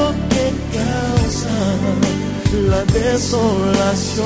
miedo 0.00 0.14
que 0.28 0.52
causa 0.76 1.56
la 2.68 2.84
desolación. 2.84 4.24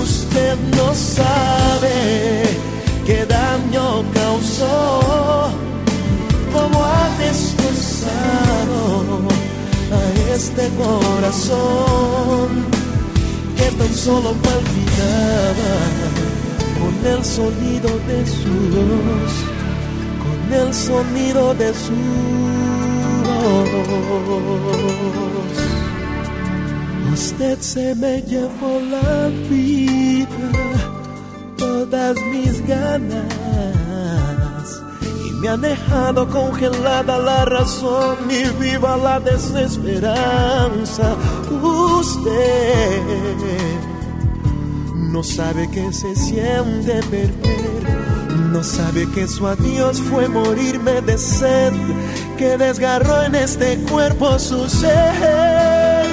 Usted 0.00 0.56
no 0.76 0.94
sabe 0.94 2.44
qué 3.04 3.26
daño 3.26 4.04
causó, 4.14 5.50
cómo 6.52 6.84
ha 6.84 7.08
destrozado 7.18 8.78
a 9.92 10.34
este 10.34 10.68
corazón 10.76 12.48
que 13.56 13.70
tan 13.76 13.94
solo 13.94 14.32
palpitaba 14.32 15.74
con 16.78 17.12
el 17.12 17.24
sonido 17.24 17.90
de 18.06 18.26
su 18.26 18.54
voz, 18.74 19.34
con 20.22 20.52
el 20.52 20.74
sonido 20.74 21.54
de 21.54 21.72
su. 21.72 22.75
Usted 27.12 27.58
se 27.60 27.94
me 27.94 28.22
llevó 28.22 28.80
la 28.90 29.28
vida, 29.48 30.50
todas 31.56 32.16
mis 32.32 32.66
ganas 32.66 33.26
y 35.26 35.30
me 35.40 35.48
ha 35.48 35.56
dejado 35.56 36.28
congelada 36.28 37.18
la 37.18 37.44
razón 37.44 38.16
y 38.30 38.48
viva 38.62 38.96
la 38.96 39.20
desesperanza. 39.20 41.14
Usted 41.62 43.02
no 44.94 45.22
sabe 45.22 45.70
que 45.70 45.92
se 45.92 46.14
siente 46.16 47.00
perder, 47.10 48.05
no 48.56 48.64
sabe 48.64 49.06
que 49.10 49.28
su 49.28 49.46
adiós 49.46 50.00
fue 50.00 50.28
morirme 50.28 51.02
de 51.02 51.18
sed, 51.18 51.74
que 52.38 52.56
desgarró 52.56 53.24
en 53.24 53.34
este 53.34 53.76
cuerpo 53.90 54.38
su 54.38 54.66
ser. 54.66 56.06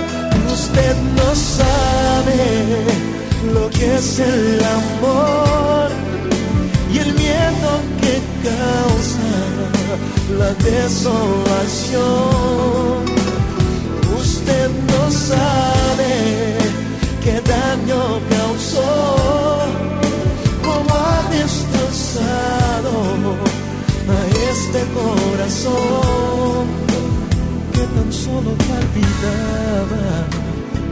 Usted 0.52 0.96
no 1.16 1.36
sabe 1.36 2.42
lo 3.54 3.70
que 3.70 3.96
es 3.96 4.20
el 4.20 4.60
amor 4.62 5.90
y 6.94 6.98
el 6.98 7.14
miedo 7.14 7.70
que 8.02 8.16
causa 8.50 9.32
la 10.38 10.54
desolación. 10.70 12.04
Usted 14.20 14.70
no 14.92 15.12
sabe 15.12 16.12
qué 17.24 17.40
daño 17.40 18.20
causó, 18.36 19.60
cómo 20.62 20.94
ha 20.94 21.30
a 22.22 22.82
este 24.52 24.82
corazón 24.94 26.68
que 27.74 27.82
tan 27.82 28.14
solo 28.14 28.52
palpitaba 28.70 30.06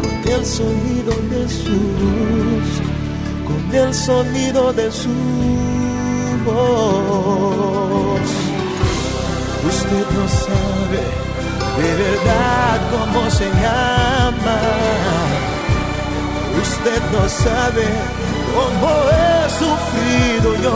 con 0.01 0.31
el 0.31 0.45
sonido 0.45 1.13
de 1.29 1.49
su 1.49 1.77
voz, 1.99 2.69
con 3.47 3.75
el 3.75 3.93
sonido 3.93 4.73
de 4.73 4.91
su 4.91 5.09
voz. 6.45 8.29
Usted 9.67 10.05
no 10.17 10.27
sabe 10.27 11.01
de 11.77 11.89
verdad 12.03 12.79
cómo 12.91 13.29
se 13.29 13.45
llama. 13.45 14.57
Usted 16.61 17.01
no 17.13 17.29
sabe 17.29 17.85
cómo 18.55 18.89
he 19.11 19.49
sufrido 19.61 20.49
yo. 20.63 20.75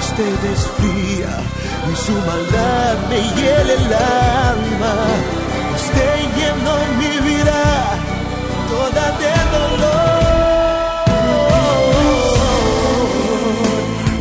Usted 0.00 0.40
es 0.52 0.62
fría 0.78 1.32
y 1.90 1.96
su 1.96 2.12
maldad 2.12 2.94
me 3.08 3.20
hiela 3.34 3.72
el 3.72 3.92
alma. 3.94 4.94
Usted 5.74 6.16
llenó 6.36 6.74
mi 7.00 7.14
vida 7.28 7.60
toda 8.70 9.04
de 9.22 9.34
dolor. 9.56 10.04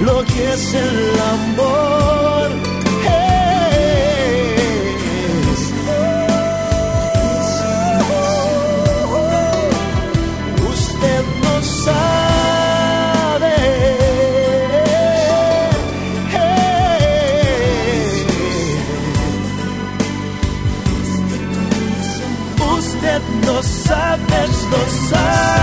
Lo 0.08 0.18
que 0.26 0.42
es 0.54 0.74
el 0.74 0.98
amor 1.36 2.23
sabe, 24.90 25.63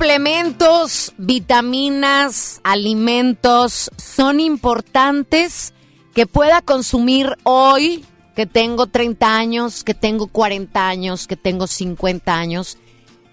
Suplementos, 0.00 1.12
vitaminas, 1.18 2.62
alimentos 2.64 3.90
son 3.98 4.40
importantes 4.40 5.74
que 6.14 6.26
pueda 6.26 6.62
consumir 6.62 7.36
hoy 7.42 8.06
que 8.34 8.46
tengo 8.46 8.86
30 8.86 9.36
años, 9.36 9.84
que 9.84 9.92
tengo 9.92 10.28
40 10.28 10.88
años, 10.88 11.26
que 11.26 11.36
tengo 11.36 11.66
50 11.66 12.34
años? 12.34 12.78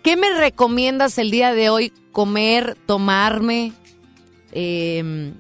¿Qué 0.03 0.17
me 0.17 0.29
recomiendas 0.37 1.17
el 1.17 1.31
día 1.31 1.53
de 1.53 1.69
hoy 1.69 1.93
comer, 2.11 2.75
tomarme, 2.85 3.71
eh, 4.51 5.31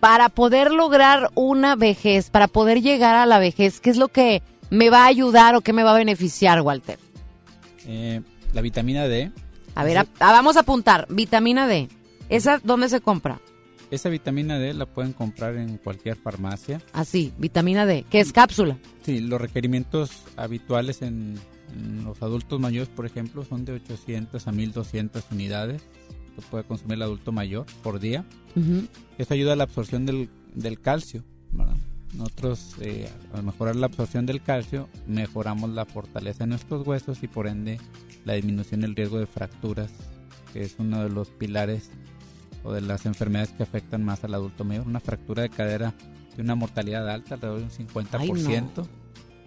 para 0.00 0.30
poder 0.30 0.72
lograr 0.72 1.30
una 1.36 1.76
vejez, 1.76 2.28
para 2.28 2.48
poder 2.48 2.82
llegar 2.82 3.14
a 3.14 3.24
la 3.24 3.38
vejez? 3.38 3.78
¿Qué 3.78 3.90
es 3.90 3.98
lo 3.98 4.08
que 4.08 4.42
me 4.68 4.90
va 4.90 5.04
a 5.04 5.06
ayudar 5.06 5.54
o 5.54 5.60
qué 5.60 5.72
me 5.72 5.84
va 5.84 5.92
a 5.92 5.98
beneficiar, 5.98 6.60
Walter? 6.60 6.98
Eh, 7.86 8.20
la 8.52 8.62
vitamina 8.62 9.06
D. 9.06 9.30
A 9.74 9.84
ver, 9.84 9.98
a- 9.98 10.06
a- 10.20 10.32
vamos 10.32 10.56
a 10.56 10.60
apuntar. 10.60 11.06
Vitamina 11.10 11.66
D. 11.66 11.88
¿Esa 12.28 12.60
dónde 12.62 12.88
se 12.88 13.00
compra? 13.00 13.40
Esa 13.90 14.08
vitamina 14.08 14.58
D 14.58 14.72
la 14.74 14.86
pueden 14.86 15.12
comprar 15.12 15.56
en 15.56 15.76
cualquier 15.78 16.16
farmacia. 16.16 16.80
Así, 16.92 17.32
vitamina 17.38 17.86
D, 17.86 18.04
que 18.08 18.20
es 18.20 18.32
cápsula. 18.32 18.78
Sí, 19.02 19.18
los 19.20 19.40
requerimientos 19.40 20.10
habituales 20.36 21.02
en, 21.02 21.34
en 21.74 22.04
los 22.04 22.22
adultos 22.22 22.60
mayores, 22.60 22.88
por 22.88 23.04
ejemplo, 23.04 23.44
son 23.44 23.64
de 23.64 23.72
800 23.72 24.46
a 24.46 24.52
1200 24.52 25.24
unidades 25.32 25.82
que 26.36 26.42
puede 26.42 26.62
consumir 26.62 26.94
el 26.94 27.02
adulto 27.02 27.32
mayor 27.32 27.66
por 27.82 27.98
día. 27.98 28.24
Ujú. 28.54 28.86
Esto 29.18 29.34
ayuda 29.34 29.54
a 29.54 29.56
la 29.56 29.64
absorción 29.64 30.06
del, 30.06 30.28
del 30.54 30.80
calcio. 30.80 31.24
¿verdad? 31.50 31.74
Nosotros, 32.14 32.76
eh, 32.80 33.08
al 33.34 33.42
mejorar 33.42 33.74
la 33.74 33.86
absorción 33.86 34.24
del 34.24 34.40
calcio, 34.40 34.88
mejoramos 35.08 35.70
la 35.70 35.84
fortaleza 35.84 36.44
de 36.44 36.50
nuestros 36.50 36.86
huesos 36.86 37.24
y 37.24 37.26
por 37.28 37.48
ende 37.48 37.80
la 38.24 38.34
disminución 38.34 38.80
del 38.80 38.94
riesgo 38.96 39.18
de 39.18 39.26
fracturas, 39.26 39.90
que 40.52 40.62
es 40.62 40.76
uno 40.78 41.02
de 41.02 41.10
los 41.10 41.28
pilares 41.30 41.90
o 42.64 42.72
de 42.72 42.80
las 42.80 43.06
enfermedades 43.06 43.50
que 43.52 43.62
afectan 43.62 44.04
más 44.04 44.22
al 44.24 44.34
adulto 44.34 44.64
mayor. 44.64 44.86
Una 44.86 45.00
fractura 45.00 45.42
de 45.42 45.48
cadera 45.50 45.94
tiene 46.28 46.44
una 46.44 46.54
mortalidad 46.54 47.08
alta, 47.08 47.34
alrededor 47.36 47.58
de 47.60 47.64
un 47.64 47.70
50%. 47.70 48.86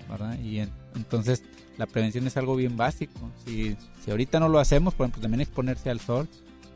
¿verdad? 0.09 0.37
Y 0.39 0.59
en- 0.59 0.69
entonces 0.95 1.43
la 1.77 1.85
prevención 1.87 2.27
es 2.27 2.35
algo 2.37 2.55
bien 2.55 2.75
básico. 2.75 3.31
Si, 3.45 3.75
si 4.03 4.11
ahorita 4.11 4.39
no 4.39 4.49
lo 4.49 4.59
hacemos, 4.59 4.93
por 4.93 5.05
ejemplo, 5.05 5.21
también 5.21 5.41
exponerse 5.41 5.89
al 5.89 5.99
sol, 5.99 6.27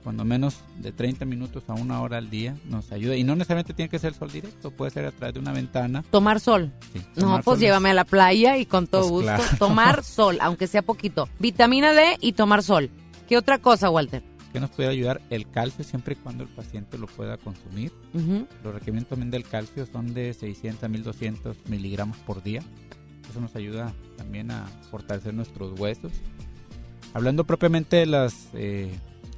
cuando 0.08 0.24
menos 0.24 0.62
de 0.78 0.94
30 0.94 1.26
minutos 1.26 1.64
a 1.68 1.74
una 1.74 2.00
hora 2.02 2.18
al 2.18 2.30
día, 2.30 2.56
nos 2.70 2.94
ayuda. 2.94 3.18
Y 3.18 3.26
no 3.26 3.36
necesariamente 3.36 3.74
tiene 3.74 3.90
que 3.90 4.00
ser 4.00 4.14
sol 4.14 4.32
directo, 4.32 4.72
puede 4.72 4.90
ser 4.90 5.04
a 5.06 5.12
través 5.12 5.34
de 5.34 5.42
una 5.42 5.52
ventana. 5.52 6.02
Tomar 6.10 6.40
sol. 6.40 6.72
Sí, 6.94 7.02
No, 7.18 7.34
pues 7.44 7.44
sol. 7.44 7.60
llévame 7.60 7.90
a 7.90 7.94
la 7.94 8.06
playa 8.06 8.56
y 8.58 8.66
con 8.66 8.88
todo 8.88 9.02
Pues 9.02 9.12
gusto. 9.12 9.26
claro. 9.36 9.44
Tomar 9.60 10.04
sol, 10.06 10.38
aunque 10.40 10.68
sea 10.68 10.82
poquito. 10.82 11.28
Vitamina 11.40 11.92
D 11.92 12.16
y 12.22 12.32
tomar 12.32 12.64
sol. 12.64 12.90
¿Qué 13.28 13.36
otra 13.38 13.58
cosa, 13.58 13.90
Walter? 13.90 14.24
que 14.54 14.62
nos 14.62 14.70
puede 14.70 14.88
ayudar 14.88 15.22
el 15.30 15.50
calcio 15.52 15.84
siempre 15.84 16.14
y 16.14 16.16
cuando 16.16 16.44
el 16.44 16.50
paciente 16.50 16.98
lo 16.98 17.08
pueda 17.08 17.36
consumir. 17.36 17.92
Los 18.64 18.74
requerimientos 18.74 19.10
también 19.10 19.30
del 19.30 19.44
calcio 19.44 19.86
son 19.92 20.14
de 20.14 20.34
600 20.34 20.86
a 20.86 20.88
1200 20.88 21.58
miligramos 21.68 22.16
por 22.20 22.42
día. 22.42 22.62
Eso 23.30 23.42
nos 23.42 23.58
ayuda 23.58 23.92
también 24.16 24.52
a 24.52 24.68
fortalecer 24.90 25.34
nuestros 25.34 25.78
huesos. 25.78 26.14
Hablando 27.14 27.44
propiamente 27.44 27.98
de 27.98 28.06
las, 28.06 28.48
eh, 28.54 28.90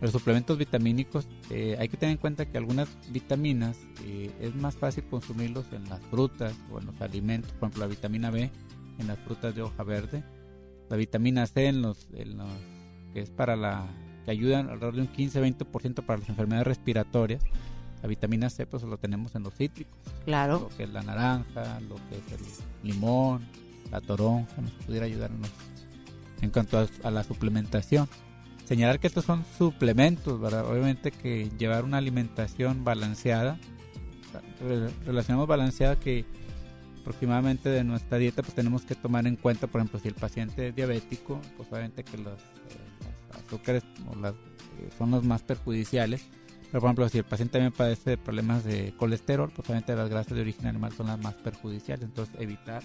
los 0.02 0.12
suplementos 0.12 0.58
vitamínicos, 0.58 1.28
eh, 1.50 1.76
hay 1.80 1.90
que 1.90 1.98
tener 1.98 2.14
en 2.14 2.18
cuenta 2.22 2.46
que 2.46 2.58
algunas 2.58 2.88
vitaminas 3.12 3.78
eh, 4.06 4.32
es 4.40 4.56
más 4.56 4.76
fácil 4.76 5.04
consumirlos 5.10 5.66
en 5.74 5.88
las 5.90 6.00
frutas 6.10 6.54
o 6.72 6.80
en 6.80 6.86
los 6.86 7.02
alimentos, 7.02 7.52
por 7.54 7.68
ejemplo 7.70 7.82
la 7.82 7.88
vitamina 7.90 8.30
B 8.32 8.50
en 8.98 9.08
las 9.08 9.20
frutas 9.20 9.54
de 9.56 9.62
hoja 9.62 9.84
verde, 9.84 10.24
la 10.90 10.96
vitamina 10.98 11.46
C 11.48 11.68
en 11.68 11.82
los, 11.82 12.08
en 12.14 12.38
los 12.38 12.50
que 13.14 13.22
es 13.22 13.30
para 13.30 13.56
la 13.56 13.88
que 14.26 14.32
ayudan 14.32 14.70
alrededor 14.70 14.96
de 14.96 15.02
un 15.02 15.12
15-20% 15.14 16.06
para 16.06 16.20
las 16.20 16.30
enfermedades 16.30 16.68
respiratorias. 16.68 17.42
La 18.02 18.08
vitamina 18.08 18.50
C 18.50 18.66
pues 18.66 18.84
lo 18.84 18.98
tenemos 18.98 19.36
en 19.36 19.44
los 19.44 19.54
cítricos. 19.56 19.98
Claro. 20.26 20.60
Lo 20.60 20.78
que 20.78 20.84
es 20.84 20.90
la 20.90 21.02
naranja, 21.04 21.80
lo 21.82 21.96
que 21.96 22.16
es 22.18 22.32
el 22.40 22.90
limón, 22.90 23.46
la 23.92 24.00
toronja, 24.02 24.62
nos 24.62 24.72
pudiera 24.86 25.06
ayudar 25.06 25.32
en, 25.32 25.42
los- 25.42 25.52
en 26.42 26.50
cuanto 26.52 26.80
a, 26.80 26.88
a 27.04 27.12
la 27.12 27.24
suplementación. 27.24 28.08
Señalar 28.70 29.00
que 29.00 29.08
estos 29.08 29.26
son 29.26 29.44
suplementos, 29.58 30.40
¿verdad? 30.40 30.64
Obviamente 30.70 31.10
que 31.10 31.50
llevar 31.58 31.84
una 31.84 31.98
alimentación 31.98 32.84
balanceada, 32.84 33.58
re- 34.62 34.92
relacionamos 35.08 35.48
balanceada 35.48 36.00
que 36.00 36.24
aproximadamente 37.02 37.68
de 37.70 37.84
nuestra 37.84 38.20
dieta 38.20 38.44
pues 38.44 38.54
tenemos 38.54 38.84
que 38.84 38.94
tomar 38.94 39.26
en 39.26 39.38
cuenta, 39.38 39.66
por 39.66 39.82
ejemplo, 39.82 40.00
si 40.00 40.08
el 40.10 40.14
paciente 40.14 40.68
es 40.68 40.76
diabético, 40.76 41.42
pues 41.58 41.68
obviamente 41.72 42.04
que 42.04 42.20
los, 42.20 42.40
eh, 42.40 43.44
azúcares 43.44 43.84
o 44.08 44.16
las, 44.20 44.34
eh, 44.34 44.90
son 45.00 45.10
los 45.10 45.24
más 45.24 45.42
perjudiciales. 45.42 46.28
Pero, 46.72 46.82
por 46.82 46.90
ejemplo, 46.90 47.10
si 47.10 47.18
el 47.18 47.24
paciente 47.24 47.54
también 47.54 47.72
padece 47.74 48.12
de 48.12 48.18
problemas 48.20 48.64
de 48.64 48.94
colesterol, 48.98 49.50
pues 49.50 49.68
obviamente 49.68 49.96
las 49.96 50.08
grasas 50.12 50.36
de 50.36 50.42
origen 50.42 50.68
animal 50.68 50.92
son 50.94 51.08
las 51.08 51.18
más 51.20 51.34
perjudiciales. 51.34 52.06
Entonces, 52.06 52.36
evitar 52.40 52.84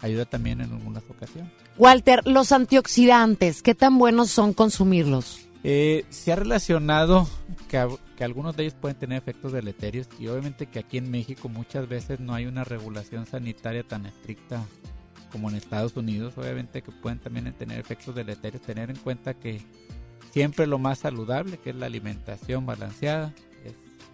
ayuda 0.00 0.24
también 0.24 0.60
en 0.60 0.72
algunas 0.72 1.02
ocasiones. 1.08 1.52
Walter, 1.78 2.20
los 2.26 2.52
antioxidantes, 2.52 3.62
¿qué 3.62 3.74
tan 3.74 3.98
buenos 3.98 4.30
son 4.30 4.52
consumirlos? 4.52 5.40
Eh, 5.64 6.04
se 6.10 6.32
ha 6.32 6.36
relacionado 6.36 7.26
que, 7.68 7.78
a- 7.78 7.88
que 8.16 8.22
algunos 8.24 8.56
de 8.56 8.64
ellos 8.64 8.74
pueden 8.80 8.96
tener 8.98 9.18
efectos 9.18 9.52
deleterios 9.52 10.06
y 10.18 10.28
obviamente 10.28 10.66
que 10.66 10.78
aquí 10.78 10.98
en 10.98 11.10
México 11.10 11.48
muchas 11.48 11.88
veces 11.88 12.20
no 12.20 12.34
hay 12.34 12.46
una 12.46 12.62
regulación 12.64 13.26
sanitaria 13.26 13.82
tan 13.82 14.06
estricta 14.06 14.64
como 15.32 15.50
en 15.50 15.56
Estados 15.56 15.96
Unidos. 15.96 16.34
Obviamente 16.38 16.82
que 16.82 16.92
pueden 16.92 17.18
también 17.18 17.52
tener 17.54 17.80
efectos 17.80 18.14
deleterios. 18.14 18.62
Tener 18.62 18.90
en 18.90 18.96
cuenta 18.96 19.34
que 19.34 19.60
siempre 20.30 20.66
lo 20.68 20.78
más 20.78 21.00
saludable, 21.00 21.58
que 21.58 21.70
es 21.70 21.76
la 21.76 21.86
alimentación 21.86 22.64
balanceada, 22.64 23.34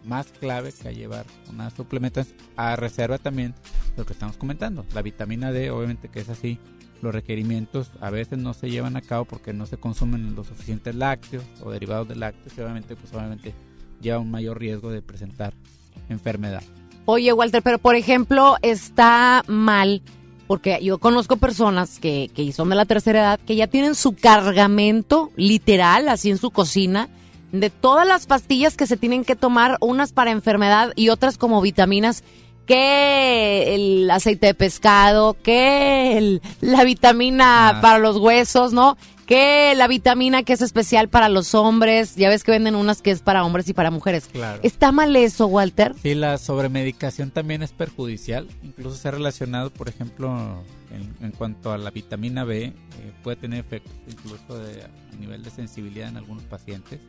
más 0.04 0.26
clave 0.28 0.72
que 0.72 0.94
llevar 0.94 1.26
una 1.48 1.70
suplementación 1.70 2.36
a 2.56 2.76
reserva 2.76 3.18
también 3.18 3.54
lo 3.96 4.04
que 4.04 4.12
estamos 4.12 4.36
comentando. 4.36 4.84
La 4.94 5.02
vitamina 5.02 5.52
D, 5.52 5.70
obviamente 5.70 6.08
que 6.08 6.20
es 6.20 6.28
así, 6.28 6.58
los 7.02 7.12
requerimientos 7.12 7.90
a 8.00 8.10
veces 8.10 8.38
no 8.38 8.54
se 8.54 8.70
llevan 8.70 8.96
a 8.96 9.02
cabo 9.02 9.24
porque 9.24 9.52
no 9.52 9.66
se 9.66 9.76
consumen 9.76 10.34
los 10.34 10.46
suficientes 10.46 10.94
lácteos 10.94 11.44
o 11.62 11.70
derivados 11.70 12.08
de 12.08 12.16
lácteos 12.16 12.56
y 12.56 12.60
obviamente 12.60 12.96
pues 12.96 13.12
obviamente 13.12 13.52
lleva 14.00 14.18
un 14.18 14.30
mayor 14.30 14.58
riesgo 14.58 14.90
de 14.90 15.02
presentar 15.02 15.52
enfermedad. 16.08 16.62
Oye, 17.04 17.32
Walter, 17.32 17.62
pero 17.62 17.78
por 17.78 17.96
ejemplo, 17.96 18.56
está 18.62 19.42
mal, 19.48 20.02
porque 20.46 20.78
yo 20.82 20.98
conozco 20.98 21.36
personas 21.36 21.98
que, 21.98 22.30
que 22.32 22.52
son 22.52 22.68
de 22.68 22.76
la 22.76 22.84
tercera 22.84 23.20
edad, 23.20 23.40
que 23.40 23.56
ya 23.56 23.66
tienen 23.66 23.96
su 23.96 24.14
cargamento 24.14 25.30
literal, 25.36 26.08
así 26.08 26.30
en 26.30 26.38
su 26.38 26.50
cocina, 26.52 27.08
de 27.52 27.70
todas 27.70 28.06
las 28.06 28.26
pastillas 28.26 28.76
que 28.76 28.86
se 28.86 28.96
tienen 28.96 29.24
que 29.24 29.36
tomar, 29.36 29.76
unas 29.80 30.12
para 30.12 30.30
enfermedad 30.30 30.92
y 30.96 31.10
otras 31.10 31.38
como 31.38 31.60
vitaminas, 31.60 32.24
que 32.66 33.74
el 33.74 34.10
aceite 34.10 34.46
de 34.46 34.54
pescado, 34.54 35.36
que 35.42 36.16
el- 36.18 36.42
la 36.60 36.84
vitamina 36.84 37.68
Ah. 37.68 37.80
para 37.80 37.98
los 37.98 38.16
huesos, 38.16 38.72
¿no? 38.72 38.96
Que 39.26 39.74
la 39.76 39.86
vitamina 39.88 40.42
que 40.42 40.52
es 40.52 40.62
especial 40.62 41.08
para 41.08 41.28
los 41.28 41.54
hombres, 41.54 42.16
ya 42.16 42.28
ves 42.28 42.44
que 42.44 42.50
venden 42.50 42.74
unas 42.74 43.02
que 43.02 43.10
es 43.10 43.20
para 43.20 43.44
hombres 43.44 43.68
y 43.68 43.72
para 43.72 43.90
mujeres. 43.90 44.26
Claro. 44.32 44.60
¿Está 44.62 44.92
mal 44.92 45.14
eso, 45.16 45.46
Walter? 45.46 45.94
Sí, 46.02 46.14
la 46.14 46.38
sobremedicación 46.38 47.30
también 47.30 47.62
es 47.62 47.72
perjudicial. 47.72 48.48
Incluso 48.62 48.96
se 48.96 49.08
ha 49.08 49.10
relacionado, 49.12 49.70
por 49.70 49.88
ejemplo, 49.88 50.62
en, 50.90 51.14
en 51.24 51.32
cuanto 51.32 51.72
a 51.72 51.78
la 51.78 51.90
vitamina 51.90 52.44
B, 52.44 52.64
eh, 52.64 52.74
puede 53.22 53.36
tener 53.36 53.60
efectos 53.60 53.92
incluso 54.08 54.58
de, 54.58 54.82
a 54.84 55.16
nivel 55.18 55.42
de 55.42 55.50
sensibilidad 55.50 56.08
en 56.08 56.16
algunos 56.16 56.44
pacientes. 56.44 57.00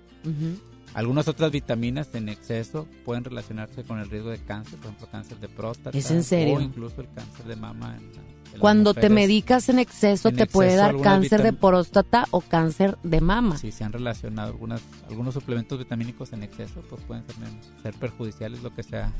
Algunas 0.94 1.28
otras 1.28 1.52
vitaminas 1.52 2.10
en 2.14 2.30
exceso 2.30 2.88
pueden 3.04 3.24
relacionarse 3.24 3.84
con 3.84 3.98
el 4.00 4.10
riesgo 4.10 4.30
de 4.30 4.38
cáncer, 4.38 4.78
por 4.78 4.88
ejemplo, 4.90 5.08
cáncer 5.12 5.40
de 5.40 5.50
próstata. 5.50 5.98
¿Es 5.98 6.12
en 6.12 6.24
serio? 6.24 6.56
O 6.58 6.62
incluso 6.62 7.02
el 7.02 7.08
cáncer 7.14 7.46
de 7.46 7.56
mama. 7.56 7.98
En, 7.98 8.12
la- 8.14 8.22
en 8.54 8.60
Cuando 8.60 8.94
te 8.94 9.10
medicas 9.10 9.68
en 9.70 9.80
exceso 9.80 10.30
En 10.30 10.36
te 10.36 10.46
puede 10.46 10.76
dar 10.76 10.96
cáncer 11.02 11.42
de 11.42 11.54
próstata 11.54 12.26
o 12.30 12.42
cáncer 12.42 13.00
de 13.02 13.20
mama. 13.22 13.58
Sí, 13.58 13.72
se 13.72 13.84
han 13.84 13.92
relacionado 13.92 14.50
algunas, 14.52 14.82
algunos 15.10 15.34
suplementos 15.34 15.80
vitamínicos 15.80 16.32
en 16.34 16.44
exceso, 16.44 16.82
pues 16.88 17.02
pueden 17.06 17.24
ser, 17.26 17.36
ser 17.82 17.94
perjudiciales, 17.96 18.62
lo 18.62 18.72
que 18.76 18.84
sea. 18.84 19.12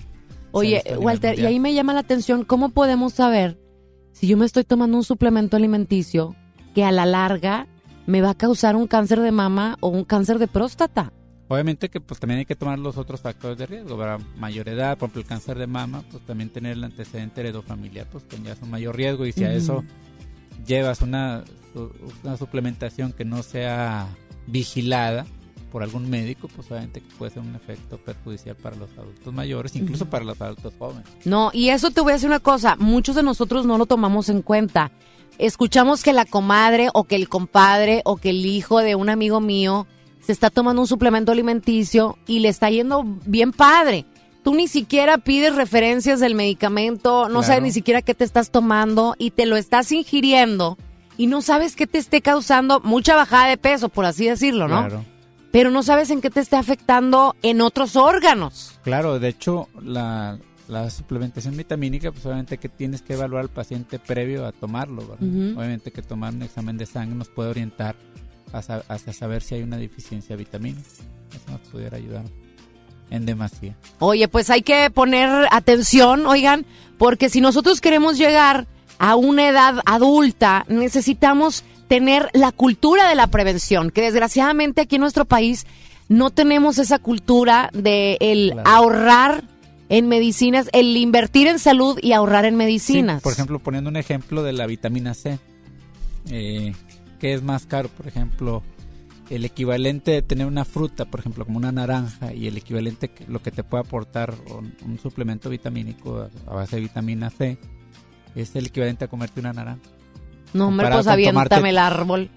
Oye, 0.52 0.84
Walter, 1.00 1.40
y 1.40 1.48
ahí 1.48 1.60
me 1.60 1.74
llama 1.74 1.94
la 1.96 2.02
atención, 2.02 2.44
¿cómo 2.46 2.70
podemos 2.70 3.14
saber 3.14 3.60
si 4.12 4.28
yo 4.28 4.38
me 4.38 4.46
estoy 4.46 4.64
tomando 4.66 4.96
un 4.98 5.04
suplemento 5.04 5.58
alimenticio 5.58 6.36
que 6.76 6.84
a 6.84 6.92
la 6.92 7.08
larga 7.08 7.66
me 8.06 8.22
va 8.22 8.32
a 8.32 8.36
causar 8.36 8.76
un 8.76 8.88
cáncer 8.88 9.20
de 9.20 9.32
mama 9.32 9.78
o 9.80 9.90
un 9.90 10.04
cáncer 10.04 10.40
de 10.40 10.48
próstata? 10.48 11.12
Obviamente 11.48 11.90
que 11.90 12.00
pues 12.00 12.20
también 12.20 12.40
hay 12.40 12.46
que 12.46 12.56
tomar 12.56 12.80
los 12.80 12.98
otros 12.98 13.22
factores 13.22 13.58
de 13.58 13.66
riesgo, 13.66 13.98
para 13.98 14.18
mayor 14.38 14.70
edad, 14.70 14.98
por 14.98 15.08
ejemplo 15.08 15.22
el 15.22 15.28
cáncer 15.28 15.58
de 15.60 15.68
mama, 15.68 16.04
pues 16.10 16.26
también 16.26 16.50
tener 16.50 16.74
el 16.74 16.84
antecedente 16.84 17.42
heredofamiliar, 17.42 18.08
pues 18.08 18.24
ya 18.44 18.54
es 18.54 18.62
un 18.62 18.72
mayor 18.72 18.96
riesgo 18.96 19.26
y 19.26 19.34
si 19.34 19.44
a 19.44 19.54
eso 19.54 19.84
llevas 20.66 21.02
una, 21.02 21.44
una 22.24 22.38
suplementación 22.38 23.12
que 23.12 23.26
no 23.26 23.44
sea 23.44 24.08
vigilada 24.48 25.26
por 25.74 25.82
algún 25.82 26.08
médico, 26.10 26.48
pues 26.56 26.70
obviamente 26.70 27.02
que 27.02 27.16
puede 27.16 27.32
ser 27.32 27.42
un 27.42 27.56
efecto 27.56 27.98
perjudicial 27.98 28.56
para 28.56 28.76
los 28.76 28.92
adultos 28.96 29.34
mayores, 29.34 29.76
incluso 29.76 30.06
para 30.08 30.24
los 30.24 30.40
adultos 30.40 30.72
jóvenes. 30.78 31.06
No, 31.26 31.50
y 31.52 31.70
eso 31.70 31.90
te 31.90 32.00
voy 32.00 32.12
a 32.12 32.14
decir 32.14 32.30
una 32.30 32.40
cosa, 32.40 32.76
muchos 32.78 33.16
de 33.16 33.24
nosotros 33.24 33.66
no 33.66 33.80
lo 33.80 33.88
tomamos 33.88 34.30
en 34.30 34.44
cuenta. 34.44 34.92
Escuchamos 35.38 36.04
que 36.04 36.14
la 36.14 36.26
comadre 36.26 36.90
o 36.94 37.04
que 37.06 37.16
el 37.16 37.28
compadre 37.30 38.02
o 38.06 38.18
que 38.18 38.30
el 38.30 38.46
hijo 38.46 38.80
de 38.80 38.96
un 38.96 39.10
amigo 39.10 39.40
mío 39.40 39.88
se 40.22 40.32
está 40.32 40.50
tomando 40.50 40.82
un 40.82 40.88
suplemento 40.88 41.32
alimenticio 41.32 42.18
y 42.28 42.40
le 42.40 42.50
está 42.50 42.70
yendo 42.70 43.04
bien 43.26 43.52
padre. 43.52 44.06
Tú 44.44 44.54
ni 44.54 44.68
siquiera 44.68 45.18
pides 45.18 45.56
referencias 45.56 46.20
del 46.20 46.36
medicamento, 46.36 47.24
no 47.24 47.40
Claro. 47.40 47.44
sabes 47.44 47.64
ni 47.64 47.72
siquiera 47.72 48.02
qué 48.02 48.14
te 48.14 48.24
estás 48.24 48.52
tomando 48.52 49.16
y 49.18 49.32
te 49.32 49.46
lo 49.46 49.56
estás 49.58 49.92
ingiriendo 49.92 50.78
y 51.18 51.28
no 51.28 51.42
sabes 51.42 51.76
qué 51.76 51.88
te 51.88 51.98
esté 51.98 52.22
causando 52.22 52.80
mucha 52.82 53.16
bajada 53.16 53.48
de 53.48 53.58
peso, 53.58 53.90
por 53.90 54.06
así 54.06 54.26
decirlo, 54.28 54.68
¿no? 54.68 54.80
Claro. 54.80 55.06
Pero 55.52 55.70
no 55.72 55.84
sabes 55.84 56.10
en 56.10 56.20
qué 56.22 56.30
te 56.30 56.40
esté 56.40 56.56
afectando 56.56 57.36
en 57.42 57.62
otros 57.62 57.96
órganos. 57.96 58.80
Claro, 58.84 59.20
de 59.20 59.30
hecho, 59.30 59.68
la, 59.82 60.40
la 60.68 60.90
suplementación 60.90 61.58
vitamínica, 61.58 62.12
pues 62.12 62.26
obviamente 62.26 62.58
que 62.58 62.70
tienes 62.70 63.02
que 63.02 63.14
evaluar 63.14 63.42
al 63.44 63.50
paciente 63.50 64.00
previo 64.00 64.46
a 64.46 64.52
tomarlo, 64.52 65.02
¿verdad? 65.08 65.24
Ujú. 65.28 65.60
Obviamente 65.60 65.92
que 65.92 66.02
tomar 66.02 66.34
un 66.34 66.42
examen 66.44 66.78
de 66.78 66.86
sangre 66.86 67.16
nos 67.16 67.28
puede 67.30 67.50
orientar 67.50 67.96
hacia, 68.54 68.78
hacia 68.88 69.14
saber 69.14 69.42
si 69.42 69.56
hay 69.56 69.64
una 69.64 69.78
deficiencia 69.78 70.36
vitamínica. 70.36 70.88
Eso 71.36 71.52
nos 71.52 71.62
pudiera 71.70 71.98
ayudar 71.98 72.24
en 73.10 73.26
demasía. 73.26 73.76
Oye, 74.00 74.28
pues 74.28 74.50
hay 74.50 74.62
que 74.62 74.90
poner 74.90 75.48
atención, 75.52 76.26
oigan, 76.26 76.66
porque 76.98 77.30
si 77.30 77.42
nosotros 77.42 77.82
queremos 77.82 78.18
llegar 78.18 78.66
a 79.00 79.16
una 79.16 79.50
edad 79.50 79.76
adulta, 79.86 80.66
necesitamos 80.70 81.64
tener 81.90 82.30
la 82.34 82.52
cultura 82.52 83.10
de 83.10 83.16
la 83.16 83.28
prevención, 83.28 83.92
que 83.92 84.02
desgraciadamente 84.02 84.82
aquí 84.82 84.96
en 84.96 85.02
nuestro 85.02 85.26
país 85.26 85.66
no 86.08 86.30
tenemos 86.30 86.78
esa 86.78 87.00
cultura 87.00 87.70
de 87.74 88.18
el 88.22 88.52
Claro. 88.54 88.70
ahorrar 88.70 89.44
en 89.98 90.08
medicinas, 90.08 90.70
el 90.74 90.98
invertir 90.98 91.48
en 91.48 91.60
salud 91.60 92.00
y 92.02 92.14
ahorrar 92.14 92.46
en 92.46 92.54
Sí, 92.54 92.58
medicinas. 92.58 93.22
por 93.22 93.34
ejemplo, 93.34 93.60
poniendo 93.60 93.90
un 93.92 93.96
ejemplo 93.96 94.42
de 94.42 94.52
la 94.54 94.66
vitamina 94.66 95.14
C, 95.14 95.38
eh, 96.32 96.74
¿qué 97.20 97.34
es 97.34 97.44
más 97.44 97.66
caro? 97.68 97.90
Por 97.90 98.08
ejemplo, 98.08 98.64
el 99.30 99.46
equivalente 99.46 100.10
de 100.12 100.22
tener 100.24 100.48
una 100.48 100.66
fruta, 100.66 101.06
por 101.06 101.20
ejemplo, 101.20 101.46
como 101.46 101.58
una 101.60 101.72
naranja, 101.72 102.34
y 102.34 102.48
el 102.48 102.58
equivalente, 102.58 103.10
que, 103.10 103.26
lo 103.28 103.42
que 103.44 103.52
te 103.52 103.64
puede 103.64 103.84
aportar 103.84 104.34
un, 104.58 104.74
un 104.84 104.98
suplemento 105.00 105.50
vitamínico 105.50 106.22
a, 106.48 106.52
a 106.52 106.56
base 106.56 106.78
de 106.78 106.82
vitamina 106.82 107.30
C, 107.30 107.58
es 108.36 108.56
el 108.56 108.66
equivalente 108.66 109.06
a 109.06 109.08
comerte 109.08 109.40
una 109.40 109.54
naranja. 109.54 109.82
no, 110.54 110.70
hombre, 110.70 110.90
pues 110.92 111.06
aviéntame 111.06 111.70
el 111.70 111.78
árbol. 111.78 112.32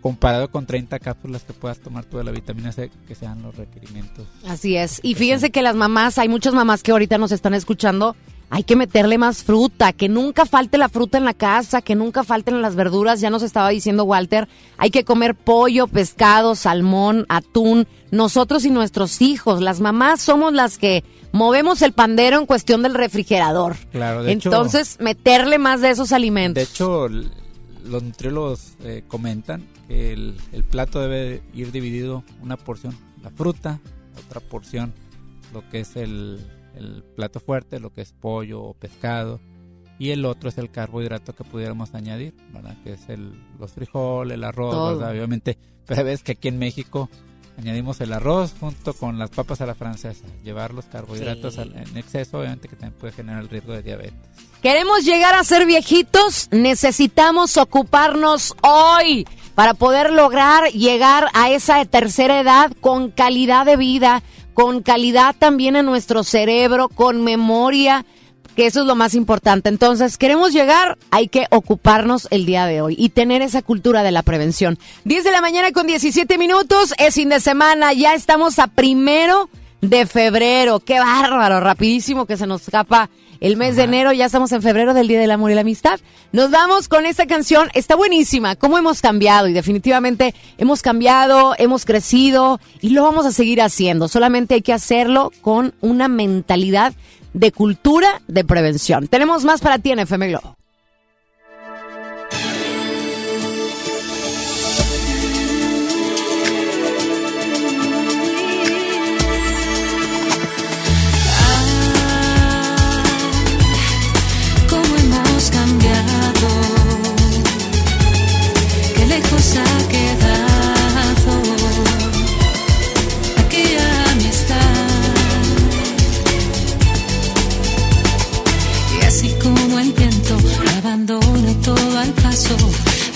Comparado 0.00 0.50
con 0.50 0.64
30 0.66 0.98
cápsulas 0.98 1.42
que 1.42 1.52
puedas 1.52 1.78
tomar 1.78 2.04
tú 2.06 2.16
de 2.18 2.24
la 2.24 2.30
vitamina 2.30 2.72
C, 2.72 2.90
que 3.06 3.14
sean 3.14 3.42
los 3.42 3.54
requerimientos. 3.56 4.26
Así 4.46 4.76
es. 4.76 4.98
Y 5.02 5.14
fíjense 5.14 5.50
que 5.50 5.60
las 5.62 5.76
mamás, 5.76 6.16
hay 6.18 6.28
muchas 6.28 6.54
mamás 6.54 6.82
que 6.82 6.92
ahorita 6.92 7.18
nos 7.18 7.32
están 7.32 7.52
escuchando, 7.52 8.16
hay 8.48 8.64
que 8.64 8.76
meterle 8.76 9.18
más 9.18 9.44
fruta, 9.44 9.92
que 9.92 10.08
nunca 10.08 10.46
falte 10.46 10.78
la 10.78 10.88
fruta 10.88 11.18
en 11.18 11.24
la 11.26 11.34
casa, 11.34 11.82
que 11.82 11.94
nunca 11.94 12.24
falten 12.24 12.62
las 12.62 12.76
verduras, 12.76 13.20
ya 13.20 13.28
nos 13.28 13.42
estaba 13.42 13.68
diciendo 13.68 14.04
Walter, 14.04 14.48
hay 14.78 14.90
que 14.90 15.04
comer 15.04 15.34
pollo, 15.34 15.86
pescado, 15.86 16.54
salmón, 16.54 17.26
atún, 17.28 17.86
nosotros 18.10 18.64
y 18.64 18.70
nuestros 18.70 19.20
hijos, 19.20 19.60
las 19.60 19.80
mamás 19.80 20.22
somos 20.22 20.52
las 20.54 20.78
que 20.78 21.04
movemos 21.32 21.82
el 21.82 21.92
pandero 21.92 22.38
en 22.38 22.46
cuestión 22.46 22.82
del 22.82 22.94
refrigerador. 22.94 23.76
Claro, 23.92 24.24
de 24.24 24.32
hecho- 24.32 24.48
Entonces, 24.48 24.96
meterle 24.98 25.58
más 25.58 25.80
de 25.82 25.90
esos 25.90 26.10
alimentos. 26.10 26.54
De 26.54 26.62
hecho, 26.62 27.06
los 27.08 28.02
nutriólogos 28.02 28.72
eh, 28.82 29.04
comentan 29.06 29.62
el, 29.90 30.36
el 30.52 30.64
plato 30.64 31.00
debe 31.00 31.42
ir 31.52 31.72
dividido 31.72 32.24
una 32.40 32.56
porción 32.56 32.96
la 33.22 33.28
fruta, 33.30 33.78
otra 34.26 34.40
porción 34.40 34.94
lo 35.52 35.68
que 35.68 35.80
es 35.80 35.96
el, 35.96 36.40
el 36.74 37.02
plato 37.16 37.38
fuerte, 37.40 37.80
lo 37.80 37.92
que 37.92 38.00
es 38.00 38.12
pollo 38.12 38.62
o 38.62 38.72
pescado, 38.74 39.40
y 39.98 40.10
el 40.10 40.24
otro 40.24 40.48
es 40.48 40.56
el 40.56 40.70
carbohidrato 40.70 41.34
que 41.34 41.44
pudiéramos 41.44 41.94
añadir, 41.94 42.34
¿verdad? 42.54 42.76
Que 42.84 42.94
es 42.94 43.08
el, 43.10 43.32
los 43.58 43.72
frijoles, 43.72 44.34
el 44.36 44.44
arroz. 44.44 44.96
¿verdad? 44.96 45.10
Obviamente, 45.12 45.58
pero 45.86 46.04
ves 46.04 46.22
que 46.22 46.32
aquí 46.32 46.48
en 46.48 46.58
México 46.58 47.10
añadimos 47.58 48.00
el 48.00 48.12
arroz 48.14 48.54
junto 48.58 48.94
con 48.94 49.18
las 49.18 49.28
papas 49.30 49.60
a 49.60 49.66
la 49.66 49.74
francesa. 49.74 50.24
Llevar 50.42 50.72
los 50.72 50.86
carbohidratos 50.86 51.54
Sí. 51.54 51.60
al- 51.60 51.76
en 51.76 51.96
exceso, 51.98 52.38
obviamente 52.38 52.68
que 52.68 52.76
también 52.76 52.98
puede 52.98 53.12
generar 53.12 53.42
el 53.42 53.48
riesgo 53.50 53.72
de 53.74 53.82
diabetes. 53.82 54.14
Queremos 54.62 55.06
llegar 55.06 55.34
a 55.34 55.42
ser 55.42 55.64
viejitos, 55.64 56.48
necesitamos 56.50 57.56
ocuparnos 57.56 58.54
hoy 58.62 59.26
para 59.54 59.72
poder 59.72 60.12
lograr 60.12 60.70
llegar 60.72 61.28
a 61.32 61.48
esa 61.48 61.82
tercera 61.86 62.40
edad 62.40 62.70
con 62.82 63.10
calidad 63.10 63.64
de 63.64 63.78
vida, 63.78 64.22
con 64.52 64.82
calidad 64.82 65.34
también 65.38 65.76
en 65.76 65.86
nuestro 65.86 66.24
cerebro, 66.24 66.90
con 66.90 67.24
memoria, 67.24 68.04
que 68.54 68.66
eso 68.66 68.80
es 68.80 68.86
lo 68.86 68.96
más 68.96 69.14
importante. 69.14 69.70
Entonces, 69.70 70.18
queremos 70.18 70.52
llegar, 70.52 70.98
hay 71.10 71.28
que 71.28 71.46
ocuparnos 71.50 72.28
el 72.30 72.44
día 72.44 72.66
de 72.66 72.82
hoy 72.82 72.96
y 72.98 73.08
tener 73.08 73.40
esa 73.40 73.62
cultura 73.62 74.02
de 74.02 74.10
la 74.10 74.22
prevención. 74.22 74.78
10 75.04 75.24
de 75.24 75.30
la 75.30 75.40
mañana 75.40 75.72
con 75.72 75.86
17 75.86 76.36
minutos, 76.36 76.92
es 76.98 77.14
fin 77.14 77.30
de 77.30 77.40
semana, 77.40 77.94
ya 77.94 78.12
estamos 78.12 78.58
a 78.58 78.66
primero 78.66 79.48
de 79.80 80.04
febrero. 80.04 80.80
Qué 80.80 80.98
bárbaro, 80.98 81.60
rapidísimo 81.60 82.26
que 82.26 82.36
se 82.36 82.46
nos 82.46 82.60
escapa 82.60 83.08
el 83.40 83.56
mes 83.56 83.76
de 83.76 83.84
enero, 83.84 84.12
ya 84.12 84.26
estamos 84.26 84.52
en 84.52 84.62
febrero 84.62 84.94
del 84.94 85.08
Día 85.08 85.18
del 85.18 85.30
Amor 85.30 85.50
y 85.50 85.54
la 85.54 85.62
Amistad. 85.62 85.98
Nos 86.32 86.50
vamos 86.50 86.88
con 86.88 87.06
esta 87.06 87.26
canción, 87.26 87.70
está 87.74 87.96
buenísima, 87.96 88.54
cómo 88.54 88.78
hemos 88.78 89.00
cambiado 89.00 89.48
y 89.48 89.52
definitivamente 89.52 90.34
hemos 90.58 90.82
cambiado, 90.82 91.54
hemos 91.58 91.84
crecido 91.84 92.60
y 92.80 92.90
lo 92.90 93.02
vamos 93.02 93.26
a 93.26 93.32
seguir 93.32 93.62
haciendo. 93.62 94.08
Solamente 94.08 94.54
hay 94.54 94.62
que 94.62 94.72
hacerlo 94.72 95.32
con 95.40 95.74
una 95.80 96.08
mentalidad 96.08 96.92
de 97.32 97.52
cultura 97.52 98.20
de 98.28 98.44
prevención. 98.44 99.08
Tenemos 99.08 99.44
más 99.44 99.60
para 99.60 99.78
ti 99.78 99.90
en 99.90 100.00
FM 100.00 100.28
Globo. 100.28 100.59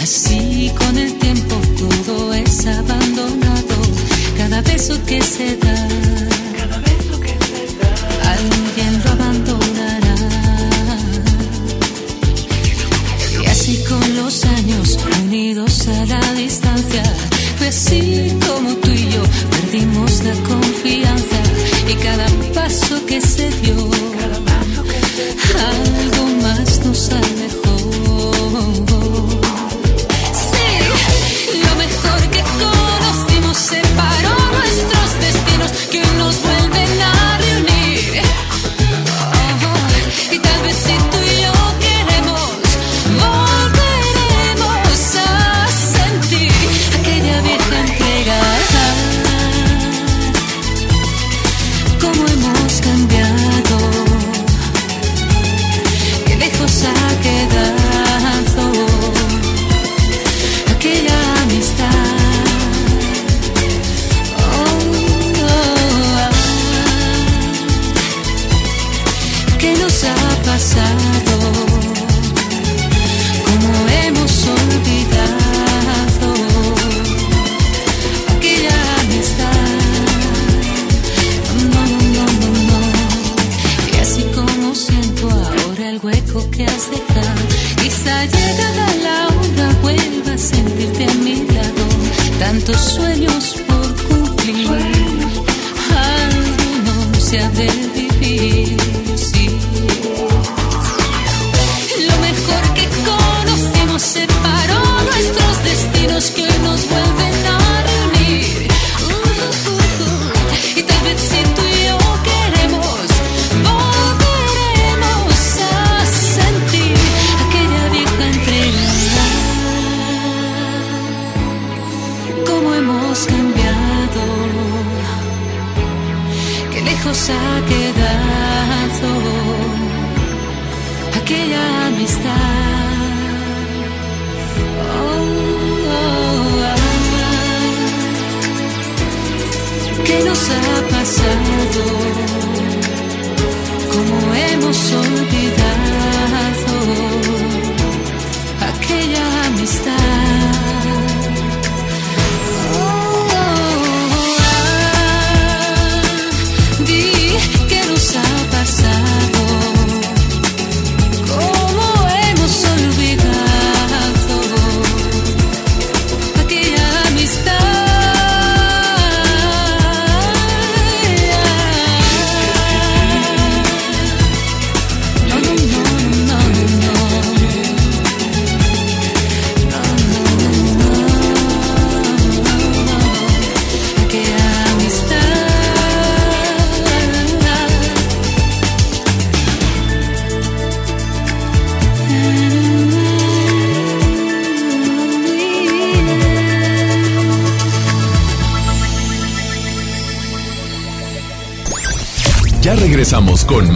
Así 0.05 0.71
con 0.77 0.99
el 0.99 1.15
tiempo 1.15 1.57
todo 1.79 2.35
es 2.35 2.67
abandonado, 2.67 3.77
cada 4.37 4.61
beso 4.61 4.95
que 5.07 5.23
se 5.23 5.57
da. 5.57 5.79
Alguien 8.35 8.93
lo 9.03 9.11
abandonará. 9.13 10.17
Y 13.43 13.47
así 13.47 13.83
con 13.89 14.17
los 14.17 14.45
años 14.45 14.99
unidos 15.23 15.89
a 15.89 16.05
la 16.05 16.35
distancia, 16.35 17.03
fue 17.57 17.69
así 17.69 18.31
como 18.47 18.75
tú 18.83 18.91
y 18.91 19.09
yo 19.09 19.23
perdimos 19.55 20.23
la 20.23 20.35
confianza 20.51 21.41
y 21.89 21.95
cada 21.95 22.27
paso 22.53 23.07
que 23.07 23.23
se 23.23 23.44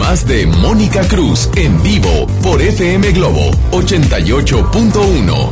más 0.09 0.25
de 0.25 0.47
Mónica 0.47 1.07
Cruz 1.07 1.51
en 1.55 1.83
vivo 1.83 2.25
por 2.41 2.59
FM 2.59 3.11
Globo 3.11 3.51
88.1. 3.69 5.51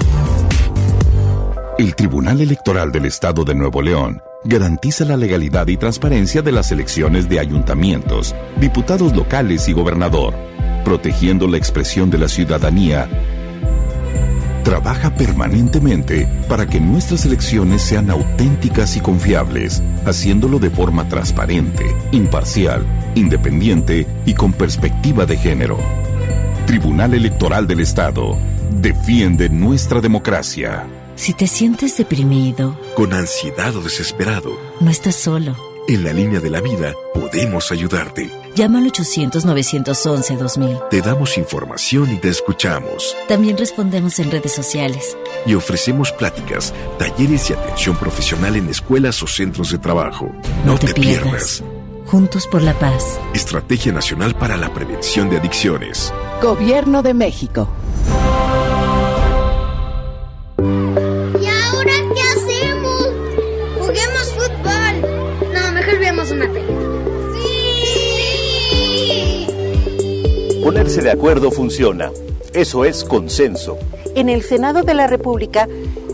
El 1.77 1.93
Tribunal 1.93 2.41
Electoral 2.41 2.91
del 2.91 3.05
Estado 3.05 3.45
de 3.45 3.53
Nuevo 3.53 3.83
León 3.83 4.19
garantiza 4.45 5.05
la 5.05 5.15
legalidad 5.15 5.67
y 5.67 5.77
transparencia 5.77 6.41
de 6.41 6.51
las 6.51 6.71
elecciones 6.71 7.29
de 7.29 7.39
ayuntamientos, 7.39 8.33
diputados 8.59 9.15
locales 9.15 9.67
y 9.67 9.73
gobernador, 9.73 10.33
protegiendo 10.83 11.47
la 11.47 11.57
expresión 11.57 12.09
de 12.09 12.17
la 12.17 12.27
ciudadanía. 12.27 13.07
Trabaja 14.63 15.13
permanentemente 15.13 16.27
para 16.49 16.65
que 16.65 16.79
nuestras 16.79 17.25
elecciones 17.25 17.83
sean 17.83 18.09
auténticas 18.09 18.97
y 18.97 19.01
confiables, 19.01 19.83
haciéndolo 20.03 20.57
de 20.57 20.71
forma 20.71 21.07
transparente, 21.07 21.95
imparcial, 22.11 22.83
independiente 23.17 24.07
y 24.25 24.33
con 24.33 24.53
perspectiva 24.53 25.25
de 25.25 25.37
género. 25.37 25.77
Tribunal 26.65 27.13
Electoral 27.13 27.67
del 27.67 27.79
Estado 27.81 28.37
defiende 28.81 29.49
nuestra 29.49 30.01
democracia. 30.01 30.85
Si 31.15 31.33
te 31.33 31.47
sientes 31.47 31.97
deprimido, 31.97 32.79
Con 32.95 33.13
ansiedad 33.13 33.75
o 33.75 33.81
desesperado, 33.81 34.51
no 34.79 34.91
estás 34.91 35.15
solo. 35.15 35.55
en 35.87 36.03
la 36.03 36.13
línea 36.13 36.39
de 36.39 36.49
la 36.49 36.61
vida 36.61 36.93
podemos 37.13 37.71
ayudarte. 37.71 38.29
Llama 38.55 38.79
al 38.79 38.91
800-911-2000. 38.91 40.89
Te 40.89 41.01
damos 41.01 41.37
información 41.37 42.11
y 42.13 42.17
te 42.17 42.29
escuchamos. 42.29 43.15
También 43.27 43.57
respondemos 43.57 44.19
en 44.19 44.31
redes 44.31 44.51
sociales. 44.51 45.17
Y 45.45 45.53
ofrecemos 45.53 46.11
pláticas, 46.11 46.73
talleres 46.99 47.49
y 47.49 47.53
atención 47.53 47.95
profesional 47.97 48.55
en 48.55 48.69
escuelas 48.69 49.21
o 49.23 49.27
centros 49.27 49.71
de 49.71 49.77
trabajo. 49.77 50.31
No, 50.65 50.77
te, 50.77 50.93
pierdas. 50.93 51.63
Juntos 52.07 52.47
por 52.47 52.61
la 52.61 52.73
paz. 52.73 53.19
Estrategia 53.33 53.91
Nacional 53.91 54.33
para 54.33 54.55
la 54.55 54.73
Prevención 54.73 55.29
de 55.29 55.39
Adicciones. 55.39 56.13
Gobierno 56.41 57.03
de 57.03 57.13
México. 57.13 57.67
¿Y 60.57 60.61
ahora 60.63 61.91
qué 62.15 62.21
hacemos? 62.21 63.09
Juguemos 63.77 64.33
fútbol. 64.37 65.01
No, 65.53 65.71
mejor 65.73 65.99
veamos 65.99 66.31
una 66.31 66.47
película. 66.47 66.79
¡Sí! 69.03 69.47
Ponerse 70.63 71.01
de 71.01 71.11
acuerdo 71.11 71.51
funciona. 71.51 72.09
Eso 72.53 72.85
es 72.85 73.03
consenso. 73.03 73.77
En 74.15 74.29
el 74.29 74.43
Senado 74.43 74.83
de 74.83 74.93
la 74.93 75.07
República, 75.07 75.67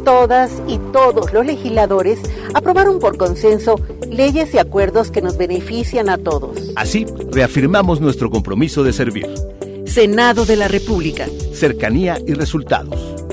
todas 0.03 0.51
y 0.67 0.79
todos 0.91 1.31
los 1.33 1.45
legisladores 1.45 2.19
aprobaron 2.53 2.99
por 2.99 3.17
consenso 3.17 3.79
leyes 4.09 4.53
y 4.53 4.57
acuerdos 4.57 5.11
que 5.11 5.21
nos 5.21 5.37
benefician 5.37 6.09
a 6.09 6.17
todos. 6.17 6.71
Así, 6.75 7.05
reafirmamos 7.31 8.01
nuestro 8.01 8.29
compromiso 8.29 8.83
de 8.83 8.93
servir. 8.93 9.27
Senado 9.85 10.45
de 10.45 10.55
la 10.55 10.67
República. 10.67 11.27
Cercanía 11.53 12.17
y 12.25 12.33
resultados. 12.33 13.32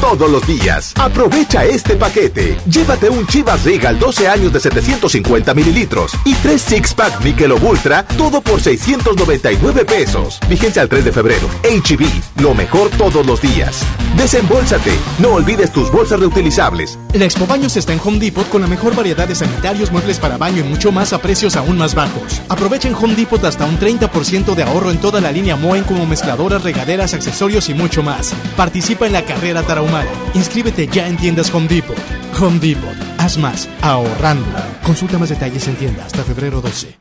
todos 0.00 0.30
los 0.30 0.46
días. 0.46 0.92
Aprovecha 0.96 1.64
este 1.64 1.96
paquete. 1.96 2.56
Llévate 2.66 3.08
un 3.08 3.26
Chivas 3.26 3.64
Regal 3.64 3.98
12 3.98 4.28
años 4.28 4.52
de 4.52 4.60
750 4.60 5.54
mililitros 5.54 6.12
y 6.24 6.34
3 6.34 6.60
Six 6.60 6.94
Pack 6.94 7.24
Michelob 7.24 7.64
Ultra, 7.64 8.04
todo 8.18 8.42
por 8.42 8.60
699 8.60 9.84
pesos. 9.86 10.38
Vigencia 10.48 10.82
al 10.82 10.88
3 10.88 11.06
de 11.06 11.12
febrero. 11.12 11.48
HB, 11.64 12.42
lo 12.42 12.54
mejor 12.54 12.90
todos 12.90 13.24
los 13.26 13.40
días. 13.40 13.82
Desembolsate. 14.16 14.92
No 15.18 15.30
olvides 15.34 15.72
tus 15.72 15.90
bolsas 15.90 16.20
reutilizables. 16.20 16.98
La 17.14 17.24
Expo 17.24 17.46
Baños 17.46 17.76
está 17.76 17.92
en 17.92 18.00
Home 18.04 18.18
Depot 18.18 18.48
con 18.48 18.60
la 18.60 18.66
mejor 18.66 18.94
variedad 18.94 19.26
de 19.26 19.34
sanitarios, 19.34 19.90
muebles 19.90 20.18
para 20.18 20.36
baño 20.36 20.60
y 20.60 20.68
mucho 20.68 20.92
más 20.92 21.12
a 21.12 21.18
precios 21.18 21.56
aún 21.56 21.78
más 21.78 21.94
bajos. 21.94 22.40
Aprovecha 22.48 22.88
en 22.88 22.94
Home 22.94 23.14
Depot 23.14 23.42
hasta 23.44 23.64
un 23.64 23.78
30% 23.78 24.54
de 24.54 24.62
ahorro 24.62 24.90
en 24.90 24.98
toda 24.98 25.20
la 25.20 25.32
línea 25.32 25.56
Moen 25.56 25.84
como 25.84 26.06
mezcladoras, 26.06 26.62
regaderas, 26.62 27.14
accesorios 27.14 27.68
y 27.68 27.74
mucho 27.74 28.02
más. 28.02 28.34
Participa 28.56 29.06
en 29.06 29.12
la 29.12 29.24
carrera 29.24 29.51
tarahumara. 29.60 30.08
Inscríbete 30.32 30.86
ya 30.86 31.06
en 31.06 31.18
tiendas 31.18 31.52
Home 31.52 31.68
Depot. 31.68 31.98
Home 32.40 32.58
Depot. 32.58 32.96
Haz 33.18 33.36
más 33.36 33.68
ahorrando. 33.82 34.46
Consulta 34.82 35.18
más 35.18 35.28
detalles 35.28 35.68
en 35.68 35.76
tienda 35.76 36.06
hasta 36.06 36.24
febrero 36.24 36.62
12. 36.62 36.96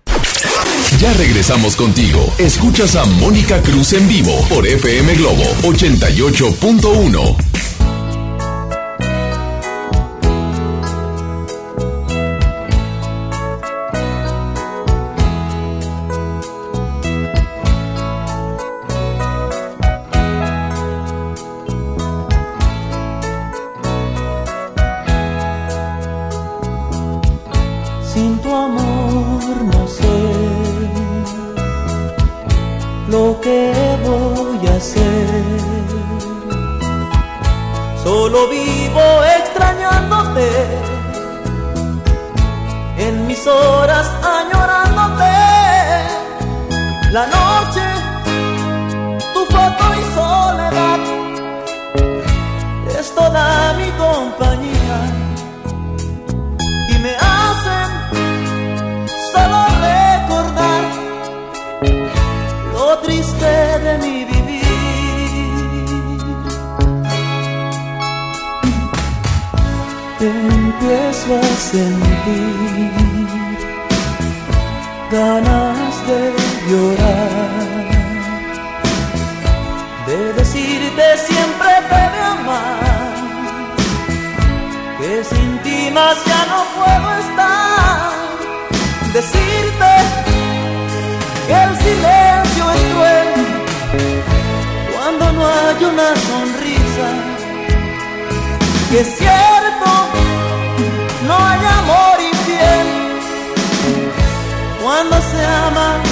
Ya 0.99 1.13
regresamos 1.13 1.77
contigo. 1.77 2.19
Escuchas 2.37 2.97
a 2.97 3.05
Mónica 3.05 3.61
Cruz 3.61 3.93
en 3.93 4.07
vivo 4.09 4.33
por 4.49 4.67
FM 4.67 5.15
Globo 5.15 5.43
88.1. 5.63 7.37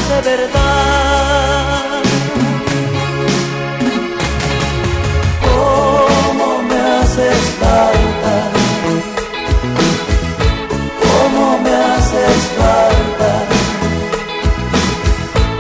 de 0.10 0.22
verdad. 0.22 2.02
¿Cómo 5.46 6.64
me 6.64 6.80
haces 6.98 7.42
falta? 7.62 8.36
¿Cómo 11.04 11.60
me 11.60 11.74
haces 11.94 12.42
falta? 12.58 13.32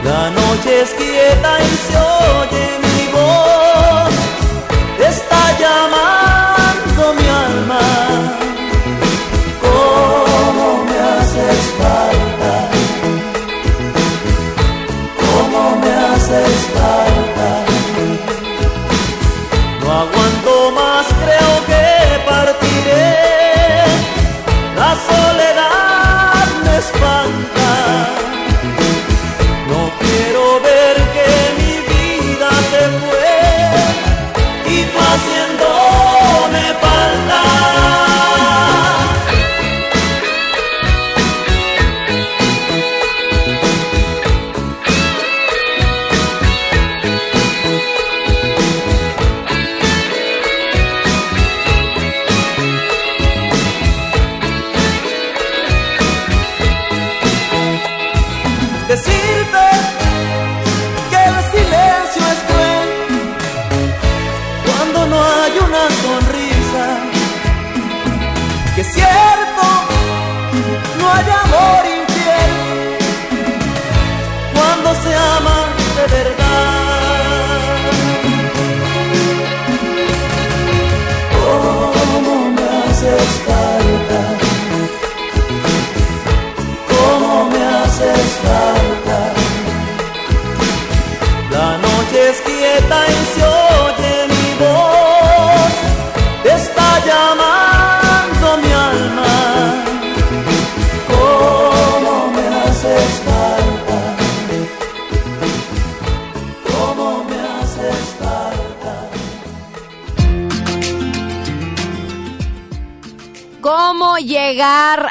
La 0.03 0.30
noche 0.31 0.81
es 0.81 0.89
quieta 0.99 1.51
y 1.61 1.69
se 1.85 1.97
oye 1.97 2.89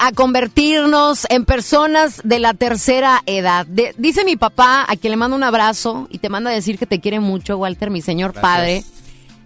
a 0.08 0.12
convertirnos 0.12 1.26
en 1.30 1.44
personas 1.44 2.20
de 2.24 2.38
la 2.38 2.54
tercera 2.54 3.22
edad? 3.26 3.66
De- 3.66 3.94
dice 3.98 4.24
mi 4.24 4.36
papá, 4.36 4.84
a 4.88 4.96
quien 4.96 5.12
le 5.12 5.16
mando 5.16 5.36
un 5.36 5.42
abrazo 5.42 6.08
y 6.10 6.18
te 6.18 6.28
manda 6.28 6.50
a 6.50 6.54
decir 6.54 6.78
que 6.78 6.86
te 6.86 7.00
quiere 7.00 7.20
mucho, 7.20 7.56
Walter, 7.58 7.90
mi 7.90 8.00
señor 8.02 8.32
Gracias. 8.32 8.42
padre. 8.52 8.84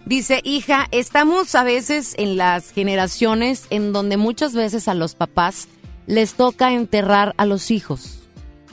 Dice, 0.05 0.41
hija, 0.43 0.87
estamos 0.91 1.55
a 1.55 1.63
veces 1.63 2.13
en 2.17 2.35
las 2.37 2.71
generaciones 2.71 3.65
en 3.69 3.93
donde 3.93 4.17
muchas 4.17 4.53
veces 4.53 4.87
a 4.87 4.93
los 4.93 5.15
papás 5.15 5.67
les 6.07 6.33
toca 6.33 6.73
enterrar 6.73 7.33
a 7.37 7.45
los 7.45 7.71
hijos. 7.71 8.19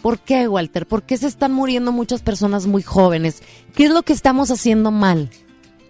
¿Por 0.02 0.18
qué, 0.18 0.48
Walter? 0.48 0.86
¿Por 0.86 1.02
qué 1.04 1.16
se 1.16 1.26
están 1.26 1.52
muriendo 1.52 1.92
muchas 1.92 2.22
personas 2.22 2.66
muy 2.66 2.82
jóvenes? 2.82 3.42
¿Qué 3.74 3.84
es 3.84 3.90
lo 3.90 4.02
que 4.02 4.12
estamos 4.12 4.50
haciendo 4.50 4.90
mal? 4.90 5.30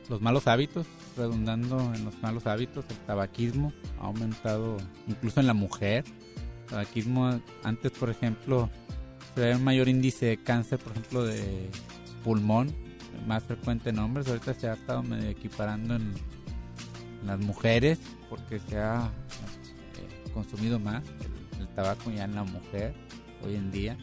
Los 0.09 0.21
malos 0.21 0.47
hábitos, 0.47 0.87
redundando 1.21 1.93
en 1.95 2.05
los 2.05 2.21
malos 2.23 2.47
hábitos, 2.47 2.85
el 2.89 2.97
tabaquismo 2.99 3.73
ha 4.01 4.07
aumentado 4.07 4.79
incluso 5.07 5.41
en 5.41 5.47
la 5.47 5.55
mujer. 5.55 6.05
El 6.63 6.67
tabaquismo, 6.67 7.41
antes, 7.63 7.93
por 7.93 8.11
ejemplo, 8.11 8.71
se 9.35 9.41
ve 9.41 9.55
un 9.55 9.65
mayor 9.65 9.89
índice 9.89 10.27
de 10.27 10.43
cáncer, 10.43 10.79
por 10.79 10.93
ejemplo, 10.93 11.25
de 11.25 11.71
pulmón, 12.25 12.75
más 13.27 13.45
frecuente 13.45 13.91
en 13.91 13.99
hombres. 13.99 14.29
Ahorita 14.29 14.55
se 14.55 14.69
ha 14.69 14.75
estado 14.75 15.03
medio 15.03 15.29
equiparando 15.29 15.97
en, 15.97 16.13
las 17.27 17.39
mujeres 17.39 17.99
porque 18.31 18.59
se 18.61 18.79
ha 18.79 19.11
eh, 19.99 20.31
consumido 20.33 20.79
más 20.79 21.05
el, 21.59 21.61
el 21.61 21.69
tabaco 21.69 22.11
ya 22.11 22.25
en 22.25 22.35
la 22.35 22.45
mujer 22.45 22.95
hoy 23.45 23.57
en 23.57 23.71
día. 23.71 23.99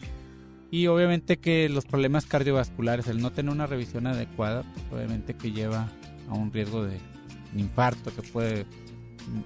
Y 0.70 0.86
obviamente 0.86 1.38
que 1.38 1.68
los 1.68 1.84
problemas 1.84 2.26
cardiovasculares, 2.26 3.08
el 3.08 3.20
no 3.20 3.32
tener 3.32 3.52
una 3.52 3.66
revisión 3.66 4.06
adecuada, 4.06 4.64
pues 4.72 4.84
obviamente 4.92 5.34
que 5.34 5.50
lleva 5.50 5.88
a 6.28 6.34
un 6.34 6.52
riesgo 6.52 6.84
de 6.84 6.98
infarto 7.56 8.14
que 8.14 8.22
puede... 8.22 8.66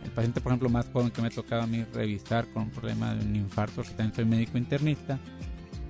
El 0.05 0.11
paciente, 0.13 0.41
por 0.41 0.53
ejemplo, 0.53 0.69
más 0.69 0.87
joven 0.93 1.11
que 1.11 1.21
me 1.23 1.31
tocaba 1.31 1.65
a 1.65 1.67
mí 1.67 1.85
revisar 1.93 2.47
con 2.53 2.65
un 2.65 2.71
problema 2.71 3.15
de 3.15 3.25
un 3.25 3.35
infarto, 3.35 3.83
que 3.83 3.89
también 3.89 4.15
soy 4.15 4.25
médico 4.25 4.57
internista, 4.57 5.19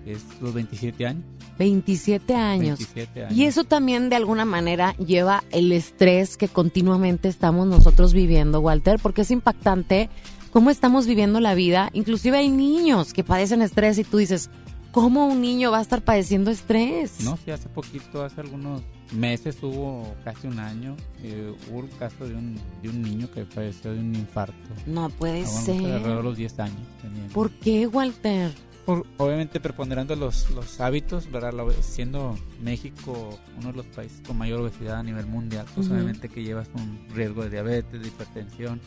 es 0.06 0.22
los 0.40 0.54
27 0.54 1.06
años. 1.06 1.24
27 1.58 2.34
años. 2.34 2.78
27 2.78 3.24
años. 3.24 3.36
Y 3.36 3.44
eso 3.44 3.64
también 3.64 4.08
de 4.08 4.16
alguna 4.16 4.44
manera 4.44 4.96
lleva 4.96 5.44
el 5.50 5.72
estrés 5.72 6.36
que 6.36 6.48
continuamente 6.48 7.28
estamos 7.28 7.66
nosotros 7.66 8.14
viviendo, 8.14 8.60
Walter, 8.60 8.98
porque 9.02 9.22
es 9.22 9.30
impactante 9.30 10.08
cómo 10.52 10.70
estamos 10.70 11.06
viviendo 11.06 11.40
la 11.40 11.54
vida. 11.54 11.90
Inclusive 11.92 12.38
hay 12.38 12.50
niños 12.50 13.12
que 13.12 13.24
padecen 13.24 13.62
estrés 13.62 13.98
y 13.98 14.04
tú 14.04 14.18
dices, 14.18 14.50
¿cómo 14.90 15.26
un 15.26 15.40
niño 15.40 15.70
va 15.70 15.78
a 15.78 15.82
estar 15.82 16.02
padeciendo 16.02 16.50
estrés? 16.50 17.20
No, 17.20 17.36
sí, 17.36 17.50
hace 17.50 17.68
poquito, 17.68 18.24
hace 18.24 18.40
algunos 18.40 18.82
meses, 19.12 19.56
hubo 19.62 20.14
casi 20.24 20.46
un 20.46 20.58
año, 20.58 20.96
eh, 21.22 21.54
hubo 21.70 21.80
el 21.84 21.90
caso 21.98 22.26
de 22.26 22.34
un, 22.34 22.58
de 22.82 22.88
un 22.88 23.02
niño 23.02 23.30
que 23.30 23.44
falleció 23.44 23.92
de 23.92 24.00
un 24.00 24.14
infarto. 24.14 24.56
No 24.86 25.08
puede 25.10 25.42
Ah, 25.42 25.46
ser. 25.46 25.76
Alrededor 25.84 26.16
de 26.18 26.22
los 26.22 26.36
10 26.36 26.58
años. 26.60 26.80
tenía. 27.00 27.26
¿Por 27.28 27.50
qué, 27.50 27.86
Walter? 27.86 28.52
Por- 28.86 29.06
obviamente 29.18 29.60
preponderando 29.60 30.16
los, 30.16 30.50
los 30.50 30.80
hábitos, 30.80 31.30
¿verdad? 31.30 31.52
Siendo 31.82 32.36
México 32.60 33.38
uno 33.58 33.68
de 33.70 33.76
los 33.76 33.86
países 33.86 34.20
con 34.26 34.36
mayor 34.38 34.60
obesidad 34.60 34.96
a 34.98 35.02
nivel 35.04 35.26
mundial, 35.26 35.66
pues 35.74 35.86
Ujú. 35.86 35.94
obviamente 35.94 36.28
que 36.28 36.42
llevas 36.42 36.68
un 36.74 37.06
riesgo 37.14 37.44
de 37.44 37.50
diabetes, 37.50 38.00
de 38.02 38.08
hipertensión. 38.08 38.80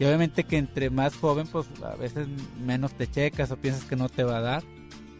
Y 0.00 0.04
obviamente 0.04 0.42
que 0.44 0.56
entre 0.58 0.90
más 0.90 1.14
joven, 1.16 1.46
pues 1.46 1.66
a 1.84 1.94
veces 1.96 2.26
menos 2.64 2.92
te 2.94 3.08
checas 3.08 3.50
o 3.52 3.56
piensas 3.56 3.84
que 3.84 3.94
no 3.96 4.08
te 4.08 4.24
va 4.24 4.38
a 4.38 4.40
dar, 4.40 4.62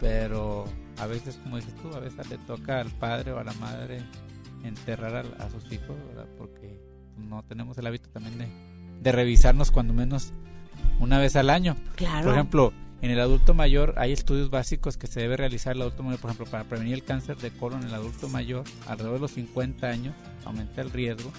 pero 0.00 0.64
a 0.98 1.06
veces, 1.06 1.36
como 1.42 1.56
dices 1.56 1.74
tú, 1.76 1.94
a 1.94 2.00
veces 2.00 2.28
le 2.28 2.38
toca 2.38 2.80
al 2.80 2.90
padre 2.90 3.30
o 3.32 3.38
a 3.38 3.44
la 3.44 3.52
madre 3.54 4.02
enterrar 4.64 5.16
a, 5.16 5.44
a 5.44 5.50
sus 5.50 5.70
hijos, 5.72 5.96
¿verdad? 6.08 6.26
Porque 6.36 6.80
no 7.16 7.42
tenemos 7.42 7.76
el 7.78 7.86
hábito 7.86 8.08
también 8.10 8.38
de, 8.38 8.48
de 9.00 9.12
revisarnos 9.12 9.70
cuando 9.70 9.92
menos 9.92 10.32
una 11.00 11.18
vez 11.18 11.36
al 11.36 11.50
año. 11.50 11.76
Claro. 11.96 12.24
Por 12.24 12.34
ejemplo, 12.34 12.72
en 13.00 13.10
el 13.10 13.20
adulto 13.20 13.54
mayor 13.54 13.94
hay 13.96 14.12
estudios 14.12 14.50
básicos 14.50 14.96
que 14.96 15.06
se 15.06 15.20
debe 15.20 15.36
realizar 15.36 15.76
el 15.76 15.82
adulto 15.82 16.02
mayor, 16.02 16.20
por 16.20 16.30
ejemplo, 16.30 16.50
para 16.50 16.64
prevenir 16.64 16.94
el 16.94 17.04
cáncer 17.04 17.36
de 17.36 17.50
colon 17.50 17.82
en 17.82 17.88
el 17.88 17.94
adulto 17.94 18.28
mayor, 18.28 18.64
alrededor 18.86 19.14
de 19.14 19.20
los 19.20 19.30
50 19.32 19.86
años, 19.86 20.14
aumenta 20.44 20.82
el 20.82 20.90
riesgo. 20.90 21.30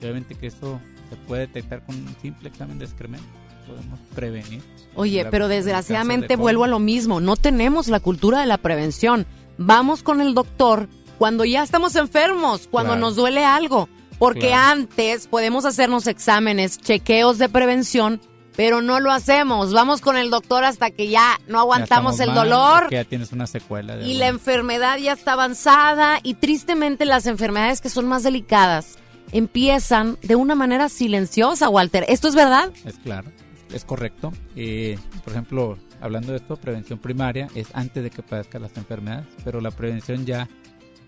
Y 0.00 0.04
obviamente 0.04 0.36
que 0.36 0.46
eso 0.46 0.80
se 1.10 1.16
puede 1.16 1.46
detectar 1.46 1.84
con 1.84 1.96
un 1.96 2.14
simple 2.22 2.48
examen 2.48 2.78
de 2.78 2.84
excremento. 2.84 3.26
Podemos 3.66 3.98
prevenir. 4.14 4.62
Oye, 4.94 5.26
pero 5.26 5.48
de 5.48 5.56
desgraciadamente 5.56 6.36
vuelvo 6.36 6.64
a 6.64 6.68
lo 6.68 6.78
mismo. 6.78 7.20
No 7.20 7.36
tenemos 7.36 7.88
la 7.88 8.00
cultura 8.00 8.40
de 8.40 8.46
la 8.46 8.58
prevención. 8.58 9.26
Vamos 9.58 10.02
con 10.02 10.20
el 10.20 10.34
doctor 10.34 10.88
cuando 11.18 11.44
ya 11.44 11.62
estamos 11.62 11.96
enfermos, 11.96 12.68
cuando 12.70 12.92
Claro. 12.92 13.00
nos 13.06 13.16
duele 13.16 13.44
algo. 13.44 13.88
Porque 14.18 14.48
Claro. 14.48 14.80
antes 14.80 15.26
podemos 15.28 15.64
hacernos 15.64 16.06
exámenes, 16.08 16.78
chequeos 16.78 17.38
de 17.38 17.48
prevención, 17.48 18.20
pero 18.56 18.82
no 18.82 18.98
lo 18.98 19.12
hacemos. 19.12 19.72
Vamos 19.72 20.00
con 20.00 20.16
el 20.16 20.30
doctor 20.30 20.64
hasta 20.64 20.90
que 20.90 21.08
ya 21.08 21.38
no 21.46 21.60
aguantamos 21.60 22.18
el 22.18 22.28
mal, 22.30 22.36
dolor 22.36 22.88
ya 22.90 23.04
tienes 23.04 23.30
una 23.32 23.46
secuela. 23.46 23.96
de 23.96 24.04
y 24.06 24.14
la 24.14 24.26
enfermedad 24.26 24.98
ya 24.98 25.12
está 25.12 25.34
avanzada 25.34 26.18
y 26.24 26.34
tristemente 26.34 27.04
las 27.04 27.26
enfermedades 27.26 27.80
que 27.80 27.88
son 27.90 28.08
más 28.08 28.24
delicadas 28.24 28.96
empiezan 29.30 30.18
de 30.22 30.34
una 30.34 30.54
manera 30.56 30.88
silenciosa, 30.88 31.68
Walter. 31.68 32.04
¿Esto 32.08 32.26
es 32.28 32.34
verdad? 32.34 32.70
Es 32.84 32.96
claro, 32.98 33.30
es 33.72 33.84
correcto. 33.84 34.32
Eh, 34.56 34.98
por 35.22 35.32
ejemplo, 35.32 35.78
hablando 36.00 36.32
de 36.32 36.38
esto, 36.38 36.56
prevención 36.56 36.98
primaria 36.98 37.46
es 37.54 37.68
antes 37.74 38.02
de 38.02 38.10
que 38.10 38.22
padezcan 38.22 38.62
las 38.62 38.76
enfermedades, 38.76 39.26
pero 39.44 39.60
la 39.60 39.70
prevención 39.70 40.26
ya 40.26 40.48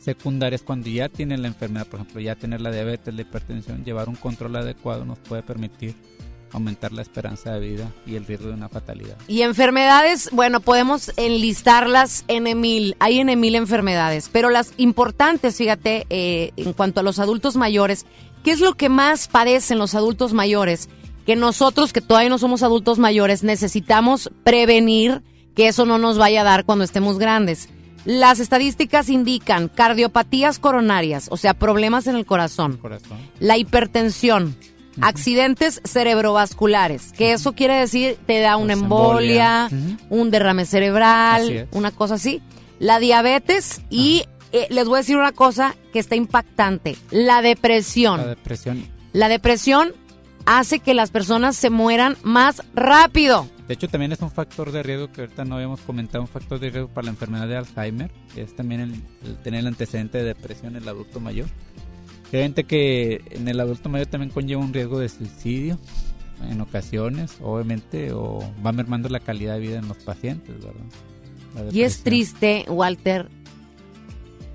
secundaria 0.01 0.57
es 0.57 0.63
cuando 0.63 0.89
ya 0.89 1.09
tienen 1.09 1.43
la 1.43 1.49
enfermedad, 1.49 1.87
por 1.87 2.01
ejemplo, 2.01 2.21
ya 2.21 2.35
tener 2.35 2.61
la 2.61 2.73
diabetes, 2.73 3.15
la 3.15 3.23
hipertensión, 3.23 3.85
llevar 3.85 4.09
un 4.09 4.17
control 4.17 4.57
adecuado 4.57 5.05
nos 5.05 5.19
puede 5.19 5.43
permitir 5.43 5.95
aumentar 6.53 6.93
la 6.93 7.03
esperanza 7.03 7.53
de 7.53 7.61
vida 7.61 7.93
y 8.07 8.17
el 8.17 8.27
riesgo 8.27 8.49
de 8.49 8.55
una 8.55 8.69
fatalidad. 8.69 9.17
Y 9.29 9.43
enfermedades, 9.43 10.31
bueno, 10.33 10.61
podemos 10.61 11.13
enlistarlas 11.17 12.25
en 12.29 12.61
mil, 12.61 12.97
hay 12.99 13.21
en 13.21 13.39
mil 13.39 13.55
enfermedades, 13.55 14.29
pero 14.33 14.51
las 14.51 14.73
importantes, 14.77 15.57
fíjate, 15.57 16.07
eh, 16.11 16.53
en 16.57 16.73
cuanto 16.73 17.01
a 17.01 17.03
los 17.03 17.19
adultos 17.19 17.57
mayores, 17.57 18.07
¿qué 18.43 18.53
es 18.53 18.61
lo 18.61 18.75
que 18.75 18.89
más 18.89 19.29
padecen 19.29 19.79
los 19.79 19.95
adultos 19.95 20.33
mayores? 20.33 20.89
Que 21.25 21.37
nosotros, 21.37 21.93
que 21.93 22.01
todavía 22.01 22.31
no 22.31 22.39
somos 22.39 22.63
adultos 22.63 22.99
mayores, 22.99 23.45
necesitamos 23.45 24.31
prevenir 24.43 25.23
que 25.55 25.69
eso 25.69 25.85
no 25.85 25.99
nos 25.99 26.19
vaya 26.19 26.41
a 26.41 26.45
dar 26.45 26.65
cuando 26.65 26.85
estemos 26.85 27.19
grandes. 27.19 27.69
Las 28.05 28.41
estadísticas 28.41 29.09
indican 29.09 29.69
cardiopatías 29.69 30.59
coronarias, 30.59 31.29
o 31.31 31.37
sea, 31.37 31.55
problemas 31.55 32.07
en 32.07 32.17
el 32.17 32.25
corazón, 32.27 32.79
Corazón. 32.79 33.19
la 33.41 33.57
hipertensión, 33.59 34.57
accidentes 35.01 35.81
cerebrovasculares, 35.85 37.13
que 37.13 37.33
eso 37.33 37.53
quiere 37.53 37.75
decir 37.75 38.17
te 38.27 38.41
da 38.41 38.57
una 38.57 38.75
Pues, 38.75 38.83
embolia, 38.83 39.69
un 40.09 40.31
derrame 40.31 40.65
cerebral, 40.67 41.69
una 41.73 41.91
cosa 41.91 42.15
así. 42.15 42.41
La 42.79 42.99
diabetes 42.99 43.83
y 43.91 44.25
eh, 44.53 44.67
les 44.71 44.87
voy 44.87 44.97
a 44.97 44.99
decir 45.03 45.17
una 45.17 45.33
cosa 45.33 45.75
que 45.93 45.99
está 45.99 46.17
impactante, 46.17 46.97
la 47.11 47.43
depresión. 47.43 48.19
La 48.21 48.27
depresión. 48.29 48.87
La 49.13 49.29
depresión 49.29 49.93
hace 50.47 50.79
que 50.79 50.95
las 50.95 51.11
personas 51.11 51.57
se 51.57 51.69
mueran 51.71 52.17
más 52.23 52.63
rápido. 52.75 53.47
De 53.71 53.75
hecho, 53.75 53.87
también 53.87 54.11
es 54.11 54.21
un 54.21 54.33
factor 54.33 54.73
de 54.73 54.83
riesgo 54.83 55.13
que 55.13 55.21
ahorita 55.21 55.45
no 55.45 55.55
habíamos 55.55 55.79
comentado, 55.83 56.23
un 56.23 56.27
factor 56.27 56.59
de 56.59 56.71
riesgo 56.71 56.89
para 56.89 57.05
la 57.05 57.13
enfermedad 57.13 57.47
de 57.47 57.57
Alzheimer, 57.57 58.11
que 58.35 58.43
es 58.43 58.57
también 58.57 58.81
el, 58.81 58.95
el 59.25 59.37
tener 59.45 59.61
el 59.61 59.69
antecedente 59.69 60.19
de 60.19 60.25
depresión 60.25 60.75
en 60.75 60.83
el 60.83 60.89
adulto 60.89 61.21
mayor. 61.21 61.47
Obviamente 62.31 62.65
que 62.65 63.23
en 63.31 63.47
el 63.47 63.61
adulto 63.61 63.89
mayor 63.89 64.09
también 64.09 64.33
conlleva 64.33 64.61
un 64.61 64.75
riesgo 64.75 64.99
de 64.99 65.09
suicidio 65.09 65.79
en 66.51 66.61
ocasiones, 66.61 67.37
obviamente, 67.41 68.11
o 68.13 68.41
va 68.67 68.73
mermando 68.73 69.09
la 69.09 69.21
calidad 69.21 69.55
de 69.55 69.61
vida 69.61 69.79
en 69.79 69.87
los 69.87 69.99
pacientes, 69.99 70.57
¿verdad? 70.57 71.71
Y 71.73 71.83
es 71.83 72.03
triste, 72.03 72.65
Walter. 72.69 73.29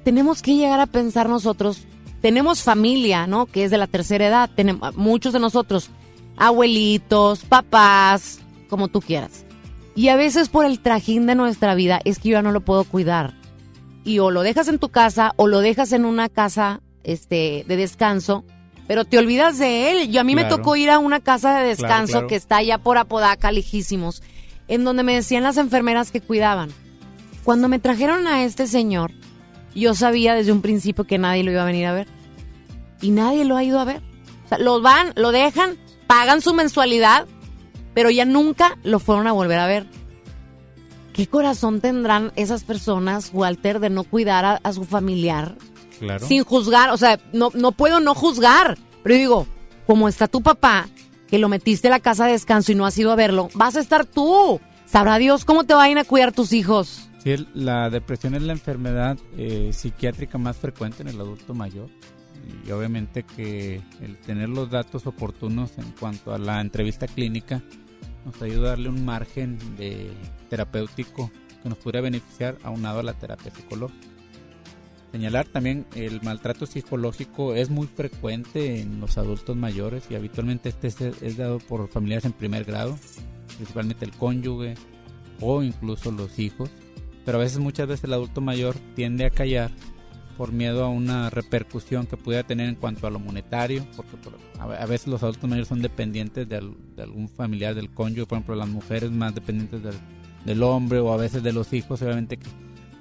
Tenemos 0.04 0.42
que 0.42 0.58
llegar 0.58 0.82
a 0.82 0.88
pensar 0.88 1.30
nosotros, 1.30 1.86
tenemos 2.20 2.64
familia, 2.64 3.28
¿no? 3.28 3.46
Que 3.46 3.64
es 3.64 3.72
de 3.72 3.78
la 3.78 3.88
tercera 3.88 4.28
edad, 4.28 4.50
tenemos 4.54 4.94
muchos 4.98 5.32
de 5.32 5.40
nosotros, 5.40 5.90
abuelitos, 6.36 7.46
papás, 7.46 8.42
como 8.68 8.88
tú 8.88 9.02
quieras. 9.02 9.46
Y 9.96 10.10
a 10.10 10.16
veces 10.18 10.50
por 10.50 10.66
el 10.66 10.80
trajín 10.80 11.26
de 11.26 11.36
nuestra 11.36 11.74
vida 11.74 12.02
es 12.04 12.20
que 12.20 12.30
yo 12.30 12.34
ya 12.34 12.42
no 12.42 12.52
lo 12.52 12.62
puedo 12.62 12.84
cuidar. 12.84 13.34
Y 14.04 14.20
o 14.20 14.30
lo 14.30 14.44
dejas 14.44 14.68
en 14.68 14.78
tu 14.78 14.90
casa 14.90 15.34
o 15.38 15.48
lo 15.48 15.62
dejas 15.62 15.94
en 15.94 16.06
una 16.06 16.30
casa 16.30 16.82
este 17.04 17.64
de 17.68 17.78
descanso, 17.78 18.44
pero 18.88 19.06
te 19.06 19.18
olvidas 19.18 19.58
de 19.58 19.92
él. 19.92 20.12
Yo 20.12 20.22
a 20.22 20.24
mí 20.24 20.36
me 20.36 20.46
tocó 20.46 20.76
ir 20.76 20.90
a 20.90 21.00
una 21.00 21.22
casa 21.22 21.58
de 21.58 21.68
descanso 21.68 22.14
claro. 22.14 22.28
que 22.28 22.36
está 22.36 22.58
allá 22.58 22.78
por 22.78 22.98
Apodaca, 22.98 23.52
lejísimos, 23.52 24.22
en 24.68 24.84
donde 24.84 25.04
me 25.04 25.16
decían 25.16 25.44
las 25.44 25.58
enfermeras 25.58 26.12
que 26.12 26.22
cuidaban. 26.22 26.72
Cuando 27.44 27.68
me 27.70 27.80
trajeron 27.80 28.28
a 28.28 28.44
este 28.44 28.68
señor, 28.68 29.12
yo 29.74 29.94
sabía 29.94 30.36
desde 30.36 30.52
un 30.52 30.62
principio 30.62 31.06
que 31.06 31.18
nadie 31.18 31.44
lo 31.44 31.52
iba 31.52 31.62
a 31.62 31.66
venir 31.66 31.86
a 31.86 31.94
ver. 31.94 32.08
Y 33.02 33.12
nadie 33.12 33.46
lo 33.46 33.56
ha 33.56 33.64
ido 33.64 33.80
a 33.80 33.86
ver. 33.86 34.02
O 34.46 34.50
sea, 34.50 34.58
lo 34.58 34.82
van, 34.82 35.14
lo 35.16 35.32
dejan, 35.32 35.78
pagan 36.08 36.42
su 36.42 36.54
mensualidad, 36.54 37.28
pero 37.96 38.12
ya 38.12 38.26
nunca 38.26 38.78
lo 38.84 39.00
fueron 39.00 39.26
a 39.26 39.32
volver 39.32 39.58
a 39.58 39.66
ver. 39.66 39.88
¿Qué 41.14 41.26
corazón 41.26 41.82
tendrán 41.82 42.32
esas 42.36 42.64
personas, 42.64 43.32
Walter, 43.34 43.80
de 43.80 43.90
no 43.90 44.04
cuidar 44.04 44.46
a, 44.46 44.60
a 44.62 44.74
su 44.74 44.84
familiar? 44.84 45.56
Claro. 45.98 46.28
Sin 46.28 46.44
juzgar, 46.44 46.92
o 46.92 46.98
sea, 46.98 47.20
no, 47.34 47.50
no 47.56 47.72
puedo 47.72 48.00
no 48.02 48.14
juzgar. 48.14 48.78
Pero 49.02 49.16
yo 49.16 49.20
digo, 49.20 49.48
como 49.88 50.10
está 50.10 50.28
tu 50.28 50.42
papá, 50.42 50.88
que 51.28 51.40
lo 51.40 51.50
metiste 51.50 51.88
a 51.88 51.92
la 51.92 52.00
casa 52.00 52.26
de 52.26 52.34
descanso 52.34 52.72
y 52.72 52.76
no 52.76 52.86
has 52.86 52.98
ido 52.98 53.12
a 53.12 53.16
verlo, 53.16 53.50
vas 53.54 53.76
a 53.76 53.80
estar 53.80 54.06
tú. 54.06 54.60
Sabrá 54.86 55.18
Dios 55.18 55.46
cómo 55.46 55.64
te 55.64 55.74
vayan 55.74 55.98
a 55.98 56.04
cuidar 56.04 56.32
tus 56.32 56.54
hijos. 56.54 57.10
Sí, 57.24 57.36
la 57.54 57.90
depresión 57.90 58.36
es 58.36 58.44
la 58.44 58.54
enfermedad 58.54 59.18
eh, 59.38 59.72
psiquiátrica 59.74 60.38
más 60.38 60.58
frecuente 60.58 61.02
en 61.02 61.08
el 61.08 61.20
adulto 61.20 61.54
mayor. 61.54 61.90
Y 62.68 62.72
obviamente 62.72 63.24
que 63.24 63.82
el 64.02 64.18
tener 64.18 64.50
los 64.50 64.70
datos 64.70 65.08
oportunos 65.08 65.78
en 65.78 65.92
cuanto 66.00 66.34
a 66.34 66.38
la 66.38 66.62
entrevista 66.62 67.08
clínica 67.08 67.64
nos 68.26 68.42
ayuda 68.42 68.68
a 68.68 68.70
darle 68.72 68.90
un 68.90 69.06
margen 69.06 69.58
de 69.78 70.12
terapéutico 70.50 71.32
que 71.62 71.70
nos 71.70 71.78
podría 71.78 72.02
beneficiar 72.02 72.58
aunado 72.64 73.00
a 73.00 73.04
la 73.04 73.14
terapia 73.14 73.52
psicológica. 73.52 74.08
Señalar 75.12 75.48
también 75.48 75.86
el 75.96 76.22
maltrato 76.24 76.66
psicológico 76.66 77.56
es 77.56 77.70
muy 77.70 77.88
frecuente 77.88 78.82
en 78.82 79.00
los 79.00 79.18
adultos 79.18 79.56
mayores 79.56 80.04
y 80.10 80.16
habitualmente 80.16 80.70
este 80.70 80.88
es, 80.88 81.00
es 81.00 81.38
dado 81.38 81.60
por 81.60 81.88
familiares 81.88 82.26
en 82.26 82.34
primer 82.34 82.66
grado, 82.66 82.98
principalmente 83.56 84.04
el 84.04 84.12
cónyuge 84.12 84.74
o 85.40 85.64
incluso 85.64 86.12
los 86.12 86.38
hijos. 86.38 86.70
Pero 87.24 87.38
a 87.38 87.42
veces, 87.42 87.60
muchas 87.60 87.88
veces 87.88 88.04
el 88.04 88.14
adulto 88.14 88.42
mayor 88.42 88.76
tiende 88.96 89.26
a 89.26 89.30
callar 89.30 89.72
por 90.38 90.52
miedo 90.52 90.84
a 90.84 90.90
una 90.90 91.30
repercusión 91.30 92.06
que 92.08 92.18
pudiera 92.18 92.46
tener 92.46 92.70
en 92.70 92.76
cuanto 92.76 93.08
a 93.08 93.10
lo 93.10 93.20
monetario, 93.20 93.86
porque 93.96 94.18
por- 94.18 94.38
a 94.60 94.86
veces 94.86 95.08
los 95.08 95.24
adultos 95.24 95.50
mayores 95.50 95.68
son 95.68 95.82
dependientes 95.82 96.48
de, 96.48 96.58
al- 96.58 96.76
de 96.96 97.04
algún 97.04 97.30
familiar 97.30 97.74
del 97.76 97.90
cónyuge, 97.90 98.26
por 98.26 98.38
ejemplo 98.38 98.56
las 98.56 98.68
mujeres 98.70 99.12
más 99.12 99.34
dependientes 99.36 99.82
del, 99.84 99.96
del 100.46 100.64
hombre 100.64 101.00
o 101.00 101.14
a 101.14 101.18
veces 101.18 101.44
de 101.44 101.54
los 101.54 101.72
hijos, 101.74 102.02
obviamente 102.02 102.38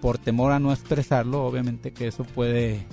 por 0.01 0.19
temor 0.19 0.53
a 0.53 0.59
no 0.59 0.73
expresarlo, 0.73 1.45
obviamente 1.45 1.93
que 1.93 2.07
eso 2.09 2.25
puede 2.25 2.87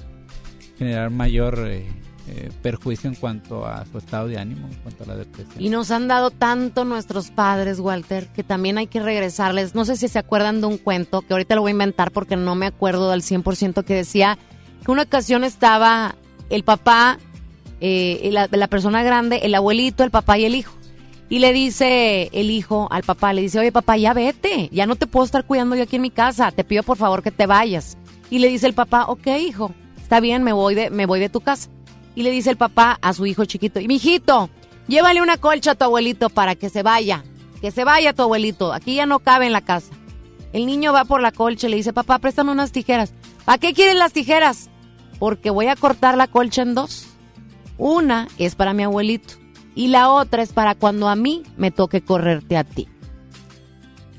generar 0.77 1.09
mayor 1.11 1.65
eh, 1.67 1.85
eh, 2.27 2.51
perjuicio 2.61 3.09
en 3.09 3.15
cuanto 3.15 3.65
a 3.65 3.85
su 3.85 3.97
estado 3.97 4.27
de 4.27 4.37
ánimo, 4.37 4.67
en 4.67 4.75
cuanto 4.75 5.03
a 5.03 5.07
la 5.07 5.15
depresión. 5.15 5.55
Y 5.57 5.69
nos 5.69 5.89
han 5.91 6.07
dado 6.07 6.29
tanto 6.29 6.85
nuestros 6.85 7.31
padres, 7.31 7.79
Walter, 7.79 8.27
que 8.27 8.43
también 8.43 8.77
hay 8.77 8.87
que 8.87 8.99
regresarles. 8.99 9.73
No 9.73 9.85
sé 9.85 9.95
si 9.95 10.07
se 10.07 10.19
acuerdan 10.19 10.61
de 10.61 10.67
un 10.67 10.77
cuento, 10.77 11.21
que 11.21 11.33
ahorita 11.33 11.55
lo 11.55 11.61
voy 11.61 11.69
a 11.69 11.73
inventar 11.73 12.11
porque 12.11 12.35
no 12.35 12.55
me 12.55 12.67
acuerdo 12.67 13.11
al 13.11 13.21
100%, 13.21 13.83
que 13.83 13.95
decía 13.95 14.37
que 14.85 14.91
una 14.91 15.03
ocasión 15.03 15.43
estaba 15.43 16.15
el 16.49 16.63
papá, 16.63 17.17
eh, 17.79 18.29
la, 18.31 18.47
la 18.51 18.67
persona 18.67 19.03
grande, 19.03 19.39
el 19.43 19.55
abuelito, 19.55 20.03
el 20.03 20.11
papá 20.11 20.37
y 20.37 20.45
el 20.45 20.55
hijo. 20.55 20.73
Y 21.27 21.39
le 21.39 21.53
dice 21.53 22.29
el 22.33 22.51
hijo 22.51 22.87
al 22.91 23.03
papá, 23.03 23.33
le 23.33 23.41
dice, 23.41 23.57
oye 23.57 23.71
papá, 23.71 23.97
ya 23.97 24.13
vete, 24.13 24.69
ya 24.71 24.85
no 24.85 24.95
te 24.95 25.07
puedo 25.07 25.25
estar 25.25 25.45
cuidando 25.45 25.75
yo 25.75 25.83
aquí 25.83 25.95
en 25.95 26.01
mi 26.01 26.11
casa, 26.11 26.51
te 26.51 26.65
pido 26.65 26.83
por 26.83 26.97
favor 26.97 27.23
que 27.23 27.31
te 27.31 27.47
vayas. 27.47 27.97
Y 28.29 28.39
le 28.39 28.49
dice 28.49 28.67
el 28.67 28.73
papá, 28.73 29.05
ok 29.05 29.27
hijo, 29.39 29.73
está 29.95 30.19
bien, 30.19 30.43
me 30.43 30.51
voy 30.51 30.75
de, 30.75 30.89
me 30.89 31.05
voy 31.05 31.21
de 31.21 31.29
tu 31.29 31.39
casa. 31.39 31.69
Y 32.15 32.23
le 32.23 32.31
dice 32.31 32.49
el 32.49 32.57
papá 32.57 32.97
a 33.01 33.13
su 33.13 33.25
hijo 33.25 33.45
chiquito, 33.45 33.79
y 33.79 33.87
mijito, 33.87 34.49
llévale 34.87 35.21
una 35.21 35.37
colcha 35.37 35.71
a 35.71 35.75
tu 35.75 35.85
abuelito 35.85 36.29
para 36.29 36.55
que 36.55 36.69
se 36.69 36.83
vaya, 36.83 37.23
que 37.61 37.71
se 37.71 37.83
vaya 37.83 38.13
tu 38.13 38.23
abuelito, 38.23 38.73
aquí 38.73 38.95
ya 38.95 39.05
no 39.05 39.19
cabe 39.19 39.45
en 39.45 39.53
la 39.53 39.61
casa. 39.61 39.93
El 40.53 40.65
niño 40.65 40.91
va 40.91 41.05
por 41.05 41.21
la 41.21 41.31
colcha 41.31 41.67
y 41.67 41.69
le 41.69 41.77
dice, 41.77 41.93
papá, 41.93 42.19
préstame 42.19 42.51
unas 42.51 42.71
tijeras. 42.71 43.13
¿Para 43.45 43.57
qué 43.57 43.73
quieren 43.73 43.99
las 43.99 44.11
tijeras? 44.11 44.69
Porque 45.19 45.49
voy 45.49 45.67
a 45.67 45.75
cortar 45.75 46.17
la 46.17 46.27
colcha 46.27 46.61
en 46.61 46.75
dos. 46.75 47.07
Una 47.77 48.27
es 48.37 48.55
para 48.55 48.73
mi 48.73 48.83
abuelito 48.83 49.35
y 49.75 49.87
la 49.87 50.09
otra 50.09 50.43
es 50.43 50.51
para 50.51 50.75
cuando 50.75 51.07
a 51.07 51.15
mí 51.15 51.43
me 51.57 51.71
toque 51.71 52.01
correrte 52.01 52.57
a 52.57 52.63
ti. 52.63 52.87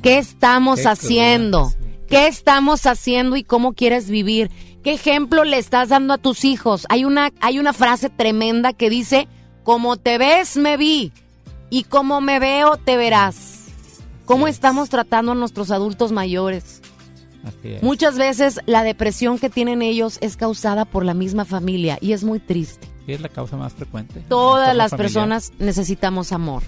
¿Qué 0.02 0.18
estamos 0.18 0.80
Qué 0.80 0.88
haciendo? 0.88 1.72
¿Qué 2.08 2.26
estamos 2.26 2.86
haciendo 2.86 3.36
y 3.36 3.44
cómo 3.44 3.72
quieres 3.74 4.10
vivir? 4.10 4.50
¿Qué 4.82 4.94
ejemplo 4.94 5.44
le 5.44 5.58
estás 5.58 5.90
dando 5.90 6.14
a 6.14 6.18
tus 6.18 6.44
hijos? 6.44 6.86
Hay 6.88 7.04
una, 7.04 7.30
hay 7.40 7.58
una 7.58 7.72
frase 7.72 8.10
tremenda 8.10 8.72
que 8.72 8.90
dice, 8.90 9.28
como 9.62 9.96
te 9.96 10.18
ves, 10.18 10.56
me 10.56 10.76
vi, 10.76 11.12
y 11.70 11.84
como 11.84 12.20
me 12.20 12.40
veo, 12.40 12.76
te 12.76 12.96
verás. 12.96 13.66
¿Cómo 14.24 14.48
estamos 14.48 14.88
tratando 14.88 15.32
a 15.32 15.34
nuestros 15.34 15.70
adultos 15.70 16.10
mayores? 16.10 16.82
Muchas 17.80 18.18
veces 18.18 18.60
la 18.66 18.82
depresión 18.82 19.38
que 19.38 19.50
tienen 19.50 19.82
ellos 19.82 20.18
es 20.20 20.36
causada 20.36 20.84
por 20.84 21.04
la 21.04 21.14
misma 21.14 21.44
familia 21.44 21.98
y 22.00 22.12
es 22.12 22.24
muy 22.24 22.38
triste. 22.38 22.86
Sí, 23.06 23.12
es 23.12 23.20
la 23.20 23.28
causa 23.28 23.56
más 23.56 23.72
frecuente. 23.72 24.22
Todas 24.28 24.76
las 24.76 24.90
familiar. 24.90 25.12
personas 25.12 25.52
necesitamos 25.58 26.32
amor 26.32 26.62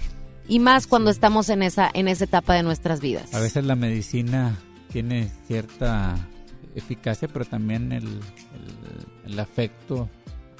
y 0.47 0.59
más 0.59 0.85
cuando 0.87 1.11
estamos 1.11 1.49
en 1.49 1.63
esa 1.63 1.89
en 1.93 2.09
esa 2.09 2.25
etapa 2.25 2.53
de 2.55 2.63
nuestras 2.63 2.99
vidas. 2.99 3.33
A 3.33 3.39
veces 3.39 3.63
la 3.63 3.75
medicina 3.75 4.57
tiene 4.91 5.31
cierta 5.47 6.27
eficacia, 6.75 7.27
pero 7.27 7.45
también 7.45 7.91
el, 7.91 8.03
el- 8.05 9.31
el 9.31 9.39
afecto 9.39 10.07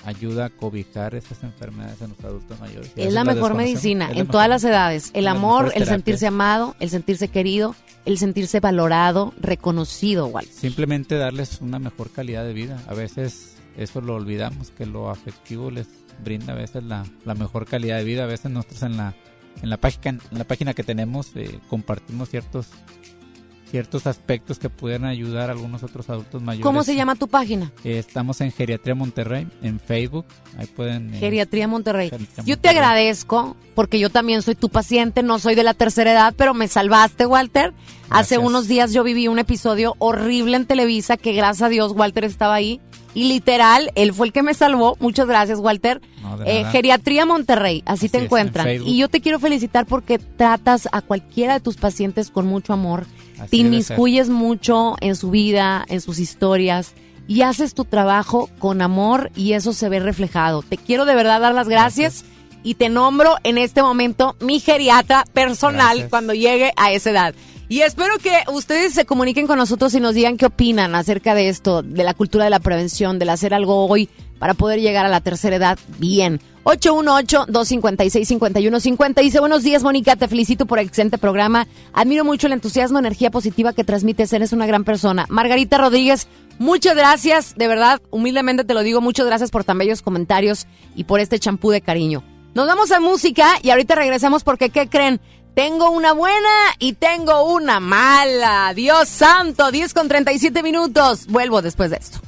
ayuda 0.06 0.46
a 0.46 0.50
cobijar 0.50 1.16
esas 1.16 1.44
enfermedades 1.44 2.02
en 2.02 2.10
los 2.10 2.24
adultos 2.24 2.60
mayores. 2.60 2.92
Es 2.96 3.14
la 3.14 3.24
mejor 3.24 3.56
medicina 3.56 4.06
la 4.06 4.12
en 4.12 4.18
mejor. 4.20 4.32
todas 4.32 4.50
las 4.50 4.64
edades. 4.64 5.12
El 5.14 5.28
amor, 5.28 5.72
el 5.76 5.86
sentirse 5.86 6.28
amado, 6.28 6.76
el 6.80 6.90
sentirse 6.90 7.28
querido, 7.28 7.76
el 8.06 8.18
sentirse 8.20 8.60
valorado, 8.60 9.34
reconocido, 9.40 10.28
Walt. 10.28 10.50
Simplemente 10.52 11.16
darles 11.16 11.60
una 11.62 11.80
mejor 11.80 12.12
calidad 12.12 12.44
de 12.46 12.54
vida. 12.54 12.80
A 12.88 12.94
veces 12.94 13.56
eso 13.78 14.00
lo 14.02 14.16
olvidamos, 14.16 14.70
que 14.72 14.86
lo 14.86 15.10
afectivo 15.10 15.72
les 15.72 15.88
brinda 16.24 16.54
a 16.54 16.56
veces 16.56 16.84
la, 16.84 17.04
la 17.26 17.34
mejor 17.34 17.66
calidad 17.66 17.98
de 17.98 18.04
vida. 18.04 18.24
A 18.24 18.28
veces 18.28 18.52
nosotros 18.52 18.84
en 18.84 18.98
la, 18.98 19.16
en 19.64 19.70
la, 19.72 19.78
página, 19.78 20.20
en 20.32 20.38
la 20.38 20.44
página 20.44 20.74
que 20.76 20.84
tenemos 20.84 21.32
eh, 21.36 21.60
compartimos 21.68 22.30
ciertos 22.30 22.68
ciertos 23.70 24.08
aspectos 24.08 24.60
que 24.60 24.70
pueden 24.70 25.06
ayudar 25.06 25.50
a 25.50 25.54
algunos 25.54 25.84
otros 25.84 26.10
adultos 26.10 26.42
mayores. 26.42 26.64
¿Cómo 26.64 26.84
se 26.84 26.96
llama 26.96 27.16
tu 27.16 27.28
página? 27.28 27.72
Eh, 27.84 27.98
estamos 28.00 28.40
en 28.42 28.52
Geriatría 28.52 28.96
Monterrey, 28.96 29.48
en 29.62 29.80
Facebook. 29.80 30.26
Ahí 30.58 30.68
pueden... 30.68 31.14
eh, 31.14 31.20
Geriatría 31.20 31.68
Monterrey. 31.68 32.10
Geriatría 32.10 32.44
Yo 32.46 32.58
te 32.60 32.70
agradezco 32.70 33.56
porque 33.74 34.00
yo 34.00 34.10
también 34.10 34.42
soy 34.42 34.56
tu 34.56 34.70
paciente, 34.70 35.24
no 35.24 35.40
soy 35.40 35.56
de 35.56 35.64
la 35.64 35.74
tercera 35.74 36.12
edad, 36.12 36.34
pero 36.38 36.54
me 36.54 36.68
salvaste, 36.68 37.26
Walter. 37.26 37.74
Hace 38.10 38.36
Gracias. 38.36 38.40
unos 38.40 38.68
días 38.68 38.94
yo 38.94 39.04
viví 39.04 39.28
un 39.28 39.40
episodio 39.40 39.96
horrible 39.98 40.58
en 40.58 40.66
Televisa 40.66 41.18
que 41.18 41.34
gracias 41.34 41.64
a 41.64 41.70
Dios 41.70 41.92
Walter 41.94 42.24
estaba 42.24 42.54
ahí 42.54 42.80
y 43.16 43.30
literal, 43.30 43.92
él 43.96 44.14
fue 44.14 44.28
el 44.28 44.34
que 44.34 44.44
me 44.44 44.54
salvó. 44.54 44.96
Muchas 45.00 45.26
gracias, 45.28 45.60
Walter. 45.60 46.02
No, 46.22 46.38
Eh. 46.46 46.66
Geriatría 46.72 47.26
Monterrey, 47.26 47.82
así, 47.86 48.10
te 48.10 48.18
en 48.18 48.26
encuentran. 48.26 48.68
Y 48.86 48.98
yo 48.98 49.08
te 49.10 49.22
quiero 49.22 49.40
felicitar 49.40 49.86
porque 49.86 50.20
tratas 50.20 50.88
a 50.92 51.02
cualquiera 51.02 51.54
de 51.54 51.60
tus 51.62 51.78
pacientes 51.78 52.30
con 52.30 52.46
mucho 52.46 52.74
amor, 52.74 53.06
Así 53.40 53.50
te 53.50 53.58
inmiscuyes 53.58 54.30
mucho 54.30 54.96
en 55.02 55.16
su 55.16 55.30
vida, 55.32 55.86
en 55.88 56.02
sus 56.02 56.20
historias 56.20 56.94
y 57.28 57.42
haces 57.42 57.74
tu 57.74 57.86
trabajo 57.86 58.50
con 58.60 58.82
amor 58.82 59.32
y 59.36 59.54
eso 59.54 59.74
se 59.74 59.90
ve 59.90 60.00
reflejado. 60.00 60.62
Te 60.62 60.78
quiero 60.78 61.06
de 61.06 61.16
verdad 61.16 61.42
dar 61.42 61.56
las 61.56 61.68
gracias, 61.68 62.26
y 62.66 62.74
te 62.74 62.90
nombro 62.90 63.36
en 63.44 63.60
este 63.60 63.84
momento 63.84 64.36
mi 64.42 64.60
geriatra 64.60 65.24
personal 65.34 65.90
Gracias. 65.90 66.10
cuando 66.10 66.34
llegue 66.34 66.74
a 66.76 66.92
esa 66.92 67.12
edad. 67.12 67.36
Y 67.70 67.82
espero 67.82 68.18
que 68.18 68.32
ustedes 68.52 68.94
se 68.94 69.06
comuniquen 69.06 69.48
con 69.48 69.60
nosotros 69.60 69.94
y 69.94 70.00
nos 70.00 70.16
digan 70.16 70.38
qué 70.38 70.48
opinan 70.48 70.96
acerca 70.96 71.36
de 71.36 71.50
esto, 71.50 71.84
de 71.84 72.04
la 72.04 72.16
cultura 72.16 72.44
de 72.44 72.50
la 72.50 72.60
prevención, 72.60 73.20
del 73.20 73.30
hacer 73.30 73.54
algo 73.54 73.88
hoy 73.88 74.10
para 74.40 74.54
poder 74.54 74.80
llegar 74.80 75.06
a 75.06 75.10
la 75.10 75.22
tercera 75.22 75.56
edad 75.56 75.80
bien. 75.98 76.40
818-256-5150. 76.66 79.22
Dice, 79.22 79.40
buenos 79.40 79.64
días, 79.64 79.84
Mónica, 79.84 80.16
te 80.16 80.28
felicito 80.28 80.66
por 80.66 80.80
el 80.80 80.88
excelente 80.88 81.20
programa. 81.20 81.68
Admiro 81.94 82.26
mucho 82.26 82.48
el 82.48 82.54
entusiasmo, 82.54 82.98
energía 83.00 83.32
positiva 83.32 83.74
que 83.74 83.84
transmites, 83.84 84.34
eres 84.34 84.52
una 84.52 84.66
gran 84.66 84.84
persona. 84.84 85.28
Margarita 85.30 85.78
Rodríguez, 85.78 86.28
muchas 86.58 86.96
gracias, 86.96 87.54
de 87.56 87.68
verdad, 87.68 88.02
humildemente 88.10 88.64
te 88.64 88.74
lo 88.74 88.82
digo, 88.82 89.00
muchas 89.00 89.28
gracias 89.28 89.52
por 89.52 89.64
tan 89.64 89.78
bellos 89.78 90.02
comentarios 90.02 90.66
y 90.96 91.04
por 91.04 91.20
este 91.20 91.38
champú 91.38 91.70
de 91.70 91.82
cariño. 91.82 92.24
Nos 92.56 92.66
vamos 92.68 92.92
a 92.92 93.00
música 93.00 93.60
y 93.62 93.70
ahorita 93.70 93.94
regresamos 93.96 94.44
porque, 94.44 94.72
¿qué 94.72 94.90
creen? 94.90 95.22
Tengo 95.54 95.92
una 95.92 96.14
buena 96.14 96.50
y 96.80 96.94
tengo 96.94 97.54
una 97.54 97.80
mala. 97.80 98.74
Dios 98.74 99.08
santo, 99.08 99.70
10 99.72 99.94
con 99.94 100.08
37 100.08 100.64
minutos. 100.64 101.28
Vuelvo 101.28 101.62
después 101.62 101.92
de 101.92 101.98
esto. 101.98 102.22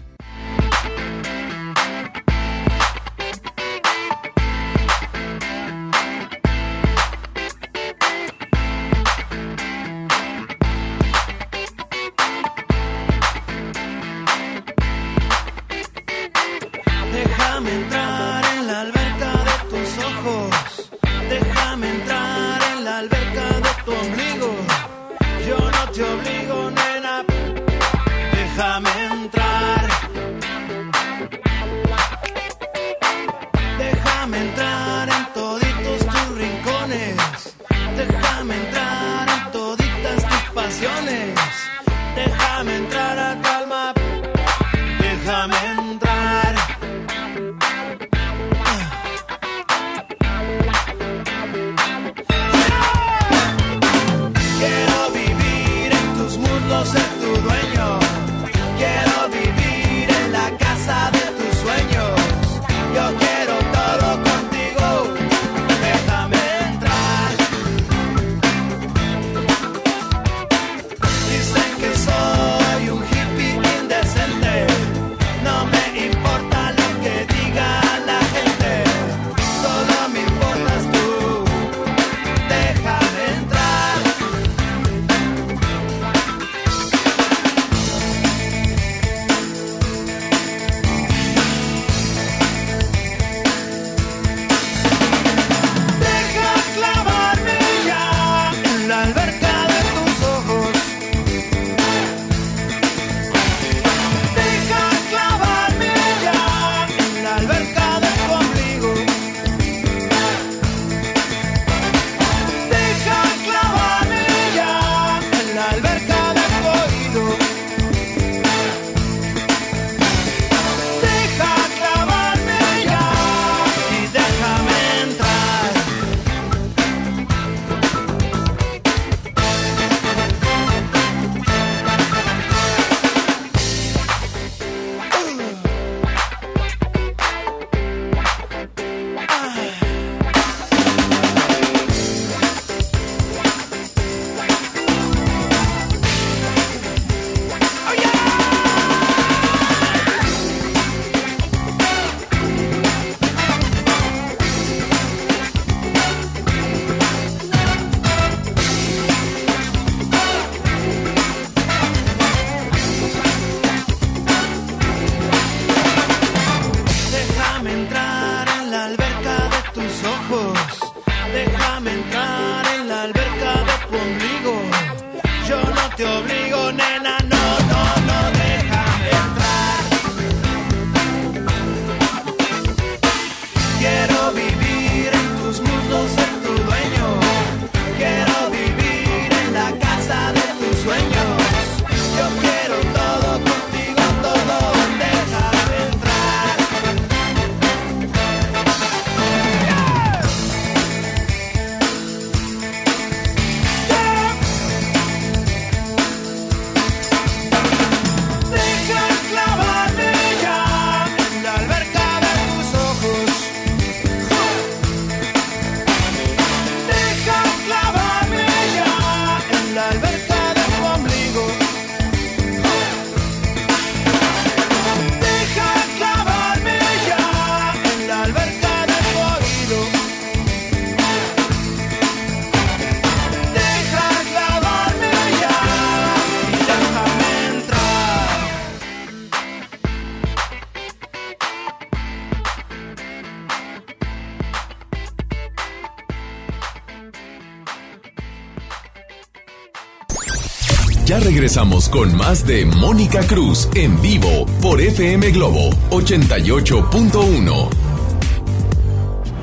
Regresamos 251.58 251.90
con 251.90 252.16
más 252.16 252.46
de 252.46 252.68
Mónica 252.68 253.26
Cruz 253.26 253.68
en 253.74 254.00
vivo 254.00 254.46
por 254.62 254.80
FM 254.80 255.32
Globo 255.32 255.72
88.1. 255.90 257.70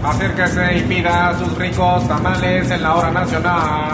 Acérquese 0.01 0.79
y 0.79 0.83
pida 0.83 1.37
sus 1.37 1.59
ricos 1.59 2.07
tamales 2.07 2.71
en 2.71 2.83
la 2.83 2.95
hora 2.95 3.11
nacional. 3.11 3.94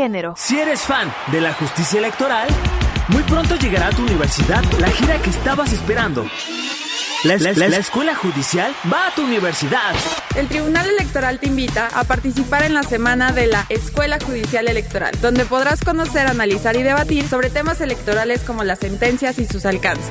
Género. 0.00 0.34
Si 0.38 0.58
eres 0.58 0.80
fan 0.80 1.12
de 1.30 1.42
la 1.42 1.52
justicia 1.52 1.98
electoral, 1.98 2.48
muy 3.08 3.22
pronto 3.24 3.56
llegará 3.56 3.88
a 3.88 3.90
tu 3.90 4.00
universidad 4.02 4.64
la 4.78 4.88
gira 4.90 5.20
que 5.20 5.28
estabas 5.28 5.74
esperando. 5.74 6.24
La, 7.24 7.36
la- 7.36 7.52
la 7.68 7.76
escuela 7.76 8.14
judicial 8.14 8.74
va 8.90 9.08
a 9.08 9.14
tu 9.14 9.22
universidad. 9.22 9.92
El 10.36 10.48
Tribunal 10.48 10.88
Electoral 10.88 11.38
te 11.38 11.48
invita 11.48 11.88
a 11.92 12.04
participar 12.04 12.62
en 12.62 12.72
la 12.72 12.82
semana 12.82 13.32
de 13.32 13.46
la 13.48 13.66
Escuela 13.68 14.18
Judicial 14.24 14.68
Electoral, 14.68 15.12
donde 15.20 15.44
podrás 15.44 15.80
conocer, 15.84 16.26
analizar 16.28 16.76
y 16.76 16.82
debatir 16.82 17.28
sobre 17.28 17.50
temas 17.50 17.82
electorales 17.82 18.40
como 18.40 18.64
las 18.64 18.78
sentencias 18.78 19.38
y 19.38 19.46
sus 19.46 19.66
alcances. 19.66 20.08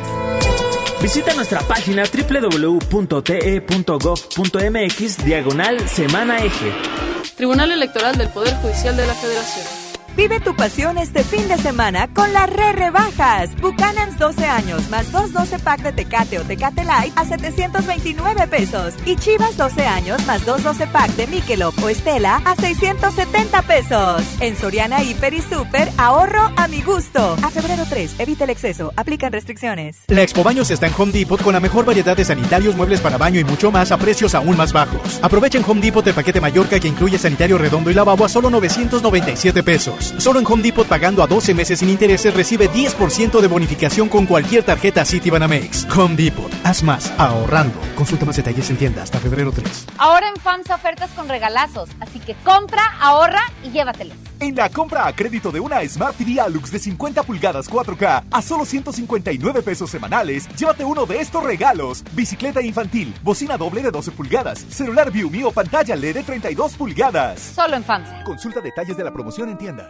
Visita 1.01 1.33
nuestra 1.33 1.61
página 1.61 2.03
www.te.gov.mx 2.03 2.89
diagonal 5.25 5.87
semana 5.87 6.39
eje. 6.39 6.73
Tribunal 7.37 7.71
Electoral 7.71 8.17
del 8.17 8.27
Poder 8.29 8.53
Judicial 8.55 8.97
de 8.97 9.07
la 9.07 9.13
Federación. 9.13 9.88
Vive 10.19 10.41
tu 10.41 10.53
pasión 10.53 10.97
este 10.97 11.23
fin 11.23 11.47
de 11.47 11.57
semana 11.57 12.09
con 12.13 12.33
las 12.33 12.49
re 12.49 12.73
rebajas. 12.73 13.55
Buchanan's 13.61 14.19
12 14.19 14.45
años 14.47 14.89
más 14.89 15.13
2 15.13 15.31
12 15.31 15.59
pack 15.59 15.81
de 15.81 15.93
Tecate 15.93 16.39
o 16.39 16.43
Tecate 16.43 16.83
Light 16.83 17.13
a 17.17 17.23
729 17.23 18.47
pesos. 18.47 18.95
Y 19.05 19.15
Chivas 19.15 19.55
12 19.55 19.85
años 19.85 20.27
más 20.27 20.45
2 20.45 20.61
12 20.61 20.87
pack 20.87 21.11
de 21.11 21.25
Michelob 21.27 21.73
o 21.81 21.87
Estela 21.87 22.41
a 22.43 22.53
670 22.57 23.61
pesos. 23.61 24.21
En 24.41 24.57
Soriana 24.57 25.01
Hiper 25.01 25.35
y 25.35 25.41
Super, 25.41 25.89
ahorro 25.97 26.51
a 26.57 26.67
mi 26.67 26.81
gusto. 26.81 27.37
A 27.41 27.49
febrero 27.49 27.85
3, 27.89 28.15
evita 28.19 28.43
el 28.43 28.49
exceso. 28.49 28.91
Aplican 28.97 29.31
restricciones. 29.31 29.99
La 30.07 30.21
Expo 30.21 30.43
Baños 30.43 30.69
está 30.69 30.87
en 30.87 30.95
Home 30.97 31.13
Depot 31.13 31.41
con 31.41 31.53
la 31.53 31.61
mejor 31.61 31.85
variedad 31.85 32.17
de 32.17 32.25
sanitarios, 32.25 32.75
muebles 32.75 32.99
para 32.99 33.17
baño 33.17 33.39
y 33.39 33.45
mucho 33.45 33.71
más 33.71 33.93
a 33.93 33.97
precios 33.97 34.35
aún 34.35 34.57
más 34.57 34.73
bajos. 34.73 35.21
Aprovecha 35.21 35.59
en 35.59 35.63
Home 35.65 35.79
Depot 35.79 36.05
el 36.05 36.13
paquete 36.13 36.41
Mallorca 36.41 36.77
que 36.77 36.89
incluye 36.89 37.17
sanitario 37.17 37.57
redondo 37.57 37.89
y 37.89 37.93
lavabo 37.93 38.25
a 38.25 38.27
solo 38.27 38.49
997 38.49 39.63
pesos. 39.63 40.08
Solo 40.17 40.39
en 40.39 40.47
Home 40.47 40.63
Depot 40.63 40.87
pagando 40.87 41.23
a 41.23 41.27
12 41.27 41.53
meses 41.53 41.79
sin 41.79 41.89
intereses 41.89 42.33
recibe 42.33 42.69
10% 42.69 43.39
de 43.39 43.47
bonificación 43.47 44.09
con 44.09 44.25
cualquier 44.25 44.63
tarjeta 44.63 45.05
Citibanamex. 45.05 45.87
Home 45.95 46.15
Depot, 46.15 46.51
haz 46.63 46.83
más 46.83 47.11
ahorrando. 47.17 47.79
Consulta 47.95 48.25
más 48.25 48.35
detalles 48.35 48.69
en 48.69 48.77
tienda 48.77 49.03
hasta 49.03 49.19
febrero 49.19 49.51
3. 49.51 49.87
Ahora 49.97 50.29
en 50.29 50.35
FAMSA 50.35 50.75
ofertas 50.75 51.09
con 51.11 51.27
regalazos, 51.27 51.89
así 51.99 52.19
que 52.19 52.35
compra, 52.43 52.83
ahorra 52.99 53.41
y 53.63 53.71
llévatelos. 53.71 54.28
En 54.41 54.55
la 54.55 54.69
compra 54.69 55.05
a 55.05 55.13
crédito 55.13 55.51
de 55.51 55.59
una 55.59 55.85
Smart 55.85 56.15
TV 56.15 56.39
Alux 56.39 56.71
de 56.71 56.79
50 56.79 57.23
pulgadas 57.23 57.69
4K 57.69 58.23
a 58.31 58.41
solo 58.41 58.63
159 58.63 59.61
pesos 59.61 59.89
semanales, 59.89 60.47
llévate 60.55 60.85
uno 60.85 61.05
de 61.05 61.19
estos 61.19 61.43
regalos: 61.43 62.03
bicicleta 62.13 62.61
infantil, 62.61 63.13
bocina 63.21 63.57
doble 63.57 63.81
de 63.81 63.91
12 63.91 64.11
pulgadas, 64.11 64.59
celular 64.69 65.11
View 65.11 65.29
Me 65.29 65.43
o 65.43 65.51
pantalla 65.51 65.95
LED 65.95 66.13
de 66.15 66.23
32 66.23 66.73
pulgadas. 66.77 67.51
Solo 67.53 67.75
en 67.75 67.83
FAMSA. 67.83 68.23
Consulta 68.23 68.61
detalles 68.61 68.95
de 68.95 69.03
la 69.03 69.11
promoción 69.11 69.49
en 69.49 69.57
tienda. 69.57 69.89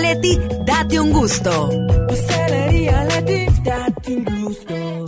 Leti. 0.00 0.38
Date 0.64 1.00
un 1.00 1.10
gusto. 1.10 1.70
Pastelería 2.08 3.04
Leti, 3.04 3.46
date 3.62 4.16
un 4.16 4.42
gusto. 4.42 5.06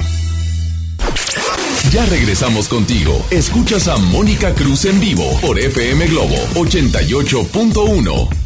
Ya 1.93 2.07
regresamos 2.07 2.69
contigo. 2.69 3.23
Escuchas 3.31 3.87
a 3.89 3.99
Mónica 3.99 4.55
Cruz 4.55 4.87
en 4.87 4.99
vivo 4.99 5.25
por 5.43 5.59
FM 5.59 6.07
Globo 6.07 6.37
88.1. 6.55 8.42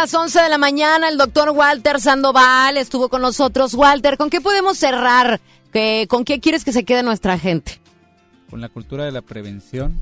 las 0.00 0.14
11 0.14 0.40
de 0.42 0.48
la 0.48 0.58
mañana. 0.58 1.08
El 1.08 1.18
doctor 1.18 1.50
Walter 1.50 2.00
Sandoval 2.00 2.76
estuvo 2.76 3.08
con 3.08 3.20
nosotros. 3.20 3.74
Walter, 3.74 4.16
¿con 4.16 4.30
qué 4.30 4.40
podemos 4.40 4.78
cerrar? 4.78 5.40
¿Qué, 5.72 6.06
¿Con 6.08 6.24
qué 6.24 6.38
quieres 6.38 6.64
que 6.64 6.72
se 6.72 6.84
quede 6.84 7.02
nuestra 7.02 7.36
gente? 7.36 7.80
Con 8.48 8.60
la 8.60 8.68
cultura 8.68 9.04
de 9.04 9.10
la 9.10 9.22
prevención, 9.22 10.00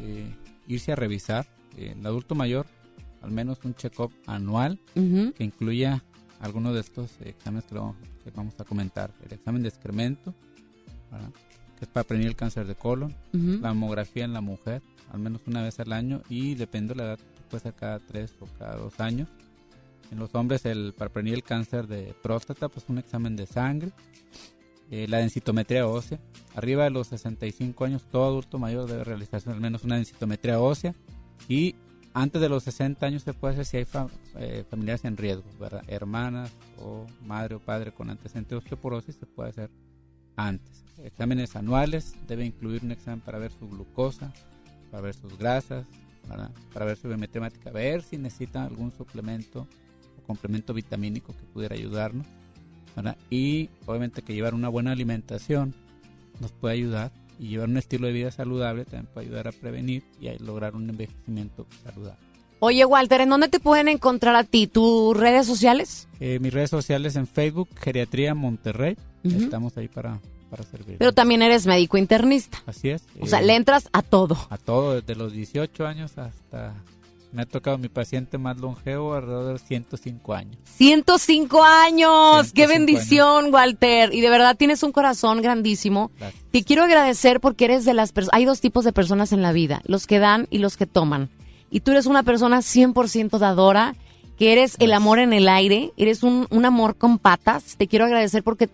eh, 0.00 0.32
irse 0.68 0.92
a 0.92 0.94
revisar. 0.96 1.46
Eh, 1.76 1.96
el 1.98 2.06
adulto 2.06 2.36
mayor, 2.36 2.66
al 3.20 3.32
menos 3.32 3.58
un 3.64 3.74
check-up 3.74 4.12
anual 4.26 4.78
que 4.94 5.42
incluya 5.44 6.04
algunos 6.40 6.72
de 6.74 6.80
estos 6.80 7.10
exámenes 7.24 7.64
que, 7.64 7.74
lo- 7.74 7.96
que 8.22 8.30
vamos 8.30 8.54
a 8.60 8.64
comentar. 8.64 9.10
El 9.26 9.32
examen 9.32 9.62
de 9.64 9.70
excremento, 9.70 10.32
¿verdad? 11.10 11.30
que 11.80 11.84
es 11.86 11.88
para 11.90 12.04
prevenir 12.04 12.28
el 12.28 12.36
cáncer 12.36 12.64
de 12.68 12.76
colon. 12.76 13.12
La 13.32 13.74
mamografía 13.74 14.24
en 14.24 14.32
la 14.34 14.40
mujer, 14.40 14.82
al 15.12 15.18
menos 15.18 15.40
una 15.48 15.62
vez 15.62 15.80
al 15.80 15.92
año. 15.92 16.22
Y 16.28 16.54
depende 16.54 16.94
de 16.94 16.98
la 16.98 17.04
edad, 17.08 17.18
puede 17.52 17.62
ser 17.64 17.74
cada 17.74 17.98
tres 18.00 18.34
o 18.40 18.46
cada 18.58 18.76
dos 18.76 18.98
años. 18.98 19.28
En 20.10 20.18
los 20.18 20.34
hombres, 20.34 20.64
el, 20.66 20.92
para 20.96 21.10
prevenir 21.12 21.34
el 21.34 21.42
cáncer 21.42 21.86
de 21.86 22.14
próstata, 22.22 22.68
pues 22.68 22.86
un 22.88 22.98
examen 22.98 23.36
de 23.36 23.46
sangre. 23.46 23.92
Eh, 24.90 25.06
la 25.08 25.18
densitometría 25.18 25.86
ósea. 25.86 26.18
Arriba 26.54 26.84
de 26.84 26.90
los 26.90 27.06
65 27.08 27.84
años, 27.84 28.02
todo 28.10 28.24
adulto 28.26 28.58
mayor 28.58 28.86
debe 28.88 29.04
realizarse 29.04 29.50
al 29.50 29.60
menos 29.60 29.84
una 29.84 29.96
densitometría 29.96 30.60
ósea. 30.60 30.94
Y 31.48 31.76
antes 32.12 32.42
de 32.42 32.48
los 32.50 32.62
60 32.64 33.06
años 33.06 33.22
se 33.22 33.32
puede 33.32 33.54
hacer 33.54 33.64
si 33.64 33.76
hay 33.78 33.84
fa- 33.86 34.08
eh, 34.36 34.64
familiares 34.68 35.04
en 35.06 35.16
riesgo, 35.16 35.44
¿verdad? 35.58 35.82
Hermanas 35.88 36.52
o 36.78 37.06
madre 37.24 37.54
o 37.54 37.60
padre 37.60 37.92
con 37.92 38.10
antecedentes 38.10 38.50
de 38.50 38.56
osteoporosis 38.56 39.16
se 39.16 39.24
puede 39.26 39.48
hacer 39.50 39.70
antes. 40.36 40.84
Exámenes 41.02 41.56
anuales 41.56 42.14
debe 42.28 42.44
incluir 42.44 42.82
un 42.84 42.92
examen 42.92 43.20
para 43.20 43.38
ver 43.38 43.50
su 43.52 43.66
glucosa, 43.68 44.30
para 44.90 45.02
ver 45.04 45.14
sus 45.14 45.38
grasas, 45.38 45.86
¿verdad? 46.28 46.50
para 46.72 46.86
ver 46.86 46.96
su 46.96 47.08
biometría 47.08 47.38
hemática, 47.40 47.70
ver 47.70 48.02
si 48.02 48.16
necesita 48.18 48.64
algún 48.64 48.92
suplemento 48.92 49.66
o 50.18 50.22
complemento 50.26 50.72
vitamínico 50.74 51.32
que 51.32 51.44
pudiera 51.52 51.74
ayudarnos. 51.74 52.26
¿verdad? 52.96 53.16
Y 53.30 53.70
obviamente 53.86 54.22
que 54.22 54.34
llevar 54.34 54.54
una 54.54 54.68
buena 54.68 54.92
alimentación 54.92 55.74
nos 56.40 56.52
puede 56.52 56.74
ayudar 56.74 57.10
y 57.38 57.48
llevar 57.48 57.68
un 57.68 57.76
estilo 57.78 58.06
de 58.06 58.12
vida 58.12 58.30
saludable 58.30 58.84
también 58.84 59.06
puede 59.12 59.26
ayudar 59.26 59.48
a 59.48 59.52
prevenir 59.52 60.04
y 60.20 60.28
a 60.28 60.34
lograr 60.38 60.74
un 60.76 60.88
envejecimiento 60.90 61.66
saludable. 61.82 62.20
Oye, 62.60 62.84
Walter, 62.84 63.20
¿en 63.22 63.30
dónde 63.30 63.48
te 63.48 63.58
pueden 63.58 63.88
encontrar 63.88 64.36
a 64.36 64.44
ti? 64.44 64.68
¿Tus 64.68 65.16
redes 65.16 65.46
sociales? 65.46 66.06
Eh, 66.20 66.38
mis 66.38 66.52
redes 66.52 66.70
sociales 66.70 67.16
en 67.16 67.26
Facebook, 67.26 67.68
Geriatría 67.76 68.34
Monterrey, 68.36 68.96
Ujú. 69.24 69.36
estamos 69.36 69.76
ahí 69.76 69.88
para, 69.88 70.20
para 70.52 70.64
servir. 70.64 70.96
Pero 70.98 71.14
también 71.14 71.40
eres 71.40 71.66
médico 71.66 71.96
internista. 71.96 72.62
Así 72.66 72.90
es. 72.90 73.02
O 73.18 73.26
sea, 73.26 73.40
eh, 73.40 73.46
le 73.46 73.56
entras 73.56 73.88
a 73.90 74.02
todo. 74.02 74.36
A 74.50 74.58
todo, 74.58 75.00
desde 75.00 75.14
los 75.16 75.32
18 75.32 75.86
años 75.86 76.18
hasta... 76.18 76.74
Me 77.32 77.40
ha 77.40 77.46
tocado 77.46 77.78
mi 77.78 77.88
paciente 77.88 78.36
más 78.36 78.58
longevo 78.58 79.14
alrededor 79.14 79.58
de 79.58 79.66
105 79.66 80.34
años. 80.34 80.58
105 80.76 81.64
años. 81.64 82.52
¡Qué 82.52 82.66
105 82.66 82.68
bendición, 82.68 83.54
Walter! 83.54 84.12
Y 84.12 84.20
de 84.20 84.28
verdad 84.28 84.54
tienes 84.54 84.82
un 84.82 84.92
corazón 84.92 85.40
grandísimo. 85.40 86.10
Te 86.50 86.62
quiero 86.62 86.82
agradecer 86.82 87.40
porque 87.40 87.64
eres 87.64 87.86
de 87.86 87.94
las 87.94 88.12
personas... 88.12 88.38
Hay 88.38 88.44
dos 88.44 88.60
tipos 88.60 88.84
de 88.84 88.92
personas 88.92 89.32
en 89.32 89.40
la 89.40 89.52
vida, 89.52 89.80
los 89.86 90.06
que 90.06 90.18
dan 90.18 90.46
y 90.50 90.58
los 90.58 90.76
que 90.76 90.84
toman. 90.84 91.30
Y 91.70 91.80
tú 91.80 91.92
eres 91.92 92.04
una 92.04 92.22
persona 92.22 92.58
100% 92.58 93.38
dadora, 93.38 93.94
que 94.36 94.52
eres 94.52 94.76
el 94.78 94.92
amor 94.92 95.18
en 95.18 95.32
el 95.32 95.48
aire, 95.48 95.92
eres 95.96 96.22
un, 96.22 96.46
un 96.50 96.66
amor 96.66 96.96
con 96.96 97.18
patas. 97.18 97.76
Te 97.78 97.88
quiero 97.88 98.04
agradecer 98.04 98.42
porque 98.42 98.68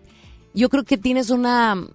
yo 0.55 0.69
creo 0.69 0.85
que 0.85 0.99
tienes 0.99 1.31
una 1.31 1.87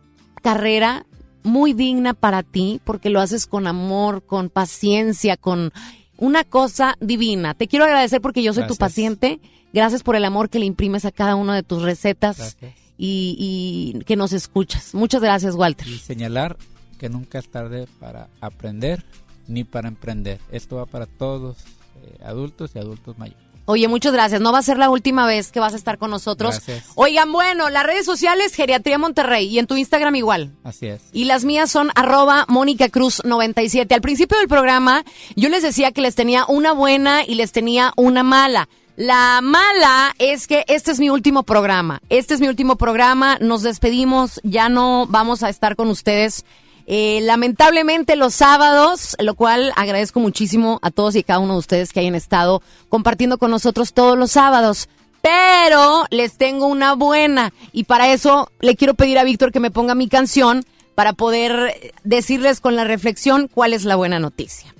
carrera 0.42 1.06
muy 1.44 1.74
digna 1.74 2.14
para 2.14 2.44
ti, 2.44 2.82
porque 2.84 3.10
lo 3.10 3.20
haces 3.20 3.48
con 3.48 3.68
amor, 3.68 4.26
con 4.26 4.50
paciencia, 4.50 5.38
con 5.38 5.72
una 6.18 6.44
cosa 6.44 6.96
divina. 7.02 7.54
Te 7.54 7.68
quiero 7.68 7.86
agradecer 7.86 8.22
porque 8.22 8.44
yo 8.44 8.54
soy 8.54 8.66
tu 8.68 8.76
paciente. 8.76 9.40
Gracias 9.74 10.04
por 10.04 10.16
el 10.16 10.24
amor 10.26 10.50
que 10.50 10.60
le 10.60 10.66
imprimes 10.66 11.04
a 11.06 11.12
cada 11.12 11.36
una 11.36 11.56
de 11.56 11.64
tus 11.64 11.82
recetas 11.82 12.38
Gracias. 12.38 12.76
y, 12.98 13.94
y 13.98 14.04
que 14.04 14.16
nos 14.16 14.32
escuchas. 14.32 14.94
Muchas 14.94 15.22
gracias, 15.22 15.56
Walter. 15.56 15.88
Y 15.88 15.98
señalar 15.98 16.58
que 17.00 17.10
nunca 17.10 17.40
es 17.40 17.50
tarde 17.50 17.88
para 18.00 18.30
aprender 18.40 19.04
ni 19.48 19.64
para 19.64 19.88
emprender. 19.88 20.40
Esto 20.52 20.78
va 20.78 20.86
para 20.86 21.06
todos, 21.06 21.58
eh, 22.04 22.18
adultos 22.24 22.72
y 22.76 22.80
adultos 22.80 23.18
mayores. 23.18 23.44
Oye, 23.66 23.88
muchas 23.88 24.14
gracias. 24.14 24.42
No 24.42 24.52
va 24.52 24.60
a 24.60 24.64
ser 24.64 24.78
la 24.78 24.90
última 24.90 25.26
vez 25.26 25.52
que 25.52 25.60
vas 25.60 25.74
a 25.74 25.78
estar 25.78 25.98
con 25.98 26.12
nosotros. 26.12 26.56
Gracias. 26.56 26.92
Oigan, 26.96 27.32
bueno, 27.32 27.70
las 27.70 27.86
redes 27.86 28.06
sociales, 28.06 28.54
Geriatría 28.56 28.98
Monterrey, 28.98 29.48
y 29.48 29.60
en 29.60 29.68
tu 29.68 29.76
Instagram 29.76 30.16
igual. 30.16 30.52
Así 30.64 30.88
es. 30.88 31.02
Y 31.14 31.26
las 31.26 31.46
mías 31.46 31.72
son 31.72 31.90
arroba 31.96 32.46
Mónica 32.50 32.90
Cruz 32.90 33.22
97. 33.24 33.96
Al 33.96 34.02
principio 34.02 34.38
del 34.38 34.48
programa 34.48 35.04
yo 35.36 35.50
les 35.50 35.64
decía 35.64 35.92
que 35.92 36.02
les 36.02 36.16
tenía 36.16 36.46
una 36.48 36.74
buena 36.74 37.24
y 37.26 37.36
les 37.36 37.52
tenía 37.52 37.94
una 37.96 38.24
mala. 38.24 38.68
La 38.96 39.40
mala 39.42 40.14
es 40.20 40.46
que 40.46 40.66
este 40.68 40.92
es 40.92 41.00
mi 41.00 41.10
último 41.10 41.44
programa. 41.44 42.02
Este 42.10 42.36
es 42.36 42.42
mi 42.42 42.48
último 42.48 42.76
programa. 42.76 43.38
Nos 43.40 43.64
despedimos. 43.64 44.40
Ya 44.44 44.70
no 44.70 45.08
vamos 45.08 45.42
a 45.42 45.50
estar 45.50 45.76
con 45.76 45.90
ustedes. 45.90 46.46
Eh, 46.86 47.20
lamentablemente 47.22 48.16
los 48.16 48.34
sábados, 48.34 49.16
lo 49.20 49.36
cual 49.36 49.72
agradezco 49.76 50.20
muchísimo 50.20 50.80
a 50.82 50.92
todos 50.92 51.16
y 51.16 51.24
cada 51.24 51.40
uno 51.40 51.54
de 51.54 51.60
ustedes 51.60 51.94
que 51.94 52.00
hayan 52.00 52.16
estado 52.16 52.62
compartiendo 52.90 53.38
con 53.38 53.52
nosotros 53.52 53.94
todos 53.94 54.18
los 54.18 54.32
sábados. 54.32 54.90
Pero 55.22 56.06
les 56.10 56.38
tengo 56.38 56.68
una 56.68 56.96
buena 56.96 57.54
y 57.72 57.86
para 57.86 58.12
eso 58.12 58.50
le 58.60 58.76
quiero 58.76 58.94
pedir 58.94 59.18
a 59.18 59.24
Víctor 59.24 59.52
que 59.54 59.62
me 59.62 59.72
ponga 59.72 59.96
mi 59.96 60.10
canción 60.10 60.66
para 60.96 61.14
poder 61.14 61.94
decirles 62.04 62.60
con 62.60 62.76
la 62.76 62.84
reflexión 62.84 63.48
cuál 63.48 63.74
es 63.74 63.86
la 63.86 63.96
buena 63.96 64.20
noticia. 64.20 64.74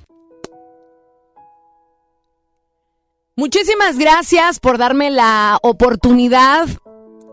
Muchísimas 3.36 3.98
gracias 3.98 4.60
por 4.60 4.78
darme 4.78 5.10
la 5.10 5.58
oportunidad 5.64 6.68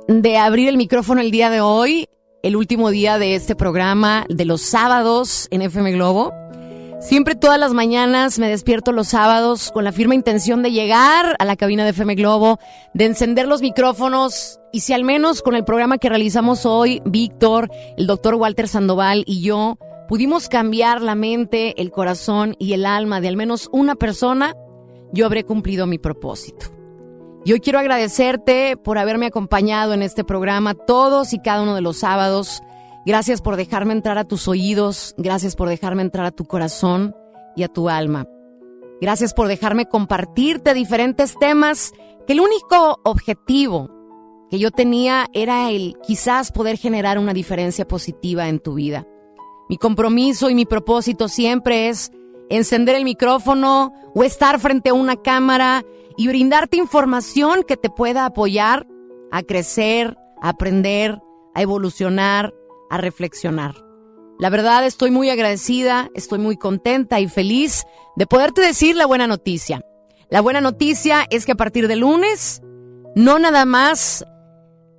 de 0.09 0.39
abrir 0.39 0.69
el 0.69 0.79
micrófono 0.79 1.21
el 1.21 1.31
día 1.31 1.51
de 1.51 1.61
hoy, 1.61 2.09
el 2.43 2.57
último 2.57 2.91
día 2.91 3.19
de 3.19 3.35
este 3.35 3.55
programa 3.55 4.25
de 4.29 4.45
los 4.45 4.63
sábados 4.63 5.49
en 5.51 5.63
FM 5.63 5.93
Globo. 5.93 6.33
Siempre 7.01 7.35
todas 7.35 7.59
las 7.59 7.73
mañanas 7.73 8.39
me 8.39 8.49
despierto 8.49 8.93
los 8.93 9.09
sábados 9.09 9.71
con 9.73 9.85
la 9.85 9.93
firme 9.93 10.15
intención 10.15 10.63
de 10.63 10.71
llegar 10.71 11.37
a 11.39 11.45
la 11.45 11.57
cabina 11.57 11.85
de 11.85 11.91
FM 11.91 12.15
Globo, 12.15 12.59
de 12.93 13.07
encender 13.07 13.49
los 13.49 13.63
micrófonos 13.63 14.61
y 14.73 14.81
si 14.81 14.93
al 14.93 15.05
menos 15.05 15.43
con 15.43 15.55
el 15.55 15.65
programa 15.65 15.99
que 15.99 16.09
realizamos 16.09 16.67
hoy, 16.67 17.01
Víctor, 17.05 17.71
el 17.97 18.07
doctor 18.07 18.35
Walter 18.35 18.69
Sandoval 18.69 19.25
y 19.27 19.43
yo 19.43 19.79
pudimos 20.09 20.49
cambiar 20.49 21.01
la 21.01 21.15
mente, 21.15 21.81
el 21.81 21.91
corazón 21.91 22.55
y 22.59 22.73
el 22.75 22.85
alma 22.85 23.21
de 23.21 23.29
al 23.29 23.37
menos 23.37 23.69
una 23.73 23.95
persona, 23.95 24.55
yo 25.13 25.27
habré 25.27 25.45
cumplido 25.45 25.87
mi 25.87 25.99
propósito. 25.99 26.80
Y 27.45 27.53
hoy 27.53 27.61
quiero 27.61 27.79
agradecerte 27.79 28.77
por 28.77 28.99
haberme 28.99 29.27
acompañado 29.27 29.95
en 29.95 30.03
este 30.03 30.25
programa 30.25 30.75
todos 30.75 31.33
y 31.33 31.39
cada 31.39 31.63
uno 31.63 31.75
de 31.75 31.81
los 31.81 31.99
sábados. 31.99 32.63
Gracias 33.07 33.41
por 33.41 33.57
dejarme 33.57 33.95
entrar 33.95 34.19
a 34.19 34.25
tus 34.25 34.47
oídos, 34.47 35.15
gracias 35.17 35.57
por 35.57 35.71
dejarme 35.71 36.03
entrar 36.03 36.27
a 36.27 36.33
tu 36.33 36.45
corazón 36.45 37.15
y 37.57 37.63
a 37.63 37.69
tu 37.69 37.89
alma. 37.89 38.27
Gracias 39.01 39.33
por 39.33 39.49
dejarme 39.49 39.87
compartirte 39.87 40.75
diferentes 40.75 41.35
temas 41.39 41.93
que 42.27 42.35
el 42.35 42.41
único 42.41 43.01
objetivo 43.05 43.89
que 44.51 44.59
yo 44.59 44.71
tenía 44.71 45.27
era 45.33 45.71
el 45.71 45.97
quizás 46.07 46.53
poder 46.53 46.77
generar 46.77 47.19
una 47.19 47.33
diferencia 47.33 47.89
positiva 47.89 48.49
en 48.49 48.59
tu 48.59 48.75
vida. 48.75 49.07
Mi 49.71 49.79
compromiso 49.79 50.51
y 50.51 50.55
mi 50.55 50.67
propósito 50.67 51.29
siempre 51.29 51.89
es 51.89 52.11
encender 52.51 52.97
el 52.97 53.05
micrófono 53.05 53.95
o 54.15 54.25
estar 54.25 54.61
frente 54.61 54.91
a 54.91 54.95
una 54.95 55.17
cámara 55.17 55.85
y 56.17 56.29
brindarte 56.29 56.77
información 56.77 57.63
que 57.67 57.77
te 57.77 57.91
pueda 57.91 58.27
apoyar 58.27 58.87
a 59.31 59.43
crecer, 59.43 60.17
a 60.41 60.51
aprender, 60.51 61.19
a 61.55 61.63
evolucionar, 61.63 62.53
a 62.91 62.99
reflexionar. 62.99 63.75
La 64.39 64.51
verdad 64.51 64.87
estoy 64.87 65.11
muy 65.11 65.29
agradecida, 65.29 66.11
estoy 66.15 66.39
muy 66.39 66.57
contenta 66.57 67.21
y 67.21 67.29
feliz 67.29 67.85
de 68.17 68.27
poderte 68.27 68.63
decir 68.63 68.97
la 68.97 69.07
buena 69.07 69.27
noticia. 69.27 69.83
La 70.31 70.41
buena 70.41 70.61
noticia 70.61 71.27
es 71.31 71.45
que 71.45 71.53
a 71.53 71.57
partir 71.57 71.89
de 71.89 71.97
lunes, 71.97 72.63
no 73.15 73.39
nada 73.39 73.65
más 73.65 74.25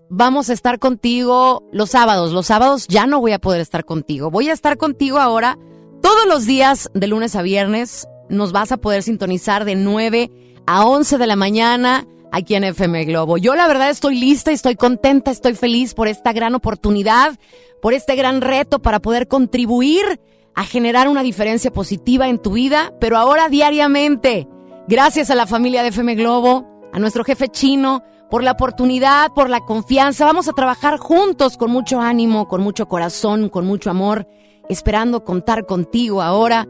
vamos 0.09 0.49
a 0.49 0.53
estar 0.53 0.77
contigo 0.77 1.67
los 1.71 1.91
sábados. 1.91 2.33
Los 2.33 2.47
sábados 2.47 2.87
ya 2.87 3.07
no 3.07 3.21
voy 3.21 3.31
a 3.31 3.39
poder 3.39 3.61
estar 3.61 3.85
contigo. 3.85 4.29
Voy 4.29 4.49
a 4.49 4.53
estar 4.53 4.77
contigo 4.77 5.19
ahora 5.19 5.57
todos 6.01 6.27
los 6.27 6.45
días 6.45 6.91
de 6.93 7.07
lunes 7.07 7.35
a 7.35 7.41
viernes. 7.41 8.07
Nos 8.29 8.51
vas 8.51 8.71
a 8.71 8.77
poder 8.77 9.03
sintonizar 9.03 9.65
de 9.65 9.75
9 9.75 10.29
a 10.71 10.85
11 10.85 11.17
de 11.17 11.27
la 11.27 11.35
mañana 11.35 12.07
aquí 12.31 12.55
en 12.55 12.63
FM 12.63 13.03
Globo. 13.03 13.35
Yo 13.37 13.55
la 13.55 13.67
verdad 13.67 13.89
estoy 13.89 14.17
lista, 14.17 14.51
estoy 14.51 14.77
contenta, 14.77 15.29
estoy 15.29 15.53
feliz 15.53 15.93
por 15.93 16.07
esta 16.07 16.31
gran 16.31 16.55
oportunidad, 16.55 17.37
por 17.81 17.93
este 17.93 18.15
gran 18.15 18.39
reto 18.39 18.79
para 18.79 19.01
poder 19.01 19.27
contribuir 19.27 20.21
a 20.55 20.63
generar 20.63 21.09
una 21.09 21.23
diferencia 21.23 21.73
positiva 21.73 22.29
en 22.29 22.39
tu 22.39 22.53
vida, 22.53 22.93
pero 23.01 23.17
ahora 23.17 23.49
diariamente. 23.49 24.47
Gracias 24.87 25.29
a 25.29 25.35
la 25.35 25.45
familia 25.45 25.83
de 25.83 25.89
FM 25.89 26.15
Globo, 26.15 26.65
a 26.93 26.99
nuestro 26.99 27.25
jefe 27.25 27.49
chino, 27.49 28.01
por 28.29 28.41
la 28.41 28.53
oportunidad, 28.53 29.33
por 29.33 29.49
la 29.49 29.59
confianza. 29.65 30.23
Vamos 30.23 30.47
a 30.47 30.53
trabajar 30.53 30.99
juntos 30.99 31.57
con 31.57 31.69
mucho 31.69 31.99
ánimo, 31.99 32.47
con 32.47 32.61
mucho 32.61 32.87
corazón, 32.87 33.49
con 33.49 33.65
mucho 33.65 33.89
amor, 33.89 34.25
esperando 34.69 35.25
contar 35.25 35.65
contigo 35.65 36.21
ahora 36.21 36.65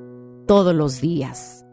todos 0.47 0.73
los 0.73 1.01
días. 1.01 1.63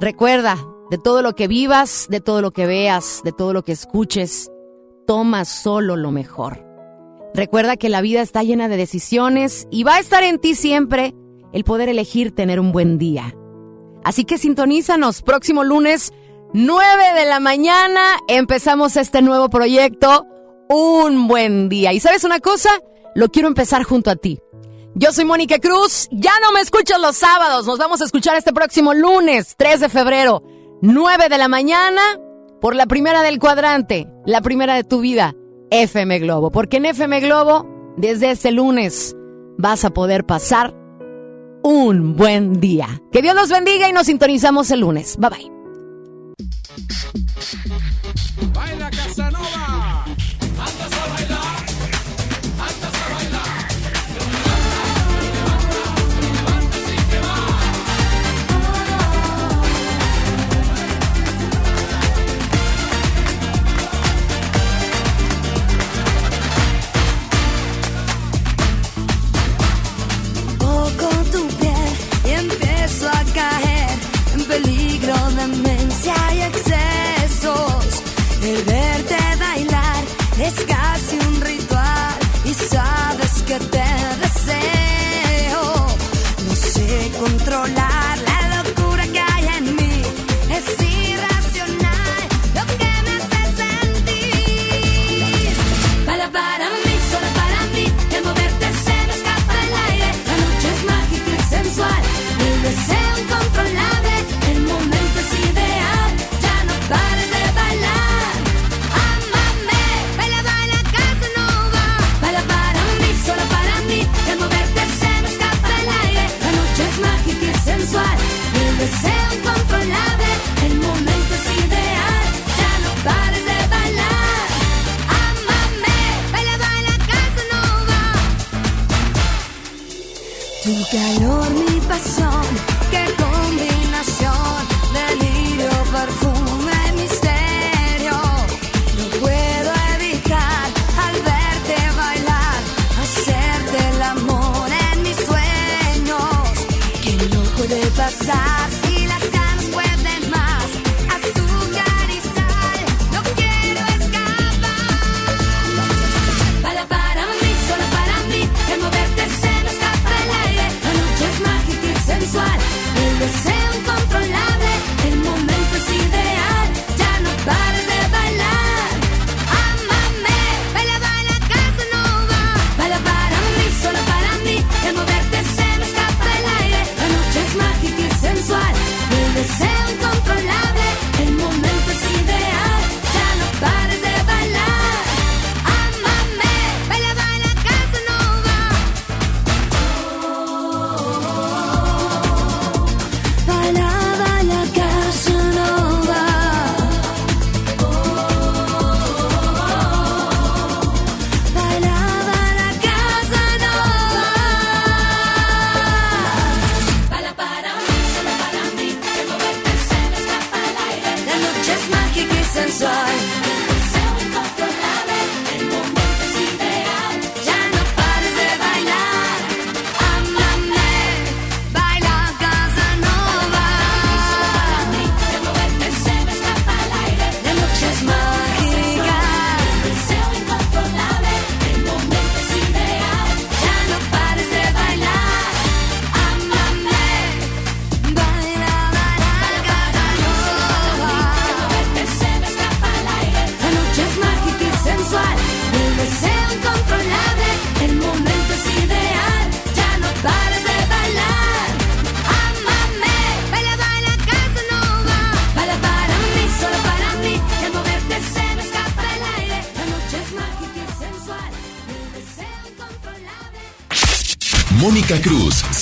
Recuerda, 0.00 0.56
de 0.94 0.98
todo 0.98 1.22
lo 1.22 1.34
que 1.34 1.48
vivas, 1.48 2.06
de 2.08 2.20
todo 2.20 2.40
lo 2.40 2.52
que 2.52 2.66
veas, 2.66 3.22
de 3.24 3.32
todo 3.32 3.52
lo 3.52 3.64
que 3.64 3.72
escuches, 3.72 4.52
toma 5.08 5.44
solo 5.44 5.96
lo 5.96 6.12
mejor. 6.12 6.64
Recuerda 7.34 7.76
que 7.76 7.88
la 7.88 8.00
vida 8.00 8.22
está 8.22 8.44
llena 8.44 8.68
de 8.68 8.76
decisiones 8.76 9.66
y 9.72 9.82
va 9.82 9.96
a 9.96 9.98
estar 9.98 10.22
en 10.22 10.38
ti 10.38 10.54
siempre 10.54 11.12
el 11.52 11.64
poder 11.64 11.88
elegir 11.88 12.32
tener 12.32 12.60
un 12.60 12.70
buen 12.70 12.96
día. 12.96 13.34
Así 14.04 14.24
que 14.24 14.38
sintonízanos 14.38 15.22
próximo 15.22 15.64
lunes 15.64 16.12
9 16.52 17.14
de 17.18 17.24
la 17.24 17.40
mañana. 17.40 18.20
Empezamos 18.28 18.96
este 18.96 19.20
nuevo 19.20 19.50
proyecto. 19.50 20.26
Un 20.68 21.26
buen 21.26 21.68
día. 21.68 21.92
¿Y 21.92 21.98
sabes 21.98 22.22
una 22.22 22.38
cosa? 22.38 22.70
Lo 23.16 23.30
quiero 23.30 23.48
empezar 23.48 23.82
junto 23.82 24.12
a 24.12 24.14
ti. 24.14 24.38
Yo 24.94 25.10
soy 25.10 25.24
Mónica 25.24 25.58
Cruz. 25.58 26.06
Ya 26.12 26.38
no 26.40 26.52
me 26.52 26.60
escuchas 26.60 27.00
los 27.00 27.16
sábados. 27.16 27.66
Nos 27.66 27.78
vamos 27.78 28.00
a 28.00 28.04
escuchar 28.04 28.36
este 28.36 28.52
próximo 28.52 28.94
lunes, 28.94 29.56
3 29.58 29.80
de 29.80 29.88
febrero, 29.88 30.44
9 30.86 31.30
de 31.30 31.38
la 31.38 31.48
mañana, 31.48 32.02
por 32.60 32.76
la 32.76 32.84
primera 32.84 33.22
del 33.22 33.38
cuadrante, 33.38 34.06
la 34.26 34.42
primera 34.42 34.74
de 34.74 34.84
tu 34.84 35.00
vida, 35.00 35.34
FM 35.70 36.18
Globo. 36.18 36.50
Porque 36.50 36.76
en 36.76 36.84
FM 36.84 37.20
Globo, 37.20 37.66
desde 37.96 38.30
este 38.30 38.52
lunes, 38.52 39.16
vas 39.56 39.86
a 39.86 39.90
poder 39.94 40.26
pasar 40.26 40.74
un 41.62 42.16
buen 42.16 42.60
día. 42.60 43.00
Que 43.10 43.22
Dios 43.22 43.34
nos 43.34 43.48
bendiga 43.48 43.88
y 43.88 43.94
nos 43.94 44.04
sintonizamos 44.04 44.70
el 44.72 44.80
lunes. 44.80 45.16
Bye 45.16 45.30
bye. 45.30 45.52
Baila 48.52 48.90
Casanova. 48.90 49.73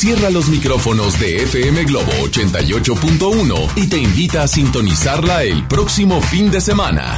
Cierra 0.03 0.31
los 0.31 0.49
micrófonos 0.49 1.21
de 1.21 1.45
FM 1.45 1.85
Globo 1.85 2.11
88.1 2.25 3.71
y 3.77 3.87
te 3.87 3.99
invita 3.99 4.43
a 4.43 4.49
sintonizarla 4.49 5.45
el 5.45 5.65
próximo 5.69 6.21
fin 6.21 6.51
de 6.51 6.61
semana. 6.61 7.17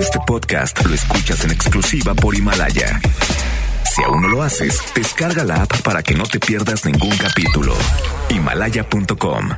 Este 0.00 0.18
podcast 0.26 0.82
lo 0.86 0.94
escuchas 0.94 1.44
en 1.44 1.50
exclusiva 1.50 2.14
por 2.14 2.34
Himalaya. 2.34 3.02
Si 3.94 4.02
aún 4.02 4.22
no 4.22 4.28
lo 4.28 4.42
haces, 4.42 4.80
descarga 4.94 5.44
la 5.44 5.64
app 5.64 5.82
para 5.82 6.02
que 6.02 6.14
no 6.14 6.24
te 6.24 6.40
pierdas 6.40 6.86
ningún 6.86 7.14
capítulo. 7.18 7.74
Himalaya.com 8.30 9.50